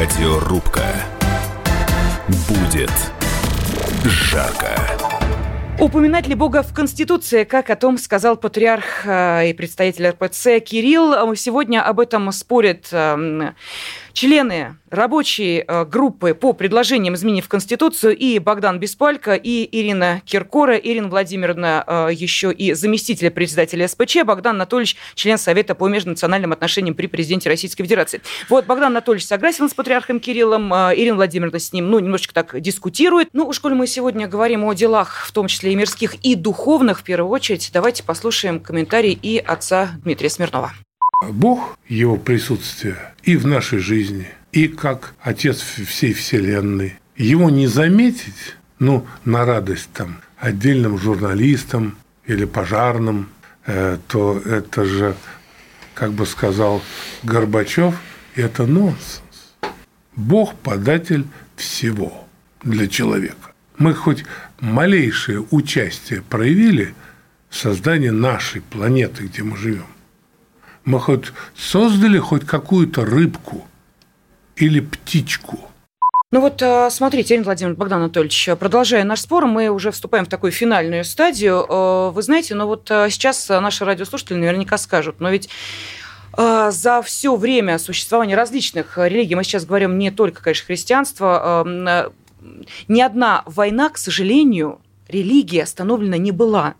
Радиорубка. 0.00 0.84
Будет 2.48 2.92
жарко. 4.04 4.78
Упоминать 5.80 6.28
ли 6.28 6.36
Бога 6.36 6.62
в 6.62 6.72
Конституции, 6.72 7.42
как 7.42 7.68
о 7.68 7.74
том 7.74 7.98
сказал 7.98 8.36
патриарх 8.36 9.04
э, 9.04 9.50
и 9.50 9.54
представитель 9.54 10.10
РПЦ 10.10 10.60
Кирилл. 10.64 11.34
Сегодня 11.34 11.84
об 11.84 11.98
этом 11.98 12.30
спорят 12.30 12.88
эм, 12.92 13.56
члены 14.18 14.76
рабочей 14.90 15.62
э, 15.64 15.84
группы 15.84 16.34
по 16.34 16.52
предложениям 16.52 17.14
изменений 17.14 17.40
в 17.40 17.48
Конституцию 17.48 18.16
и 18.16 18.40
Богдан 18.40 18.80
Беспалько, 18.80 19.36
и 19.36 19.68
Ирина 19.70 20.22
Киркора. 20.24 20.74
Ирина 20.74 21.06
Владимировна 21.06 21.84
э, 21.86 22.08
еще 22.12 22.50
и 22.50 22.72
заместитель 22.72 23.30
председателя 23.30 23.86
СПЧ, 23.86 24.24
Богдан 24.24 24.56
Анатольевич, 24.56 24.96
член 25.14 25.38
Совета 25.38 25.76
по 25.76 25.86
межнациональным 25.86 26.50
отношениям 26.50 26.96
при 26.96 27.06
президенте 27.06 27.48
Российской 27.48 27.84
Федерации. 27.84 28.20
Вот 28.48 28.66
Богдан 28.66 28.90
Анатольевич 28.90 29.24
согласен 29.24 29.68
с 29.68 29.74
патриархом 29.74 30.18
Кириллом, 30.18 30.74
э, 30.74 30.94
Ирина 30.96 31.14
Владимировна 31.14 31.60
с 31.60 31.72
ним, 31.72 31.88
ну, 31.88 32.00
немножечко 32.00 32.34
так 32.34 32.60
дискутирует. 32.60 33.28
Ну, 33.34 33.46
уж 33.46 33.60
коль 33.60 33.74
мы 33.74 33.86
сегодня 33.86 34.26
говорим 34.26 34.64
о 34.64 34.72
делах, 34.72 35.26
в 35.28 35.30
том 35.30 35.46
числе 35.46 35.74
и 35.74 35.76
мирских, 35.76 36.16
и 36.24 36.34
духовных, 36.34 36.98
в 36.98 37.02
первую 37.04 37.30
очередь, 37.30 37.70
давайте 37.72 38.02
послушаем 38.02 38.58
комментарий 38.58 39.16
и 39.22 39.38
отца 39.38 39.90
Дмитрия 40.02 40.28
Смирнова. 40.28 40.72
Бог, 41.26 41.76
его 41.88 42.16
присутствие 42.16 42.96
и 43.24 43.36
в 43.36 43.46
нашей 43.46 43.80
жизни, 43.80 44.28
и 44.52 44.68
как 44.68 45.14
Отец 45.20 45.60
всей 45.60 46.12
Вселенной. 46.12 46.94
Его 47.16 47.50
не 47.50 47.66
заметить, 47.66 48.56
ну, 48.78 49.04
на 49.24 49.44
радость 49.44 49.90
там, 49.92 50.20
отдельным 50.38 50.96
журналистам 50.96 51.98
или 52.24 52.44
пожарным, 52.44 53.28
э, 53.66 53.98
то 54.06 54.38
это 54.38 54.84
же, 54.84 55.16
как 55.94 56.12
бы 56.12 56.24
сказал 56.24 56.82
Горбачев, 57.24 57.96
это 58.36 58.66
нонсенс. 58.66 59.56
Бог– 60.14 60.54
податель 60.62 61.26
всего 61.56 62.28
для 62.62 62.86
человека. 62.86 63.52
Мы 63.76 63.92
хоть 63.92 64.24
малейшее 64.60 65.44
участие 65.50 66.22
проявили 66.22 66.94
в 67.50 67.56
создании 67.56 68.10
нашей 68.10 68.60
планеты, 68.60 69.24
где 69.24 69.42
мы 69.42 69.56
живем, 69.56 69.86
мы 70.88 71.00
хоть 71.00 71.32
создали 71.54 72.18
хоть 72.18 72.46
какую-то 72.46 73.04
рыбку 73.04 73.66
или 74.56 74.80
птичку. 74.80 75.58
Ну 76.30 76.40
вот, 76.40 76.60
э, 76.62 76.88
смотрите, 76.90 77.34
Ирина 77.34 77.44
Владимировна, 77.44 77.78
Богдан 77.78 78.00
Анатольевич, 78.00 78.50
продолжая 78.58 79.04
наш 79.04 79.20
спор, 79.20 79.46
мы 79.46 79.68
уже 79.68 79.90
вступаем 79.90 80.24
в 80.24 80.28
такую 80.28 80.50
финальную 80.50 81.04
стадию. 81.04 81.64
Э, 81.68 82.10
вы 82.10 82.22
знаете, 82.22 82.54
ну 82.54 82.66
вот 82.66 82.90
э, 82.90 83.08
сейчас 83.10 83.48
наши 83.48 83.84
радиослушатели 83.84 84.38
наверняка 84.38 84.78
скажут, 84.78 85.20
но 85.20 85.30
ведь 85.30 85.48
за 86.36 87.02
все 87.04 87.34
время 87.34 87.78
существования 87.78 88.36
различных 88.36 88.96
религий, 88.96 89.34
мы 89.34 89.42
сейчас 89.42 89.64
говорим 89.64 89.98
не 89.98 90.12
только, 90.12 90.40
конечно, 90.40 90.66
христианство, 90.66 91.66
ни 92.86 93.00
одна 93.00 93.42
война, 93.44 93.88
к 93.88 93.98
сожалению, 93.98 94.78
религия 95.08 95.64
остановлена 95.64 96.16
не 96.16 96.30
была 96.30 96.74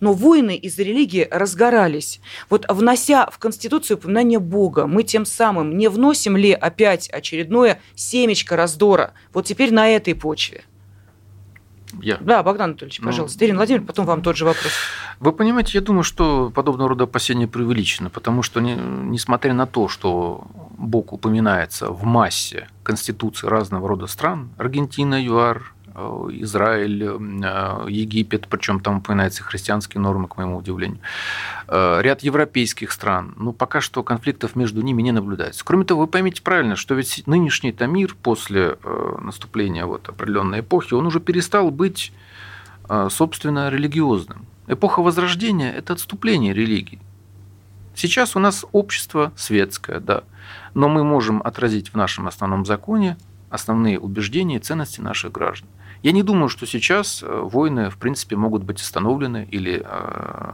но 0.00 0.12
войны 0.12 0.56
из-за 0.56 0.82
религии 0.82 1.26
разгорались. 1.30 2.20
Вот 2.50 2.66
внося 2.68 3.28
в 3.30 3.38
Конституцию 3.38 3.98
упоминание 3.98 4.38
Бога, 4.38 4.86
мы 4.86 5.02
тем 5.02 5.24
самым 5.24 5.76
не 5.76 5.88
вносим 5.88 6.36
ли 6.36 6.52
опять 6.52 7.08
очередное 7.08 7.80
семечко 7.94 8.56
раздора? 8.56 9.12
Вот 9.32 9.46
теперь 9.46 9.72
на 9.72 9.88
этой 9.88 10.14
почве. 10.14 10.64
Я. 12.00 12.18
Да, 12.20 12.42
Богдан 12.42 12.70
Анатольевич, 12.70 13.00
ну, 13.00 13.06
пожалуйста. 13.06 13.38
Ну, 13.40 13.46
Ирина 13.46 13.58
Владимировна, 13.58 13.86
потом 13.86 14.06
вам 14.06 14.22
тот 14.22 14.36
же 14.36 14.44
вопрос. 14.44 14.72
Вы 15.20 15.32
понимаете, 15.32 15.72
я 15.74 15.80
думаю, 15.80 16.02
что 16.02 16.50
подобного 16.54 16.90
рода 16.90 17.04
опасения 17.04 17.46
преувеличены, 17.46 18.10
потому 18.10 18.42
что, 18.42 18.60
не, 18.60 18.74
несмотря 18.74 19.54
на 19.54 19.66
то, 19.66 19.88
что 19.88 20.46
Бог 20.76 21.12
упоминается 21.12 21.90
в 21.90 22.04
массе 22.04 22.68
конституций 22.82 23.48
разного 23.48 23.88
рода 23.88 24.06
стран, 24.06 24.50
Аргентина, 24.58 25.22
ЮАР, 25.22 25.72
Израиль, 26.30 27.02
э, 27.02 27.86
Египет, 27.88 28.48
причем 28.48 28.80
там 28.80 28.98
упоминаются 28.98 29.42
христианские 29.42 30.00
нормы, 30.00 30.28
к 30.28 30.36
моему 30.36 30.58
удивлению, 30.58 30.98
э, 31.68 32.00
ряд 32.02 32.22
европейских 32.22 32.92
стран, 32.92 33.34
но 33.36 33.52
пока 33.52 33.80
что 33.80 34.02
конфликтов 34.02 34.56
между 34.56 34.82
ними 34.82 35.02
не 35.02 35.12
наблюдается. 35.12 35.64
Кроме 35.64 35.84
того, 35.84 36.02
вы 36.02 36.06
поймите 36.06 36.42
правильно, 36.42 36.76
что 36.76 36.94
ведь 36.94 37.22
нынешний 37.26 37.72
Тамир 37.72 38.14
после 38.22 38.78
наступления 39.20 39.86
вот 39.86 40.08
определенной 40.08 40.60
эпохи, 40.60 40.94
он 40.94 41.06
уже 41.06 41.20
перестал 41.20 41.70
быть, 41.70 42.12
собственно, 43.10 43.70
религиозным. 43.70 44.46
Эпоха 44.68 45.00
Возрождения– 45.00 45.72
это 45.76 45.92
отступление 45.92 46.52
религии. 46.52 47.00
Сейчас 47.94 48.36
у 48.36 48.38
нас 48.38 48.66
общество 48.72 49.32
светское, 49.36 50.00
да, 50.00 50.24
но 50.74 50.88
мы 50.88 51.02
можем 51.02 51.40
отразить 51.42 51.92
в 51.92 51.96
нашем 51.96 52.28
основном 52.28 52.66
законе 52.66 53.16
основные 53.48 53.98
убеждения 53.98 54.56
и 54.56 54.60
ценности 54.60 55.00
наших 55.00 55.32
граждан. 55.32 55.68
Я 56.02 56.12
не 56.12 56.22
думаю, 56.22 56.48
что 56.48 56.66
сейчас 56.66 57.22
э, 57.22 57.26
войны, 57.26 57.90
в 57.90 57.96
принципе, 57.98 58.36
могут 58.36 58.62
быть 58.62 58.80
остановлены 58.80 59.48
или, 59.50 59.82
э, 59.84 60.52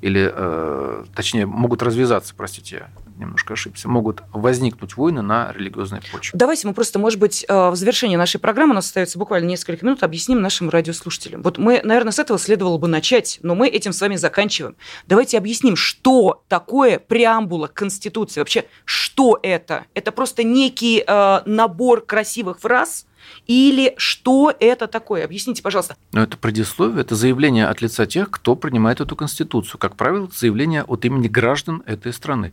или 0.00 0.30
э, 0.32 1.04
точнее, 1.14 1.46
могут 1.46 1.82
развязаться, 1.82 2.34
простите, 2.36 2.88
немножко 3.18 3.54
ошибся, 3.54 3.88
могут 3.88 4.22
возникнуть 4.32 4.96
войны 4.96 5.22
на 5.22 5.52
религиозной 5.52 6.00
почве. 6.12 6.38
Давайте 6.38 6.66
мы 6.66 6.74
просто, 6.74 6.98
может 6.98 7.18
быть, 7.18 7.44
в 7.48 7.74
завершении 7.74 8.16
нашей 8.16 8.38
программы, 8.38 8.72
у 8.72 8.74
нас 8.76 8.86
остается 8.86 9.18
буквально 9.18 9.46
несколько 9.46 9.84
минут, 9.84 10.02
объясним 10.02 10.40
нашим 10.40 10.70
радиослушателям. 10.70 11.42
Вот 11.42 11.58
мы, 11.58 11.80
наверное, 11.82 12.12
с 12.12 12.18
этого 12.18 12.38
следовало 12.38 12.78
бы 12.78 12.88
начать, 12.88 13.38
но 13.42 13.54
мы 13.54 13.68
этим 13.68 13.92
с 13.92 14.00
вами 14.00 14.16
заканчиваем. 14.16 14.76
Давайте 15.06 15.38
объясним, 15.38 15.76
что 15.76 16.42
такое 16.48 16.98
преамбула 16.98 17.66
Конституции. 17.66 18.40
Вообще, 18.40 18.64
что 18.84 19.38
это? 19.42 19.84
Это 19.94 20.12
просто 20.12 20.42
некий 20.42 21.04
э, 21.06 21.40
набор 21.44 22.02
красивых 22.02 22.60
фраз, 22.60 23.06
или 23.46 23.94
что 23.98 24.54
это 24.58 24.86
такое? 24.86 25.24
Объясните, 25.24 25.62
пожалуйста. 25.62 25.96
Ну, 26.12 26.22
это 26.22 26.38
предисловие, 26.38 27.02
это 27.02 27.14
заявление 27.14 27.66
от 27.66 27.82
лица 27.82 28.06
тех, 28.06 28.30
кто 28.30 28.54
принимает 28.54 29.00
эту 29.00 29.16
Конституцию. 29.16 29.78
Как 29.78 29.96
правило, 29.96 30.26
это 30.26 30.38
заявление 30.38 30.82
от 30.84 31.04
имени 31.04 31.28
граждан 31.28 31.82
этой 31.84 32.12
страны. 32.12 32.52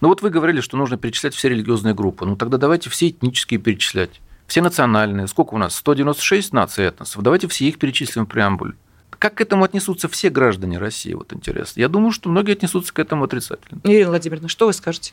Ну 0.00 0.08
вот 0.08 0.22
вы 0.22 0.30
говорили, 0.30 0.60
что 0.60 0.76
нужно 0.76 0.96
перечислять 0.96 1.34
все 1.34 1.48
религиозные 1.48 1.94
группы. 1.94 2.24
Ну 2.26 2.36
тогда 2.36 2.58
давайте 2.58 2.90
все 2.90 3.08
этнические 3.08 3.60
перечислять. 3.60 4.20
Все 4.46 4.62
национальные. 4.62 5.28
Сколько 5.28 5.54
у 5.54 5.58
нас? 5.58 5.76
196 5.76 6.52
наций 6.52 6.84
этносов. 6.84 7.22
Давайте 7.22 7.46
все 7.48 7.68
их 7.68 7.78
перечислим 7.78 8.26
в 8.26 8.28
преамбуле. 8.28 8.74
Как 9.20 9.34
к 9.34 9.40
этому 9.42 9.64
отнесутся 9.64 10.08
все 10.08 10.30
граждане 10.30 10.78
России? 10.78 11.12
Вот 11.12 11.32
интересно. 11.32 11.80
Я 11.80 11.88
думаю, 11.88 12.10
что 12.10 12.30
многие 12.30 12.52
отнесутся 12.52 12.92
к 12.92 12.98
этому 12.98 13.24
отрицательно. 13.24 13.80
Ирина 13.84 14.08
Владимировна, 14.08 14.48
что 14.48 14.66
вы 14.66 14.72
скажете? 14.72 15.12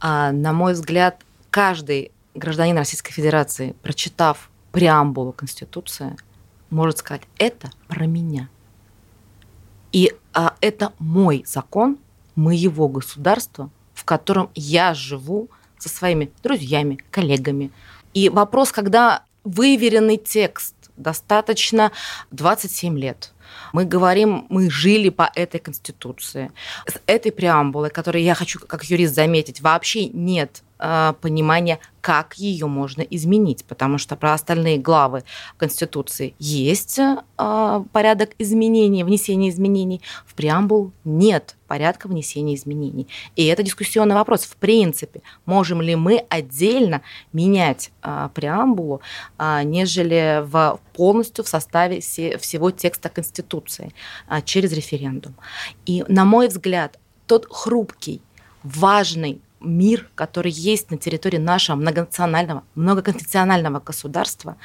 А, 0.00 0.30
на 0.30 0.52
мой 0.52 0.74
взгляд, 0.74 1.22
каждый 1.50 2.12
гражданин 2.34 2.76
Российской 2.76 3.12
Федерации, 3.12 3.74
прочитав 3.82 4.48
преамбулу 4.70 5.32
Конституции, 5.32 6.16
может 6.70 6.98
сказать, 6.98 7.22
это 7.36 7.70
про 7.88 8.06
меня. 8.06 8.48
И 9.92 10.14
а, 10.32 10.54
это 10.60 10.92
мой 10.98 11.42
закон, 11.46 11.98
моего 12.36 12.88
государства, 12.88 13.70
котором 14.08 14.50
я 14.54 14.94
живу 14.94 15.50
со 15.78 15.90
своими 15.90 16.30
друзьями, 16.42 16.98
коллегами. 17.10 17.70
И 18.14 18.30
вопрос, 18.30 18.72
когда 18.72 19.22
выверенный 19.44 20.16
текст, 20.16 20.74
достаточно 20.96 21.92
27 22.30 22.98
лет. 22.98 23.32
Мы 23.72 23.84
говорим, 23.84 24.46
мы 24.50 24.70
жили 24.70 25.08
по 25.08 25.30
этой 25.34 25.60
конституции. 25.60 26.50
С 26.86 27.00
этой 27.06 27.32
преамбулой, 27.32 27.90
которой 27.90 28.22
я 28.22 28.34
хочу 28.34 28.58
как 28.60 28.84
юрист 28.84 29.14
заметить, 29.14 29.60
вообще 29.60 30.06
нет 30.06 30.62
Э, 30.78 31.14
понимание, 31.20 31.80
как 32.00 32.34
ее 32.34 32.66
можно 32.66 33.02
изменить, 33.02 33.64
потому 33.64 33.98
что 33.98 34.14
про 34.14 34.32
остальные 34.32 34.78
главы 34.78 35.24
Конституции 35.56 36.34
есть 36.38 37.00
э, 37.00 37.84
порядок 37.92 38.30
изменений, 38.38 39.02
внесения 39.02 39.48
изменений, 39.48 40.00
в 40.24 40.34
преамбул 40.34 40.92
нет 41.04 41.56
порядка 41.66 42.06
внесения 42.06 42.54
изменений. 42.54 43.08
И 43.34 43.44
это 43.46 43.62
дискуссионный 43.64 44.14
вопрос. 44.14 44.44
В 44.44 44.56
принципе, 44.56 45.20
можем 45.44 45.82
ли 45.82 45.96
мы 45.96 46.24
отдельно 46.30 47.02
менять 47.32 47.90
э, 48.02 48.28
преамбулу, 48.32 49.00
нежели 49.38 50.42
в, 50.44 50.80
полностью 50.94 51.44
в 51.44 51.48
составе 51.48 52.00
всего 52.00 52.70
текста 52.70 53.08
Конституции 53.08 53.37
через 54.42 54.72
референдум. 54.72 55.34
И, 55.86 56.04
на 56.08 56.24
мой 56.24 56.48
взгляд, 56.48 56.98
тот 57.26 57.46
хрупкий, 57.50 58.22
важный 58.62 59.40
мир, 59.60 60.08
который 60.14 60.52
есть 60.52 60.90
на 60.90 60.98
территории 60.98 61.38
нашего 61.38 61.76
многонационального, 61.76 62.64
многоконфессионального 62.74 63.80
государства, 63.80 64.56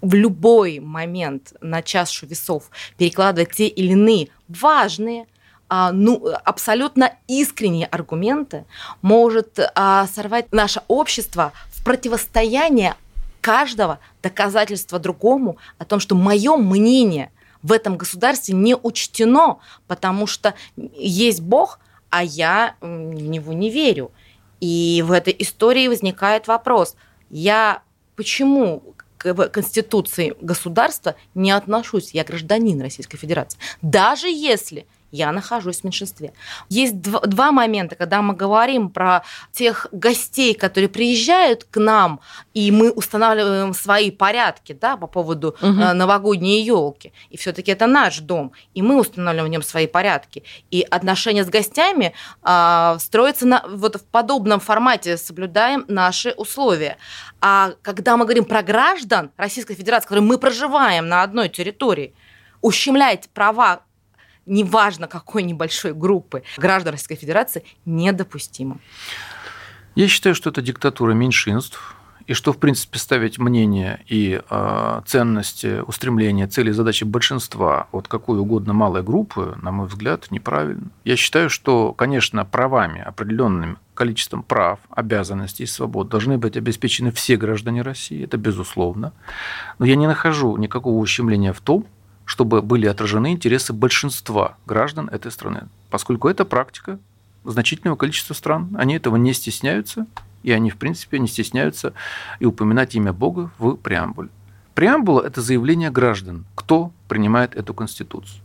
в 0.00 0.14
любой 0.14 0.80
момент 0.80 1.54
на 1.60 1.82
чашу 1.82 2.26
весов 2.26 2.70
перекладывать 2.98 3.52
те 3.52 3.66
или 3.66 3.92
иные 3.92 4.28
важные, 4.48 5.26
а, 5.68 5.92
ну, 5.92 6.28
абсолютно 6.44 7.12
искренние 7.26 7.86
аргументы, 7.86 8.66
может 9.00 9.58
а, 9.74 10.06
сорвать 10.06 10.52
наше 10.52 10.82
общество 10.88 11.52
в 11.70 11.82
противостояние 11.84 12.96
каждого 13.40 13.98
доказательства 14.22 14.98
другому 14.98 15.56
о 15.78 15.84
том, 15.84 16.00
что 16.00 16.14
мое 16.14 16.56
мнение 16.56 17.30
в 17.64 17.72
этом 17.72 17.96
государстве 17.96 18.54
не 18.54 18.76
учтено, 18.76 19.58
потому 19.88 20.28
что 20.28 20.54
есть 20.76 21.40
Бог, 21.40 21.80
а 22.10 22.22
я 22.22 22.76
в 22.80 22.86
него 22.86 23.52
не 23.52 23.70
верю. 23.70 24.12
И 24.60 25.02
в 25.04 25.10
этой 25.10 25.34
истории 25.38 25.88
возникает 25.88 26.46
вопрос, 26.46 26.94
я 27.30 27.82
почему 28.14 28.94
к 29.18 29.48
Конституции 29.48 30.34
государства 30.40 31.16
не 31.34 31.50
отношусь, 31.50 32.10
я 32.12 32.22
гражданин 32.24 32.80
Российской 32.80 33.16
Федерации. 33.16 33.58
Даже 33.80 34.28
если 34.28 34.86
я 35.14 35.30
нахожусь 35.32 35.80
в 35.80 35.84
меньшинстве. 35.84 36.32
Есть 36.68 37.00
два, 37.00 37.20
два 37.20 37.52
момента, 37.52 37.94
когда 37.94 38.20
мы 38.20 38.34
говорим 38.34 38.90
про 38.90 39.22
тех 39.52 39.86
гостей, 39.92 40.54
которые 40.54 40.88
приезжают 40.88 41.64
к 41.64 41.78
нам, 41.78 42.20
и 42.52 42.72
мы 42.72 42.90
устанавливаем 42.90 43.74
свои 43.74 44.10
порядки 44.10 44.72
да, 44.72 44.96
по 44.96 45.06
поводу 45.06 45.56
угу. 45.60 45.72
новогодней 45.94 46.62
елки. 46.64 47.12
И 47.30 47.36
все-таки 47.36 47.70
это 47.70 47.86
наш 47.86 48.18
дом, 48.18 48.52
и 48.74 48.82
мы 48.82 49.00
устанавливаем 49.00 49.46
в 49.46 49.52
нем 49.52 49.62
свои 49.62 49.86
порядки. 49.86 50.42
И 50.72 50.82
отношения 50.82 51.44
с 51.44 51.48
гостями 51.48 52.12
э, 52.42 52.96
строятся 52.98 53.46
на, 53.46 53.62
вот 53.68 53.96
в 53.96 54.04
подобном 54.04 54.58
формате, 54.58 55.16
соблюдаем 55.16 55.84
наши 55.86 56.32
условия. 56.32 56.96
А 57.40 57.72
когда 57.82 58.16
мы 58.16 58.24
говорим 58.24 58.44
про 58.44 58.62
граждан 58.62 59.30
Российской 59.36 59.74
Федерации, 59.74 60.06
которые 60.06 60.24
мы 60.24 60.38
проживаем 60.38 61.08
на 61.08 61.22
одной 61.22 61.48
территории, 61.48 62.14
ущемлять 62.62 63.28
права 63.34 63.82
неважно 64.46 65.08
какой 65.08 65.42
небольшой 65.42 65.92
группы 65.94 66.42
граждан 66.56 66.92
Российской 66.92 67.16
Федерации, 67.16 67.64
недопустимо. 67.84 68.78
Я 69.94 70.08
считаю, 70.08 70.34
что 70.34 70.50
это 70.50 70.60
диктатура 70.60 71.12
меньшинств, 71.12 71.94
и 72.26 72.32
что, 72.32 72.52
в 72.52 72.58
принципе, 72.58 72.98
ставить 72.98 73.38
мнение 73.38 74.00
и 74.08 74.40
э, 74.48 75.00
ценности, 75.06 75.82
устремления, 75.86 76.46
цели, 76.46 76.70
задачи 76.70 77.04
большинства 77.04 77.88
от 77.92 78.08
какой 78.08 78.38
угодно 78.38 78.72
малой 78.72 79.02
группы, 79.02 79.58
на 79.60 79.70
мой 79.70 79.86
взгляд, 79.86 80.30
неправильно. 80.30 80.88
Я 81.04 81.16
считаю, 81.16 81.50
что, 81.50 81.92
конечно, 81.92 82.44
правами, 82.44 83.02
определенным 83.02 83.78
количеством 83.92 84.42
прав, 84.42 84.80
обязанностей 84.90 85.64
и 85.64 85.66
свобод 85.66 86.08
должны 86.08 86.38
быть 86.38 86.56
обеспечены 86.56 87.12
все 87.12 87.36
граждане 87.36 87.82
России, 87.82 88.24
это 88.24 88.38
безусловно. 88.38 89.12
Но 89.78 89.86
я 89.86 89.94
не 89.94 90.06
нахожу 90.06 90.56
никакого 90.56 90.98
ущемления 90.98 91.52
в 91.52 91.60
том, 91.60 91.86
чтобы 92.24 92.62
были 92.62 92.86
отражены 92.86 93.32
интересы 93.32 93.72
большинства 93.72 94.56
граждан 94.66 95.08
этой 95.08 95.30
страны. 95.30 95.68
Поскольку 95.90 96.28
это 96.28 96.44
практика 96.44 96.98
значительного 97.44 97.96
количества 97.96 98.34
стран, 98.34 98.70
они 98.76 98.94
этого 98.96 99.16
не 99.16 99.32
стесняются, 99.32 100.06
и 100.42 100.52
они, 100.52 100.70
в 100.70 100.76
принципе, 100.76 101.18
не 101.18 101.28
стесняются 101.28 101.92
и 102.40 102.46
упоминать 102.46 102.94
имя 102.94 103.12
Бога 103.12 103.50
в 103.58 103.76
преамбуле. 103.76 104.28
Преамбула– 104.74 105.22
это 105.26 105.40
заявление 105.40 105.90
граждан, 105.90 106.44
кто 106.54 106.90
принимает 107.08 107.54
эту 107.54 107.74
конституцию. 107.74 108.40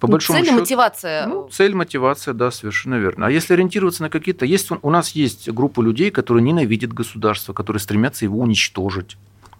По 0.00 0.08
ну, 0.08 0.12
большому 0.12 0.38
цель 0.38 0.46
счету, 0.46 0.60
мотивация. 0.60 1.26
Ну, 1.28 1.48
цель 1.52 1.74
мотивация, 1.74 2.34
да, 2.34 2.50
совершенно 2.50 2.96
верно. 2.96 3.26
А 3.26 3.30
если 3.30 3.54
ориентироваться 3.54 4.02
на 4.02 4.10
какие-то... 4.10 4.44
Есть, 4.44 4.70
у 4.70 4.90
нас 4.90 5.10
есть 5.10 5.48
группа 5.48 5.80
людей, 5.80 6.10
которые 6.10 6.42
ненавидят 6.42 6.92
государство, 6.92 7.52
которые 7.52 7.80
стремятся 7.80 8.24
его 8.24 8.40
уничтожить. 8.40 9.16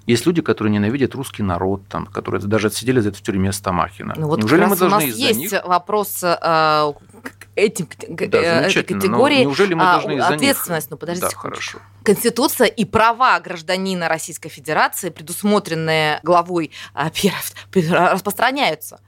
Есть 0.07 0.27
люди, 0.27 0.43
которые 0.43 0.73
ненавидят 0.73 1.15
русский 1.15 1.43
народ, 1.43 1.83
там, 1.89 2.07
которые 2.07 2.43
даже 2.43 2.69
отсидели 2.69 3.01
за 3.01 3.11
это 3.11 3.19
в 3.19 3.23
тюрьме 3.23 3.53
Стамахина. 3.53 4.15
Ну, 4.17 4.27
вот 4.27 4.41
Неужели 4.41 4.65
мы 4.65 4.77
должны 4.77 4.87
у 4.87 4.91
нас 4.91 5.05
есть 5.05 5.39
них... 5.39 5.65
вопрос 5.65 6.23
э, 6.23 6.93
этим, 7.55 7.89
да, 8.09 8.67
э, 8.67 8.69
этой 8.69 8.83
категории 8.83 9.43
неужели 9.43 9.75
мы 9.75 9.83
а, 9.85 9.93
должны 9.93 10.19
а, 10.19 10.29
ответственность. 10.29 10.91
Ну, 10.91 10.97
подождите, 10.97 11.29
да, 11.33 11.39
хорошо. 11.39 11.79
Конституция 12.03 12.67
и 12.67 12.85
права 12.85 13.39
гражданина 13.39 14.09
Российской 14.09 14.49
Федерации, 14.49 15.11
предусмотренные 15.11 16.21
главой 16.23 16.73
а, 16.95 17.11
распространяются. 17.73 19.01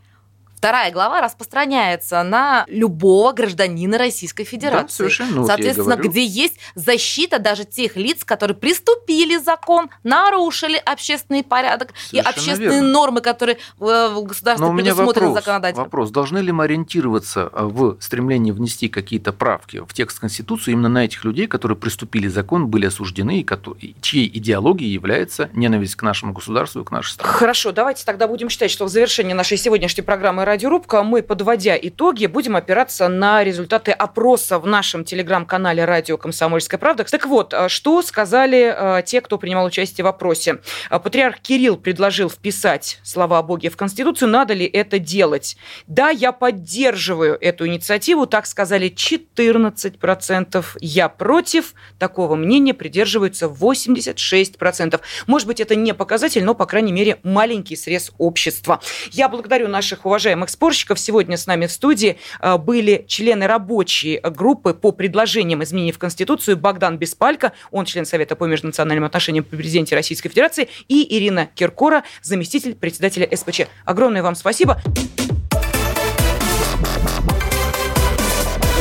Вторая 0.64 0.90
глава 0.90 1.20
распространяется 1.20 2.22
на 2.22 2.64
любого 2.68 3.32
гражданина 3.32 3.98
Российской 3.98 4.44
Федерации. 4.44 4.86
Да, 4.86 4.88
совершенно. 4.88 5.36
Ну, 5.40 5.46
Соответственно, 5.46 5.96
где 5.96 6.24
есть 6.24 6.58
защита 6.74 7.38
даже 7.38 7.64
тех 7.64 7.96
лиц, 7.96 8.24
которые 8.24 8.56
приступили 8.56 9.36
закон, 9.36 9.90
нарушили 10.04 10.80
общественный 10.82 11.44
порядок 11.44 11.90
совершенно 12.08 12.32
и 12.32 12.32
общественные 12.32 12.80
верно. 12.80 12.92
нормы, 12.92 13.20
которые 13.20 13.58
в 13.78 14.22
государстве 14.22 14.66
предусмотрены 14.74 15.26
вопрос, 15.28 15.44
законодательно. 15.44 15.84
Вопрос, 15.84 16.10
должны 16.10 16.38
ли 16.38 16.50
мы 16.50 16.64
ориентироваться 16.64 17.50
э, 17.52 17.64
в 17.64 18.00
стремлении 18.00 18.50
внести 18.50 18.88
какие-то 18.88 19.34
правки 19.34 19.82
в 19.86 19.92
текст 19.92 20.18
Конституции 20.18 20.72
именно 20.72 20.88
на 20.88 21.04
этих 21.04 21.24
людей, 21.24 21.46
которые 21.46 21.76
приступили 21.76 22.26
закон, 22.26 22.68
были 22.68 22.86
осуждены, 22.86 23.40
и 23.40 23.44
которые, 23.44 23.96
чьей 24.00 24.28
идеологией 24.28 24.90
является 24.90 25.50
ненависть 25.52 25.96
к 25.96 26.02
нашему 26.02 26.32
государству 26.32 26.80
и 26.80 26.84
к 26.84 26.90
нашей 26.90 27.10
стране? 27.10 27.34
Хорошо, 27.34 27.70
давайте 27.72 28.06
тогда 28.06 28.26
будем 28.26 28.48
считать, 28.48 28.70
что 28.70 28.86
в 28.86 28.88
завершении 28.88 29.34
нашей 29.34 29.58
сегодняшней 29.58 30.02
программы 30.02 30.14
программы 30.14 30.44
«Радиорубка». 30.54 31.02
Мы, 31.02 31.24
подводя 31.24 31.76
итоги, 31.76 32.26
будем 32.26 32.54
опираться 32.54 33.08
на 33.08 33.42
результаты 33.42 33.90
опроса 33.90 34.60
в 34.60 34.68
нашем 34.68 35.04
телеграм-канале 35.04 35.84
«Радио 35.84 36.16
Комсомольская 36.16 36.78
правда». 36.78 37.02
Так 37.02 37.26
вот, 37.26 37.52
а, 37.52 37.68
что 37.68 38.00
сказали 38.02 39.02
те, 39.04 39.20
кто 39.20 39.36
принимал 39.36 39.66
участие 39.66 40.04
в 40.04 40.06
опросе? 40.06 40.60
Патриарх 40.88 41.40
Кирилл 41.40 41.76
предложил 41.76 42.30
вписать 42.30 43.00
слова 43.02 43.38
о 43.38 43.42
Боге 43.42 43.68
в 43.68 43.76
Конституцию. 43.76 44.28
Надо 44.28 44.54
ли 44.54 44.64
это 44.64 45.00
делать? 45.00 45.56
Да, 45.88 46.10
я 46.10 46.30
поддерживаю 46.30 47.36
эту 47.40 47.66
инициативу, 47.66 48.26
так 48.26 48.46
сказали 48.46 48.92
14%. 48.94 50.64
Я 50.80 51.08
против. 51.08 51.74
Такого 51.98 52.36
мнения 52.36 52.74
придерживаются 52.74 53.46
86%. 53.46 55.00
Может 55.26 55.48
быть, 55.48 55.58
это 55.58 55.74
не 55.74 55.94
показатель, 55.94 56.44
но, 56.44 56.54
по 56.54 56.66
крайней 56.66 56.92
мере, 56.92 57.18
маленький 57.24 57.74
срез 57.74 58.12
общества. 58.18 58.80
Я 59.10 59.28
благодарю 59.28 59.66
наших 59.66 60.06
уважаемых 60.06 60.43
спорщиков. 60.50 60.98
Сегодня 60.98 61.36
с 61.36 61.46
нами 61.46 61.66
в 61.66 61.72
студии 61.72 62.18
э, 62.40 62.56
были 62.56 63.04
члены 63.06 63.46
рабочей 63.46 64.20
группы 64.22 64.74
по 64.74 64.92
предложениям 64.92 65.62
изменений 65.62 65.92
в 65.92 65.98
Конституцию 65.98 66.56
Богдан 66.56 66.98
Беспалько, 66.98 67.52
он 67.70 67.84
член 67.84 68.04
Совета 68.04 68.36
по 68.36 68.44
межнациональным 68.44 69.04
отношениям 69.04 69.44
при 69.44 69.56
президенте 69.56 69.94
Российской 69.94 70.28
Федерации, 70.28 70.68
и 70.88 71.16
Ирина 71.16 71.48
Киркора, 71.54 72.04
заместитель 72.22 72.74
председателя 72.74 73.28
СПЧ. 73.34 73.62
Огромное 73.84 74.22
вам 74.22 74.34
спасибо. 74.34 74.80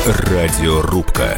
Радиорубка. 0.06 1.38